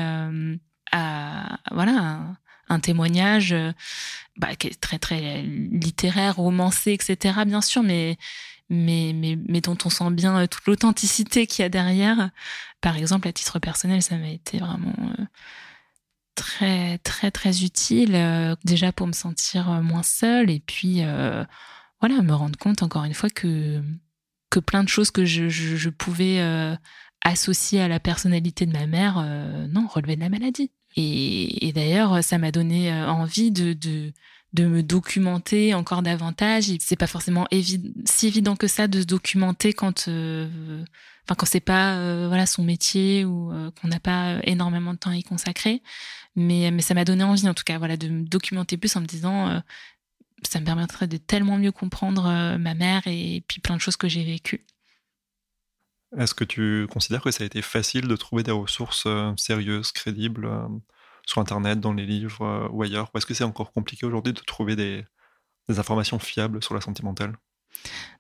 à 0.92 1.60
voilà 1.72 2.38
un, 2.70 2.80
témoignage 2.80 3.56
bah, 4.38 4.56
qui 4.56 4.68
est 4.68 4.80
très 4.80 5.00
très 5.00 5.42
littéraire, 5.42 6.36
romancé, 6.36 6.94
etc. 6.94 7.40
Bien 7.46 7.62
sûr, 7.62 7.84
mais 7.84 8.18
mais, 8.70 9.62
dont 9.62 9.78
on 9.86 9.90
sent 9.90 10.12
bien 10.12 10.46
toute 10.48 10.68
l'authenticité 10.68 11.48
qu'il 11.48 11.64
y 11.64 11.66
a 11.66 11.70
derrière. 11.70 12.30
Par 12.80 12.96
exemple, 12.96 13.28
à 13.28 13.34
titre 13.34 13.60
personnel, 13.60 14.02
ça 14.02 14.18
m'a 14.18 14.30
été 14.30 14.60
vraiment 14.60 14.94
très 16.38 17.00
très 17.00 17.32
très 17.32 17.64
utile 17.64 18.16
euh, 18.16 18.56
déjà 18.64 18.94
pour 18.94 19.08
me 19.08 19.12
sentir 19.12 19.70
euh, 19.70 19.82
moins 19.82 20.04
seule 20.04 20.52
et 20.52 20.60
puis 20.60 21.02
euh, 21.02 21.44
voilà 22.00 22.22
me 22.22 22.34
rendre 22.34 22.58
compte 22.58 22.84
encore 22.84 23.04
une 23.04 23.16
fois 23.16 23.30
que 23.30 23.82
que 24.50 24.60
plein 24.60 24.84
de 24.84 24.88
choses 24.88 25.12
que 25.12 25.26
je, 25.26 25.50
je, 25.50 25.90
pouvais 25.90 26.40
associer 27.22 27.82
à 27.82 27.90
la 27.90 28.00
personnalité 28.00 28.66
de 28.66 28.72
ma 28.72 28.88
mère 28.88 29.16
non 29.68 29.88
relevaient 29.88 30.16
de 30.16 30.22
la 30.22 30.30
maladie. 30.30 30.72
Et, 30.96 31.68
et 31.68 31.74
d'ailleurs 31.74 32.24
ça 32.24 32.38
m'a 32.38 32.52
donné 32.52 32.94
envie 32.94 33.52
de, 33.52 33.74
de 33.74 34.14
de 34.58 34.66
me 34.66 34.84
documenter 34.84 35.74
encore 35.74 36.02
davantage. 36.02 36.66
C'est 36.80 36.96
pas 36.96 37.08
forcément 37.08 37.48
si 38.06 38.28
évident 38.28 38.56
que 38.56 38.68
ça 38.68 38.88
de 38.88 39.02
se 39.02 39.06
documenter 39.06 39.74
quand, 39.74 40.08
enfin 40.08 41.36
quand 41.38 41.46
c'est 41.46 41.60
pas 41.60 42.28
voilà 42.28 42.46
son 42.46 42.64
métier 42.64 43.24
ou 43.24 43.52
qu'on 43.80 43.88
n'a 43.88 44.00
pas 44.00 44.40
énormément 44.44 44.94
de 44.94 45.00
temps 45.00 45.12
à 45.12 45.16
y 45.16 45.24
consacrer. 45.24 45.82
Mais, 46.38 46.70
mais 46.70 46.84
ça 46.84 46.94
m'a 46.94 47.04
donné 47.04 47.24
envie, 47.24 47.50
en 47.50 47.56
tout 47.56 47.64
cas, 47.66 47.80
voilà, 47.80 47.98
de 47.98 48.08
me 48.10 48.24
documenter 48.24 48.78
plus 48.78 48.96
en 48.96 49.02
me 49.02 49.08
disant, 49.08 49.50
euh, 49.50 49.60
ça 50.44 50.60
me 50.60 50.66
permettrait 50.66 51.08
de 51.08 51.18
tellement 51.18 51.58
mieux 51.58 51.72
comprendre 51.72 52.28
euh, 52.28 52.60
ma 52.60 52.76
mère 52.76 53.02
et, 53.08 53.44
puis 53.48 53.60
plein 53.60 53.76
de 53.76 53.82
choses 53.82 53.98
que 53.98 54.08
j'ai 54.08 54.24
vécues. 54.24 54.64
Est-ce 56.16 56.36
que 56.36 56.44
tu 56.44 56.86
considères 56.92 57.24
que 57.24 57.32
ça 57.32 57.44
a 57.44 57.48
été 57.48 57.64
facile 57.64 58.08
de 58.08 58.16
trouver 58.16 58.44
des 58.44 58.52
ressources 58.52 59.06
euh, 59.08 59.34
sérieuses, 59.36 59.92
crédibles, 59.92 60.48
sur 61.28 61.40
Internet, 61.40 61.80
dans 61.80 61.94
les 61.94 62.08
livres 62.08 62.70
ou 62.74 62.82
ailleurs? 62.82 63.12
Ou 63.14 63.20
est-ce 63.20 63.28
que 63.28 63.36
c'est 63.36 63.44
encore 63.44 63.72
compliqué 63.72 64.08
aujourd'hui 64.08 64.34
de 64.34 64.40
trouver 64.40 64.76
des, 64.76 65.06
informations 65.70 66.18
fiables 66.18 66.64
sur 66.64 66.74
la 66.74 66.82
santé 66.82 67.04
mentale? 67.04 67.36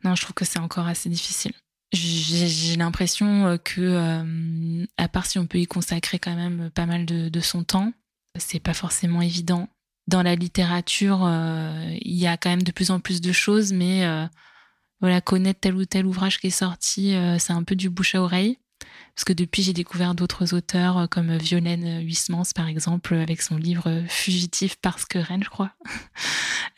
Non, 0.03 0.13
je 0.13 0.21
trouve 0.21 0.35
que 0.35 0.45
c'est 0.45 0.59
encore 0.59 0.85
assez 0.85 1.09
difficile. 1.09 1.53
J'ai 1.93 2.75
l'impression 2.75 3.57
que, 3.63 4.85
à 4.97 5.07
part 5.07 5.25
si 5.25 5.39
on 5.39 5.47
peut 5.47 5.57
y 5.57 5.65
consacrer 5.65 6.19
quand 6.19 6.35
même 6.35 6.69
pas 6.69 6.85
mal 6.85 7.05
de, 7.05 7.39
son 7.39 7.63
temps, 7.63 7.93
c'est 8.39 8.59
pas 8.59 8.73
forcément 8.73 9.21
évident. 9.21 9.69
Dans 10.07 10.23
la 10.23 10.35
littérature, 10.35 11.25
euh, 11.25 11.97
il 12.01 12.15
y 12.15 12.27
a 12.27 12.37
quand 12.37 12.49
même 12.49 12.63
de 12.63 12.71
plus 12.71 12.91
en 12.91 12.99
plus 12.99 13.19
de 13.19 13.31
choses, 13.33 13.73
mais 13.73 14.05
euh, 14.05 14.25
voilà, 15.01 15.19
connaître 15.19 15.59
tel 15.59 15.75
ou 15.75 15.85
tel 15.85 16.05
ouvrage 16.05 16.39
qui 16.39 16.47
est 16.47 16.51
sorti, 16.51 17.13
euh, 17.13 17.37
c'est 17.39 17.51
un 17.51 17.63
peu 17.63 17.75
du 17.75 17.89
bouche 17.89 18.15
à 18.15 18.21
oreille. 18.21 18.57
Parce 19.17 19.25
que 19.25 19.33
depuis, 19.33 19.63
j'ai 19.63 19.73
découvert 19.73 20.13
d'autres 20.13 20.53
auteurs 20.53 21.09
comme 21.09 21.35
Violaine 21.37 22.03
Huysmans, 22.03 22.43
par 22.53 22.67
exemple, 22.67 23.15
avec 23.15 23.41
son 23.41 23.57
livre 23.57 24.03
Fugitif 24.07 24.75
parce 24.79 25.05
que 25.05 25.17
Rennes, 25.17 25.43
je 25.43 25.49
crois. 25.49 25.71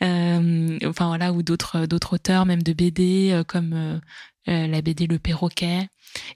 enfin 0.00 1.08
voilà, 1.08 1.34
ou 1.34 1.42
d'autres 1.42 1.84
d'autres 1.84 2.14
auteurs, 2.14 2.46
même 2.46 2.62
de 2.62 2.72
BD 2.72 3.42
comme 3.46 4.00
la 4.46 4.80
BD 4.80 5.06
Le 5.06 5.18
Perroquet. 5.18 5.90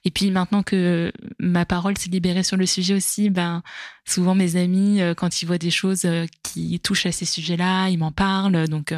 Et 0.05 0.11
puis 0.11 0.31
maintenant 0.31 0.63
que 0.63 1.11
ma 1.39 1.65
parole 1.65 1.97
s'est 1.97 2.11
libérée 2.11 2.43
sur 2.43 2.59
le 2.59 2.67
sujet 2.67 2.93
aussi, 2.93 3.31
ben 3.31 3.63
souvent 4.05 4.35
mes 4.35 4.57
amis, 4.57 5.01
quand 5.17 5.41
ils 5.41 5.47
voient 5.47 5.57
des 5.57 5.71
choses 5.71 6.07
qui 6.43 6.79
touchent 6.81 7.07
à 7.07 7.13
ces 7.13 7.25
sujets-là, 7.25 7.89
ils 7.89 7.99
m'en 7.99 8.13
parlent. 8.13 8.69
Donc 8.69 8.93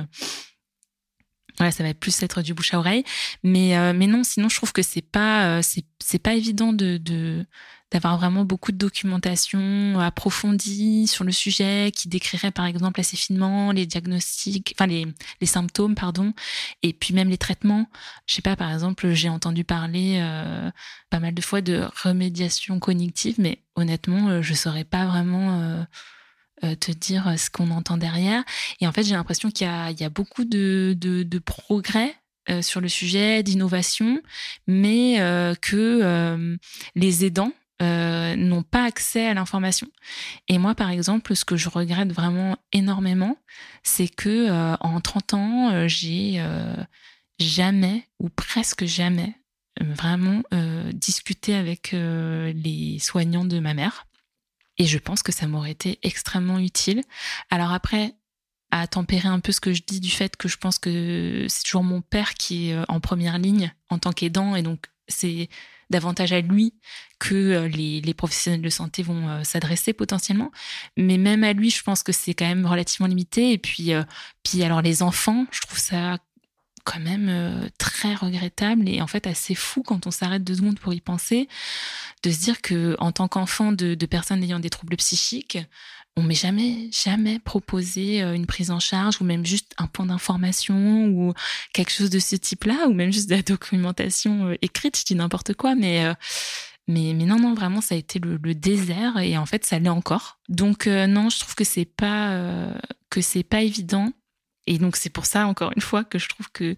voilà, 1.59 1.73
ça 1.73 1.83
va 1.85 1.95
plus 1.95 2.23
être 2.23 2.43
du 2.43 2.55
bouche 2.55 2.75
à 2.75 2.79
oreille. 2.79 3.05
Mais 3.43 3.77
euh, 3.77 3.93
mais 3.95 4.07
non, 4.07 4.25
sinon 4.25 4.49
je 4.49 4.57
trouve 4.57 4.73
que 4.73 4.83
c'est 4.83 5.03
pas 5.03 5.59
euh, 5.59 5.63
c'est 5.63 6.19
pas 6.19 6.35
évident 6.35 6.73
de 6.73 6.97
de 6.99 7.47
d'avoir 7.93 8.19
vraiment 8.19 8.45
beaucoup 8.45 8.73
de 8.73 8.77
documentation 8.77 9.99
approfondie 10.01 11.07
sur 11.07 11.23
le 11.23 11.31
sujet 11.31 11.93
qui 11.95 12.09
décrirait 12.09 12.51
par 12.51 12.67
exemple 12.67 12.99
assez 12.99 13.17
finement 13.17 13.71
les 13.71 13.87
diagnostics, 13.87 14.75
enfin 14.77 14.87
les 14.87 15.07
les 15.41 15.47
symptômes 15.47 15.95
pardon, 15.95 16.33
et 16.83 16.93
puis 16.93 17.15
même 17.15 17.29
les 17.29 17.39
traitements. 17.39 17.89
Je 18.27 18.35
sais 18.35 18.43
pas, 18.43 18.57
par 18.57 18.73
exemple, 18.73 19.13
j'ai 19.13 19.29
entendu 19.29 19.65
parler 19.65 20.19
euh, 20.21 20.71
pas 21.11 21.21
mal 21.21 21.35
de 21.35 21.41
fois 21.41 21.61
de 21.61 21.87
remédiation 22.03 22.81
cognitive, 22.81 23.37
mais 23.39 23.63
honnêtement, 23.77 24.43
je 24.43 24.55
saurais 24.55 24.85
pas 24.85 25.07
vraiment 25.07 25.61
euh, 25.61 25.85
te 26.63 26.93
dire 26.93 27.29
euh, 27.29 27.37
ce 27.37 27.51
qu'on 27.51 27.71
entend 27.71 27.97
derrière. 27.97 28.45
Et 28.81 28.87
en 28.87 28.93
fait, 28.93 29.03
j'ai 29.03 29.15
l'impression 29.15 29.51
qu'il 29.51 29.67
y, 29.67 30.05
a, 30.05 30.11
beaucoup 30.11 30.45
de, 30.45 30.97
de, 30.99 31.23
de 31.23 31.39
progrès 31.39 32.15
euh, 32.49 32.63
sur 32.63 32.81
le 32.81 32.89
sujet, 32.89 33.43
d'innovation, 33.43 34.21
mais 34.67 35.17
que 35.61 36.57
les 36.95 37.25
aidants 37.25 37.53
n'ont 37.81 38.63
pas 38.63 38.85
accès 38.85 39.27
à 39.27 39.35
l'information. 39.35 39.89
Et 40.49 40.59
moi, 40.59 40.75
par 40.75 40.91
exemple, 40.91 41.35
ce 41.35 41.45
que 41.45 41.57
je 41.57 41.69
regrette 41.69 42.13
vraiment 42.13 42.57
énormément, 42.73 43.37
c'est 43.83 44.09
que 44.09 44.49
en 44.81 45.01
30 45.01 45.35
ans, 45.35 45.89
j'ai 45.89 46.43
jamais 47.39 48.09
ou 48.21 48.29
presque 48.29 48.85
jamais 48.85 49.35
vraiment 49.81 50.43
discuté 50.93 51.55
avec 51.55 51.91
les 51.93 52.99
soignants 53.01 53.45
de 53.45 53.59
ma 53.59 53.75
mère. 53.75 54.06
Et 54.79 54.87
je 54.87 54.99
pense 54.99 55.23
que 55.23 55.33
ça 55.33 55.47
m'aurait 55.47 55.71
été 55.71 55.99
extrêmement 56.03 56.59
utile. 56.59 57.03
Alors 57.51 57.73
après, 57.73 58.15
à 58.71 58.87
tempérer 58.87 59.29
un 59.29 59.41
peu 59.41 59.53
ce 59.53 59.61
que 59.61 59.73
je 59.73 59.83
dis 59.87 60.01
du 60.01 60.11
fait 60.11 60.37
que 60.37 60.49
je 60.49 60.57
pense 60.57 60.79
que 60.79 61.47
c'est 61.49 61.63
toujours 61.63 61.85
mon 61.85 62.01
père 62.01 62.35
qui 62.35 62.71
est 62.71 62.75
euh, 62.75 62.85
en 62.89 63.01
première 63.01 63.39
ligne 63.39 63.73
en 63.91 63.99
tant 63.99 64.13
qu'aidant 64.13 64.57
et 64.57 64.63
donc 64.63 64.87
c'est 65.09 65.49
davantage 65.89 66.33
à 66.33 66.41
lui 66.41 66.75
que 67.21 67.35
euh, 67.35 67.69
les, 67.69 68.15
professionnels 68.15 68.63
de 68.63 68.69
santé 68.69 69.05
vont 69.05 69.29
euh, 69.29 69.45
s'adresser 69.45 69.93
potentiellement. 69.93 70.51
Mais 70.97 71.17
même 71.17 71.45
à 71.45 71.53
lui, 71.53 71.71
je 71.71 71.83
pense 71.83 72.03
que 72.03 72.13
c'est 72.13 72.35
quand 72.35 72.47
même 72.47 72.67
relativement 72.67 73.07
limité. 73.07 73.53
Et 73.53 73.59
puis, 73.59 73.93
puis 74.43 74.65
alors 74.65 74.83
les 74.83 75.03
enfants, 75.03 75.47
je 75.53 75.61
trouve 75.61 75.79
ça 75.79 76.19
quand 76.87 77.01
même 77.01 77.29
euh, 77.29 77.69
très 77.79 78.15
regrettable 78.15 78.89
et 78.89 79.03
en 79.03 79.07
fait 79.07 79.27
assez 79.27 79.55
fou 79.55 79.83
quand 79.83 80.07
on 80.07 80.11
s'arrête 80.11 80.45
deux 80.45 80.55
secondes 80.55 80.79
pour 80.79 80.95
y 80.95 81.01
penser, 81.01 81.49
de 82.23 82.31
se 82.31 82.39
dire 82.39 82.63
que 82.63 82.97
en 83.01 83.13
tant 83.13 83.29
qu'enfant 83.29 83.73
de, 83.73 83.95
personnes 84.07 84.43
ayant 84.43 84.61
des 84.61 84.71
troubles 84.71 84.97
psychiques, 84.97 85.59
on 86.17 86.23
m'est 86.23 86.35
jamais 86.35 86.89
jamais 86.93 87.41
proposé 87.41 88.23
euh, 88.23 88.35
une 88.35 88.47
prise 88.47 88.71
en 88.71 88.79
charge 88.79 89.21
ou 89.21 89.25
même 89.25 89.45
juste 89.45 89.75
un 89.79 89.89
point 89.89 90.07
d'information 90.07 91.07
ou 91.09 91.35
quelque 91.75 91.91
chose 91.91 92.09
de 92.09 92.21
ce 92.21 92.37
type-là 92.37 92.87
ou 92.89 92.95
même 92.95 93.13
juste 93.13 93.29
de 93.29 93.35
la 93.35 93.43
documentation 93.43 94.47
euh, 94.47 94.55
écrite, 94.63 94.97
je 94.97 95.05
dis 95.05 95.17
n'importe 95.17 95.55
quoi, 95.55 95.75
mais 95.75 96.15
mais, 96.89 97.15
mais 97.15 97.25
non, 97.25 97.41
non, 97.41 97.53
vraiment, 97.53 97.81
ça 97.81 97.97
a 97.97 97.99
été 97.99 98.21
le, 98.21 98.39
désert 98.55 99.19
et 99.19 99.37
en 99.37 99.45
fait, 99.45 99.67
ça 99.67 99.81
l'est 99.81 99.89
encore. 99.89 100.39
Donc 100.49 100.87
non, 100.87 101.31
je 101.31 101.41
trouve 101.41 101.57
que 101.57 101.65
c'est 101.65 101.85
pas 101.85 102.71
que 103.11 103.21
c'est 103.21 103.43
pas 103.43 103.63
évident. 103.63 104.13
Et 104.67 104.79
donc 104.79 104.97
c'est 104.97 105.11
pour 105.11 105.27
ça, 105.27 105.47
encore 105.47 105.73
une 105.75 105.83
fois, 105.83 106.05
que 106.05 106.19
je 106.19 106.29
trouve 106.29 106.51
que, 106.53 106.77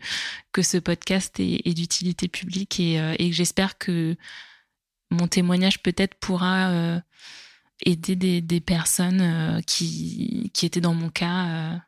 que 0.52 0.62
ce 0.62 0.76
podcast 0.76 1.38
est, 1.40 1.74
d'utilité 1.74 2.28
publique 2.28 2.78
et, 2.80 3.00
euh, 3.00 3.14
et 3.18 3.32
j'espère 3.32 3.78
que 3.78 4.16
mon 5.10 5.26
témoignage 5.26 5.82
peut-être 5.82 6.14
pourra 6.16 6.68
euh, 6.70 7.00
aider 7.84 8.14
des, 8.14 8.40
des 8.42 8.60
personnes 8.60 9.20
euh, 9.22 9.60
qui, 9.62 10.50
qui 10.52 10.66
étaient 10.66 10.82
dans 10.82 10.94
mon 10.94 11.08
cas 11.08 11.80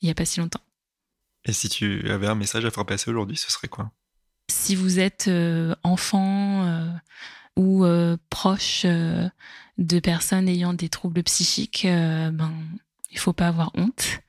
il 0.00 0.06
n'y 0.06 0.10
a 0.10 0.14
pas 0.14 0.26
si 0.26 0.40
longtemps. 0.40 0.60
Et 1.46 1.52
si 1.52 1.68
tu 1.68 2.10
avais 2.10 2.26
un 2.26 2.34
message 2.34 2.64
à 2.64 2.70
faire 2.70 2.84
passer 2.84 3.10
aujourd'hui, 3.10 3.36
ce 3.36 3.50
serait 3.50 3.68
quoi? 3.68 3.90
Si 4.50 4.74
vous 4.74 4.98
êtes 4.98 5.30
enfant 5.82 6.92
ou 7.56 7.86
proche 8.28 8.84
de 8.84 10.00
personnes 10.00 10.48
ayant 10.48 10.74
des 10.74 10.90
troubles 10.90 11.22
psychiques, 11.22 11.86
ben, 11.86 12.52
il 13.10 13.18
faut 13.18 13.32
pas 13.32 13.48
avoir 13.48 13.70
honte. 13.74 14.20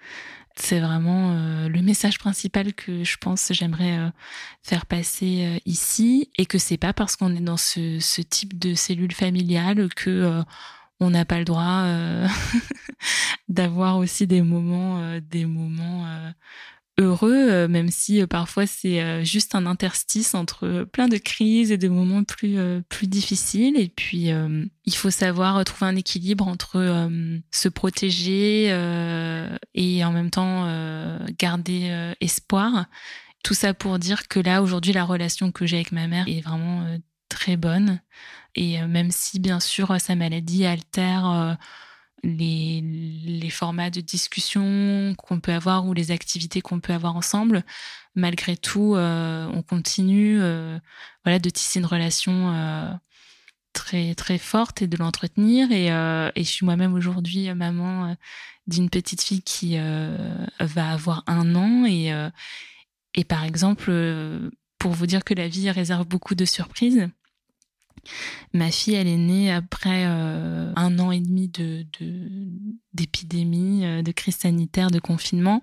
C'est 0.58 0.80
vraiment 0.80 1.32
euh, 1.32 1.68
le 1.68 1.82
message 1.82 2.18
principal 2.18 2.74
que 2.74 3.04
je 3.04 3.18
pense 3.18 3.52
j'aimerais 3.52 3.98
euh, 3.98 4.10
faire 4.64 4.86
passer 4.86 5.46
euh, 5.46 5.60
ici 5.66 6.30
et 6.38 6.46
que 6.46 6.58
c'est 6.58 6.78
pas 6.78 6.94
parce 6.94 7.18
qu'on 7.18 7.36
est 7.36 7.42
dans 7.42 7.58
ce, 7.58 8.00
ce, 8.00 8.22
type 8.22 8.58
de 8.58 8.74
cellule 8.74 9.12
familiale 9.12 9.90
que 9.94 10.42
on 11.02 11.10
n'a 11.10 11.26
pas 11.26 11.40
le 11.40 11.46
droit 11.46 11.86
d'avoir 13.50 13.98
aussi 13.98 14.28
des 14.28 14.42
moments 14.42 15.20
des 15.20 15.46
moments 15.46 16.08
heureux, 16.98 17.50
euh, 17.50 17.68
même 17.68 17.90
si 17.90 18.22
euh, 18.22 18.28
parfois 18.28 18.66
c'est 18.66 19.02
euh, 19.02 19.24
juste 19.24 19.56
un 19.56 19.66
interstice 19.66 20.34
entre 20.34 20.88
plein 20.92 21.08
de 21.08 21.18
crises 21.18 21.72
et 21.72 21.78
de 21.78 21.90
moments 21.90 22.24
plus 22.24 22.58
plus 22.90 23.08
difficiles. 23.08 23.78
Et 23.78 23.90
puis 23.90 24.30
il 24.86 24.96
faut 24.96 25.10
savoir 25.10 25.64
trouver 25.66 25.92
un 25.92 25.96
équilibre 25.96 26.48
entre 26.48 27.10
se 27.52 27.70
protéger 27.70 28.68
et 29.74 30.06
en 30.06 30.12
même 30.12 30.30
temps 30.30 30.68
garder 31.38 32.14
espoir. 32.22 32.86
Tout 33.44 33.54
ça 33.54 33.74
pour 33.74 34.00
dire 34.00 34.28
que 34.28 34.40
là 34.40 34.62
aujourd'hui 34.62 34.94
la 34.94 35.04
relation 35.04 35.52
que 35.52 35.66
j'ai 35.66 35.78
avec 35.78 35.92
ma 35.92 36.08
mère 36.08 36.28
est 36.28 36.42
vraiment 36.42 36.86
très 37.30 37.58
bonne. 37.58 38.00
Et 38.56 38.82
même 38.82 39.12
si 39.12 39.40
bien 39.40 39.60
sûr 39.60 39.96
sa 40.00 40.16
maladie 40.16 40.66
altère 40.66 41.58
les, 42.24 42.82
les 42.82 43.50
formats 43.50 43.90
de 43.90 44.02
discussion 44.02 45.14
qu'on 45.18 45.40
peut 45.40 45.54
avoir 45.54 45.86
ou 45.86 45.94
les 45.94 46.12
activités 46.12 46.62
qu'on 46.62 46.80
peut 46.80 46.94
avoir 46.94 47.16
ensemble, 47.16 47.64
malgré 48.16 48.58
tout, 48.58 48.96
euh, 48.96 49.48
on 49.54 49.62
continue 49.62 50.42
euh, 50.42 50.80
voilà, 51.24 51.40
de 51.40 51.50
tisser 51.50 51.80
une 51.80 51.86
relation 51.86 52.54
euh, 52.54 52.92
très, 53.74 54.16
très 54.16 54.38
forte 54.38 54.82
et 54.82 54.88
de 54.88 54.98
l'entretenir. 54.98 55.72
Et, 55.72 55.88
et 55.88 56.44
je 56.44 56.50
suis 56.50 56.66
moi-même 56.66 56.94
aujourd'hui 56.94 57.54
maman 57.54 58.16
d'une 58.68 58.90
petite 58.90 59.22
fille 59.22 59.42
qui 59.42 59.78
va 59.78 60.92
avoir 60.92 61.24
un 61.28 61.56
an. 61.56 61.86
Et, 61.86 62.12
et 63.14 63.24
par 63.26 63.44
exemple, 63.44 63.92
pour 64.80 64.92
vous 64.92 65.06
dire 65.06 65.26
que 65.26 65.34
la 65.34 65.50
vie 65.50 65.70
réserve 65.70 66.08
beaucoup 66.08 66.36
de 66.36 66.46
surprises, 66.46 67.10
Ma 68.54 68.72
fille, 68.72 68.96
elle 68.96 69.08
est 69.08 69.18
née 69.18 69.52
après 69.52 70.06
euh, 70.06 70.72
un 70.76 71.00
an 71.00 71.12
et 71.12 71.20
demi 71.20 71.50
de 71.50 71.86
d'épidémie, 72.94 73.86
euh, 73.86 74.02
de, 74.02 74.12
crise 74.12 74.38
sanitaire, 74.38 74.92
de 74.92 75.00
confinement, 75.00 75.62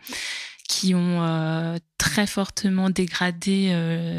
qui 0.69 0.95
ont 0.95 1.23
euh, 1.23 1.79
très 1.99 2.27
fortement 2.27 2.91
dégradé 2.91 3.69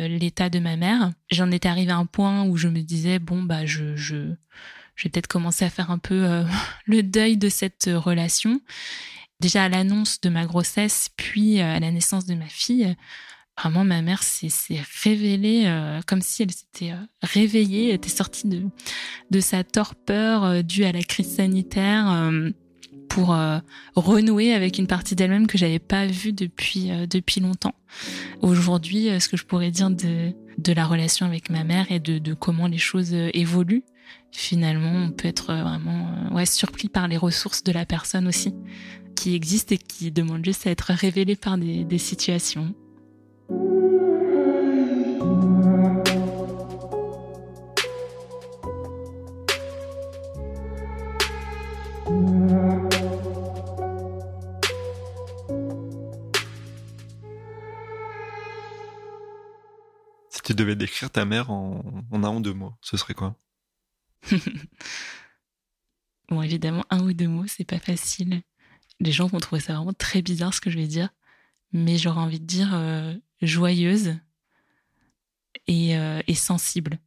l'état 0.09 0.49
de 0.49 0.59
ma 0.59 0.75
mère. 0.75 1.11
J'en 1.31 1.51
étais 1.51 1.69
arrivée 1.69 1.91
à 1.91 1.97
un 1.97 2.05
point 2.05 2.43
où 2.45 2.57
je 2.57 2.67
me 2.67 2.81
disais 2.81 3.19
bon 3.19 3.43
bah 3.43 3.65
je 3.65 3.95
je 3.95 4.33
je 4.95 5.03
vais 5.05 5.09
peut-être 5.09 5.27
commencer 5.27 5.65
à 5.65 5.69
faire 5.69 5.91
un 5.91 5.97
peu 5.97 6.43
le 6.85 7.03
deuil 7.03 7.37
de 7.37 7.49
cette 7.49 7.89
relation. 7.93 8.61
Déjà 9.39 9.63
à 9.63 9.69
l'annonce 9.69 10.21
de 10.21 10.29
ma 10.29 10.45
grossesse, 10.45 11.09
puis 11.17 11.59
à 11.59 11.79
la 11.79 11.91
naissance 11.91 12.25
de 12.25 12.35
ma 12.35 12.47
fille, 12.47 12.95
Vraiment, 13.57 13.85
ma 13.85 14.01
mère 14.01 14.23
s'est 14.23 14.49
révélée 15.03 15.63
euh, 15.67 16.01
comme 16.07 16.21
si 16.21 16.41
elle 16.41 16.51
s'était 16.51 16.91
euh, 16.91 17.05
réveillée, 17.21 17.93
était 17.93 18.09
sortie 18.09 18.47
de, 18.47 18.63
de 19.29 19.39
sa 19.39 19.63
torpeur 19.63 20.43
euh, 20.43 20.61
due 20.63 20.85
à 20.85 20.91
la 20.91 21.03
crise 21.03 21.35
sanitaire 21.35 22.31
pour 23.09 23.37
renouer 23.95 24.53
avec 24.53 24.79
une 24.79 24.87
partie 24.87 25.13
d'elle-même 25.13 25.45
que 25.45 25.55
j'avais 25.55 25.77
pas 25.77 26.07
vue 26.07 26.33
depuis, 26.33 26.89
depuis 27.07 27.41
longtemps. 27.41 27.75
Aujourd'hui, 28.41 29.07
ce 29.21 29.29
que 29.29 29.37
je 29.37 29.45
pourrais 29.45 29.69
dire 29.69 29.91
de, 29.91 30.31
de 30.57 30.73
la 30.73 30.83
relation 30.87 31.27
avec 31.27 31.51
ma 31.51 31.63
mère 31.63 31.91
et 31.91 31.99
de, 31.99 32.17
de 32.17 32.33
comment 32.33 32.65
les 32.65 32.79
choses 32.79 33.13
évoluent, 33.13 33.83
finalement, 34.31 35.05
on 35.05 35.11
peut 35.11 35.27
être 35.27 35.53
vraiment 35.53 36.07
ouais, 36.31 36.47
surpris 36.47 36.89
par 36.89 37.07
les 37.07 37.17
ressources 37.17 37.63
de 37.63 37.71
la 37.71 37.85
personne 37.85 38.27
aussi, 38.27 38.55
qui 39.15 39.35
existent 39.35 39.75
et 39.75 39.77
qui 39.77 40.09
demandent 40.11 40.43
juste 40.43 40.65
à 40.65 40.71
être 40.71 40.91
révélées 40.91 41.35
par 41.35 41.59
des, 41.59 41.83
des 41.83 41.99
situations. 41.99 42.73
Si 43.49 43.55
tu 60.43 60.53
devais 60.55 60.75
décrire 60.75 61.09
ta 61.09 61.25
mère 61.25 61.51
en, 61.51 61.81
un 62.11 62.35
ou 62.35 62.39
deux 62.39 62.53
mots, 62.53 62.73
ce 62.81 62.97
serait 62.97 63.13
quoi? 63.13 63.35
Bon, 66.29 66.41
évidemment, 66.41 66.85
un 66.89 67.01
ou 67.03 67.13
deux 67.13 67.27
mots, 67.27 67.45
c'est 67.47 67.65
pas 67.65 67.79
facile. 67.79 68.41
Les 68.99 69.11
gens 69.11 69.27
vont 69.27 69.39
trouver 69.39 69.61
ça 69.61 69.75
vraiment 69.75 69.93
très 69.93 70.21
bizarre 70.21 70.53
ce 70.53 70.61
que 70.61 70.69
je 70.69 70.77
vais 70.79 70.87
dire. 70.87 71.09
mais 71.73 71.97
j'aurais 71.97 72.21
envie 72.21 72.39
de 72.39 72.45
dire 72.45 72.73
joyeuse 73.45 74.15
et, 75.67 75.93
et 76.27 76.35
sensible. 76.35 76.99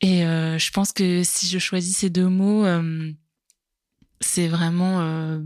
Et 0.00 0.24
euh, 0.24 0.58
je 0.58 0.70
pense 0.70 0.92
que 0.92 1.22
si 1.24 1.48
je 1.48 1.58
choisis 1.58 1.96
ces 1.96 2.10
deux 2.10 2.28
mots, 2.28 2.64
euh, 2.64 3.10
c'est 4.20 4.48
vraiment 4.48 5.00
euh, 5.00 5.40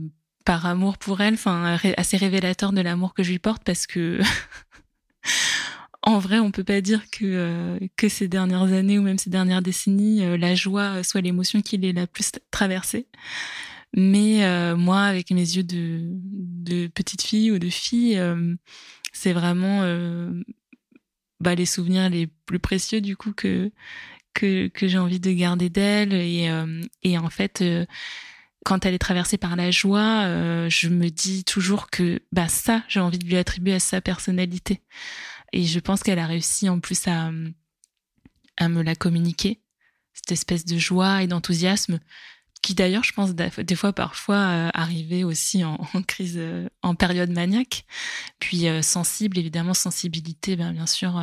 par 0.45 0.67
amour 0.67 0.99
pour 0.99 1.21
elle, 1.21 1.35
enfin 1.35 1.79
assez 1.97 2.17
révélateur 2.17 2.73
de 2.73 2.81
l'amour 2.81 3.15
que 3.15 3.23
je 3.23 3.31
lui 3.31 3.39
porte 3.39 3.63
parce 3.65 3.87
que 3.87 4.21
en 6.03 6.19
vrai, 6.19 6.39
on 6.39 6.51
peut 6.51 6.65
pas 6.65 6.81
dire 6.83 7.09
que 7.11 7.79
que 7.97 8.09
ces 8.09 8.29
dernières 8.29 8.73
années 8.73 8.99
ou 8.99 9.03
même 9.03 9.19
ces 9.19 9.31
dernières 9.31 9.63
décennies, 9.63 10.37
la 10.37 10.55
joie 10.55 11.03
soit 11.03 11.23
l'émotion 11.23 11.63
qui 11.63 11.79
l'ait 11.79 11.93
la 11.93 12.07
plus 12.07 12.33
traversée. 12.51 13.07
Mais 13.95 14.75
moi, 14.75 15.03
avec 15.03 15.31
mes 15.31 15.41
yeux 15.41 15.65
de, 15.65 16.01
de 16.03 16.87
petite 16.87 17.23
fille 17.23 17.51
ou 17.51 17.59
de 17.59 17.69
fille, 17.69 18.21
c'est 19.13 19.33
vraiment 19.33 19.83
bah, 21.41 21.55
les 21.55 21.67
souvenirs 21.67 22.09
les 22.09 22.27
plus 22.27 22.59
précieux 22.59 23.01
du 23.01 23.17
coup 23.17 23.33
que 23.33 23.71
que, 24.35 24.69
que 24.69 24.89
j'ai 24.89 24.99
envie 24.99 25.21
de 25.21 25.31
garder 25.33 25.71
d'elle. 25.71 26.13
Et, 26.13 26.49
euh, 26.49 26.83
et 27.03 27.19
en 27.19 27.31
fait, 27.31 27.61
euh, 27.63 27.87
quand 28.65 28.87
elle 28.87 28.95
est 28.95 28.99
traversée 28.99 29.39
par 29.39 29.57
la 29.57 29.71
joie, 29.71 30.25
euh, 30.25 30.69
je 30.69 30.89
me 30.89 31.09
dis 31.11 31.45
toujours 31.45 31.91
que 31.91 32.21
bah 32.33 32.49
ça, 32.49 32.83
j'ai 32.89 33.01
envie 33.01 33.19
de 33.19 33.27
lui 33.27 33.37
attribuer 33.37 33.75
à 33.75 33.81
sa 33.81 34.01
personnalité. 34.01 34.83
Et 35.53 35.65
je 35.65 35.81
pense 35.81 36.03
qu'elle 36.03 36.19
a 36.19 36.27
réussi 36.27 36.69
en 36.69 36.81
plus 36.81 37.07
à, 37.09 37.31
à 38.57 38.69
me 38.69 38.83
la 38.83 38.95
communiquer, 38.95 39.61
cette 40.15 40.33
espèce 40.33 40.65
de 40.65 40.79
joie 40.79 41.23
et 41.23 41.27
d'enthousiasme 41.27 42.01
qui 42.63 42.75
d'ailleurs, 42.75 43.05
je 43.05 43.13
pense, 43.13 43.35
des 43.35 43.75
fois, 43.75 43.93
parfois, 43.93 44.37
euh, 44.37 44.71
arrivait 44.73 45.25
aussi 45.25 45.65
en, 45.65 45.79
crise, 46.07 46.41
en 46.83 46.95
période 46.95 47.31
maniaque. 47.31 47.85
Puis 48.39 48.67
sensible, 48.83 49.39
évidemment, 49.39 49.75
sensibilité, 49.75 50.57
ben, 50.57 50.73
bien 50.73 50.87
sûr, 50.87 51.21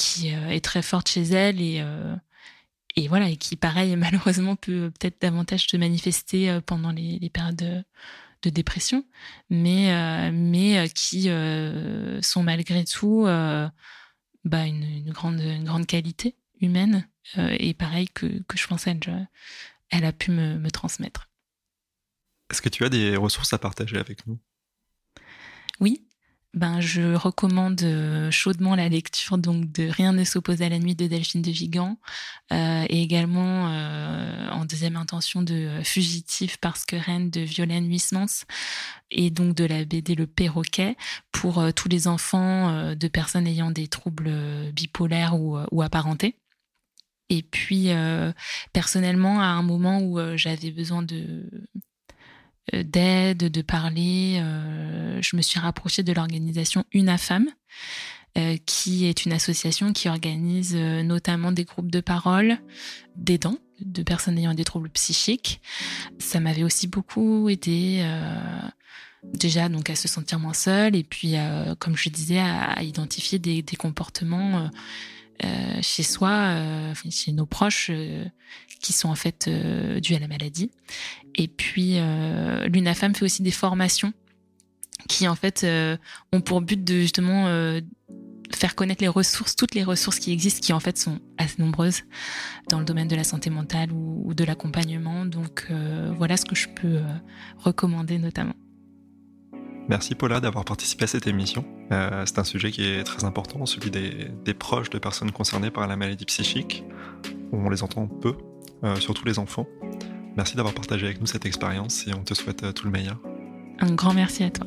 qui 0.00 0.34
euh, 0.34 0.48
est 0.48 0.64
très 0.64 0.82
forte 0.82 1.08
chez 1.08 1.22
elle 1.22 1.60
et 1.60 1.80
euh, 1.80 2.16
et 2.96 3.06
voilà 3.06 3.28
et 3.28 3.36
qui 3.36 3.56
pareil 3.56 3.94
malheureusement 3.96 4.56
peut 4.56 4.90
peut-être 4.98 5.20
davantage 5.20 5.66
se 5.68 5.76
manifester 5.76 6.50
euh, 6.50 6.60
pendant 6.60 6.90
les, 6.90 7.30
périodes 7.30 7.84
de, 8.42 8.50
dépression 8.50 9.04
mais 9.50 10.30
mais 10.32 10.88
qui 10.94 11.28
sont 12.22 12.42
malgré 12.42 12.84
tout 12.84 13.24
bah 14.44 14.66
une, 14.66 15.10
grande 15.10 15.42
grande 15.62 15.86
qualité 15.86 16.36
humaine 16.62 17.06
et 17.36 17.74
pareil 17.74 18.08
que, 18.08 18.26
que 18.48 18.56
je 18.56 18.66
pense 18.66 18.86
elle 18.86 19.28
elle 19.90 20.04
a 20.04 20.12
pu 20.12 20.30
me, 20.30 20.58
me 20.58 20.70
transmettre. 20.70 21.28
Est-ce 22.50 22.62
que 22.62 22.68
tu 22.68 22.84
as 22.84 22.88
des 22.88 23.16
ressources 23.16 23.52
à 23.52 23.58
partager 23.58 23.96
avec 23.96 24.26
nous? 24.26 24.38
Oui. 25.80 26.06
Ben, 26.52 26.80
je 26.80 27.14
recommande 27.14 27.80
euh, 27.82 28.28
chaudement 28.32 28.74
la 28.74 28.88
lecture 28.88 29.38
donc 29.38 29.70
de 29.70 29.88
Rien 29.88 30.12
ne 30.12 30.24
s'oppose 30.24 30.62
à 30.62 30.68
la 30.68 30.80
nuit 30.80 30.96
de 30.96 31.06
Delphine 31.06 31.42
de 31.42 31.50
Vigan 31.52 31.96
euh, 32.52 32.84
et 32.88 33.02
également 33.02 33.68
euh, 33.68 34.50
en 34.50 34.64
deuxième 34.64 34.96
intention 34.96 35.42
de 35.42 35.80
Fugitif 35.84 36.56
parce 36.56 36.84
que 36.84 36.96
Reine 36.96 37.30
de 37.30 37.40
Violaine 37.42 37.88
Huysmans 37.88 38.44
et 39.12 39.30
donc 39.30 39.54
de 39.54 39.64
la 39.64 39.84
BD 39.84 40.16
Le 40.16 40.26
Perroquet 40.26 40.96
pour 41.30 41.62
tous 41.76 41.88
les 41.88 42.08
enfants 42.08 42.94
de 42.96 43.08
personnes 43.08 43.46
ayant 43.46 43.70
des 43.70 43.86
troubles 43.86 44.32
bipolaires 44.72 45.38
ou, 45.38 45.56
ou 45.70 45.82
apparentés. 45.82 46.34
Et 47.30 47.42
puis 47.42 47.88
personnellement, 48.72 49.40
à 49.40 49.46
un 49.46 49.62
moment 49.62 50.02
où 50.02 50.18
j'avais 50.36 50.70
besoin 50.70 51.02
de 51.02 51.48
euh, 52.74 52.82
d'aide, 52.82 53.50
de 53.50 53.62
parler. 53.62 54.38
Euh, 54.40 55.18
je 55.22 55.36
me 55.36 55.42
suis 55.42 55.58
rapprochée 55.58 56.02
de 56.02 56.12
l'organisation 56.12 56.84
UNAFAM, 56.92 57.48
euh, 58.38 58.56
qui 58.66 59.06
est 59.06 59.24
une 59.24 59.32
association 59.32 59.92
qui 59.92 60.08
organise 60.08 60.74
notamment 60.74 61.52
des 61.52 61.64
groupes 61.64 61.90
de 61.90 62.00
parole 62.00 62.58
d'aidants, 63.16 63.58
de 63.80 64.02
personnes 64.02 64.38
ayant 64.38 64.54
des 64.54 64.64
troubles 64.64 64.90
psychiques. 64.90 65.60
Ça 66.18 66.38
m'avait 66.40 66.62
aussi 66.62 66.86
beaucoup 66.86 67.48
aidé. 67.48 68.06
déjà 69.34 69.68
donc 69.68 69.90
à 69.90 69.96
se 69.96 70.08
sentir 70.08 70.38
moins 70.38 70.54
seule 70.54 70.96
et 70.96 71.04
puis 71.04 71.34
comme 71.78 71.96
je 71.96 72.08
disais 72.08 72.38
à, 72.38 72.82
identifier 72.82 73.38
des 73.38 73.62
comportements 73.76 74.70
euh, 75.44 75.78
chez 75.80 76.02
soi, 76.02 76.30
euh, 76.30 76.92
chez 77.10 77.32
nos 77.32 77.46
proches 77.46 77.90
euh, 77.90 78.24
qui 78.80 78.92
sont 78.92 79.08
en 79.08 79.14
fait 79.14 79.48
dus 80.02 80.14
à 80.14 80.18
la 80.18 80.28
maladie. 80.28 80.70
Et 81.34 81.48
puis 81.48 81.98
l'UNAFAM 82.66 83.14
fait 83.14 83.24
aussi 83.24 83.42
des 83.42 83.50
formations 83.50 84.12
qui 85.08 85.28
en 85.28 85.34
fait 85.34 85.66
ont 86.32 86.40
pour 86.40 86.60
but 86.60 86.82
de 86.82 87.00
justement 87.00 87.44
faire 88.54 88.74
connaître 88.74 89.02
les 89.02 89.08
ressources, 89.08 89.54
toutes 89.54 89.74
les 89.74 89.84
ressources 89.84 90.18
qui 90.18 90.32
existent, 90.32 90.60
qui 90.60 90.72
en 90.72 90.80
fait 90.80 90.98
sont 90.98 91.20
assez 91.36 91.60
nombreuses 91.62 92.02
dans 92.68 92.78
le 92.78 92.86
domaine 92.86 93.06
de 93.06 93.16
la 93.16 93.24
santé 93.24 93.50
mentale 93.50 93.92
ou, 93.92 94.32
de 94.34 94.44
l'accompagnement. 94.44 95.26
Donc 95.26 95.70
voilà 96.16 96.38
ce 96.38 96.46
que 96.46 96.54
je 96.54 96.68
peux 96.68 97.00
recommander 97.58 98.18
notamment. 98.18 98.56
Merci 99.88 100.14
Paula 100.14 100.40
d'avoir 100.40 100.64
participé 100.64 101.04
à 101.04 101.06
cette 101.06 101.26
émission. 101.26 101.64
Euh, 101.92 102.22
c'est 102.26 102.38
un 102.38 102.44
sujet 102.44 102.70
qui 102.70 102.84
est 102.84 103.02
très 103.04 103.24
important, 103.24 103.66
celui 103.66 103.90
des, 103.90 104.54
proches 104.54 104.90
de 104.90 104.98
personnes 104.98 105.32
concernées 105.32 105.70
par 105.70 105.86
la 105.86 105.96
maladie 105.96 106.24
psychique, 106.24 106.84
on 107.52 107.68
les 107.68 107.82
entend 107.82 108.06
peu, 108.06 108.34
euh, 108.84 108.96
surtout 108.96 109.24
les 109.24 109.38
enfants. 109.38 109.66
Merci 110.36 110.56
d'avoir 110.56 110.74
partagé 110.74 111.06
avec 111.06 111.20
nous 111.20 111.26
cette 111.26 111.46
expérience 111.46 112.06
et 112.06 112.14
on 112.14 112.22
te 112.22 112.34
souhaite 112.34 112.62
euh, 112.62 112.72
tout 112.72 112.84
le 112.84 112.92
meilleur. 112.92 113.18
Un 113.80 113.94
grand 113.94 114.14
merci 114.14 114.44
à 114.44 114.50
toi. 114.50 114.66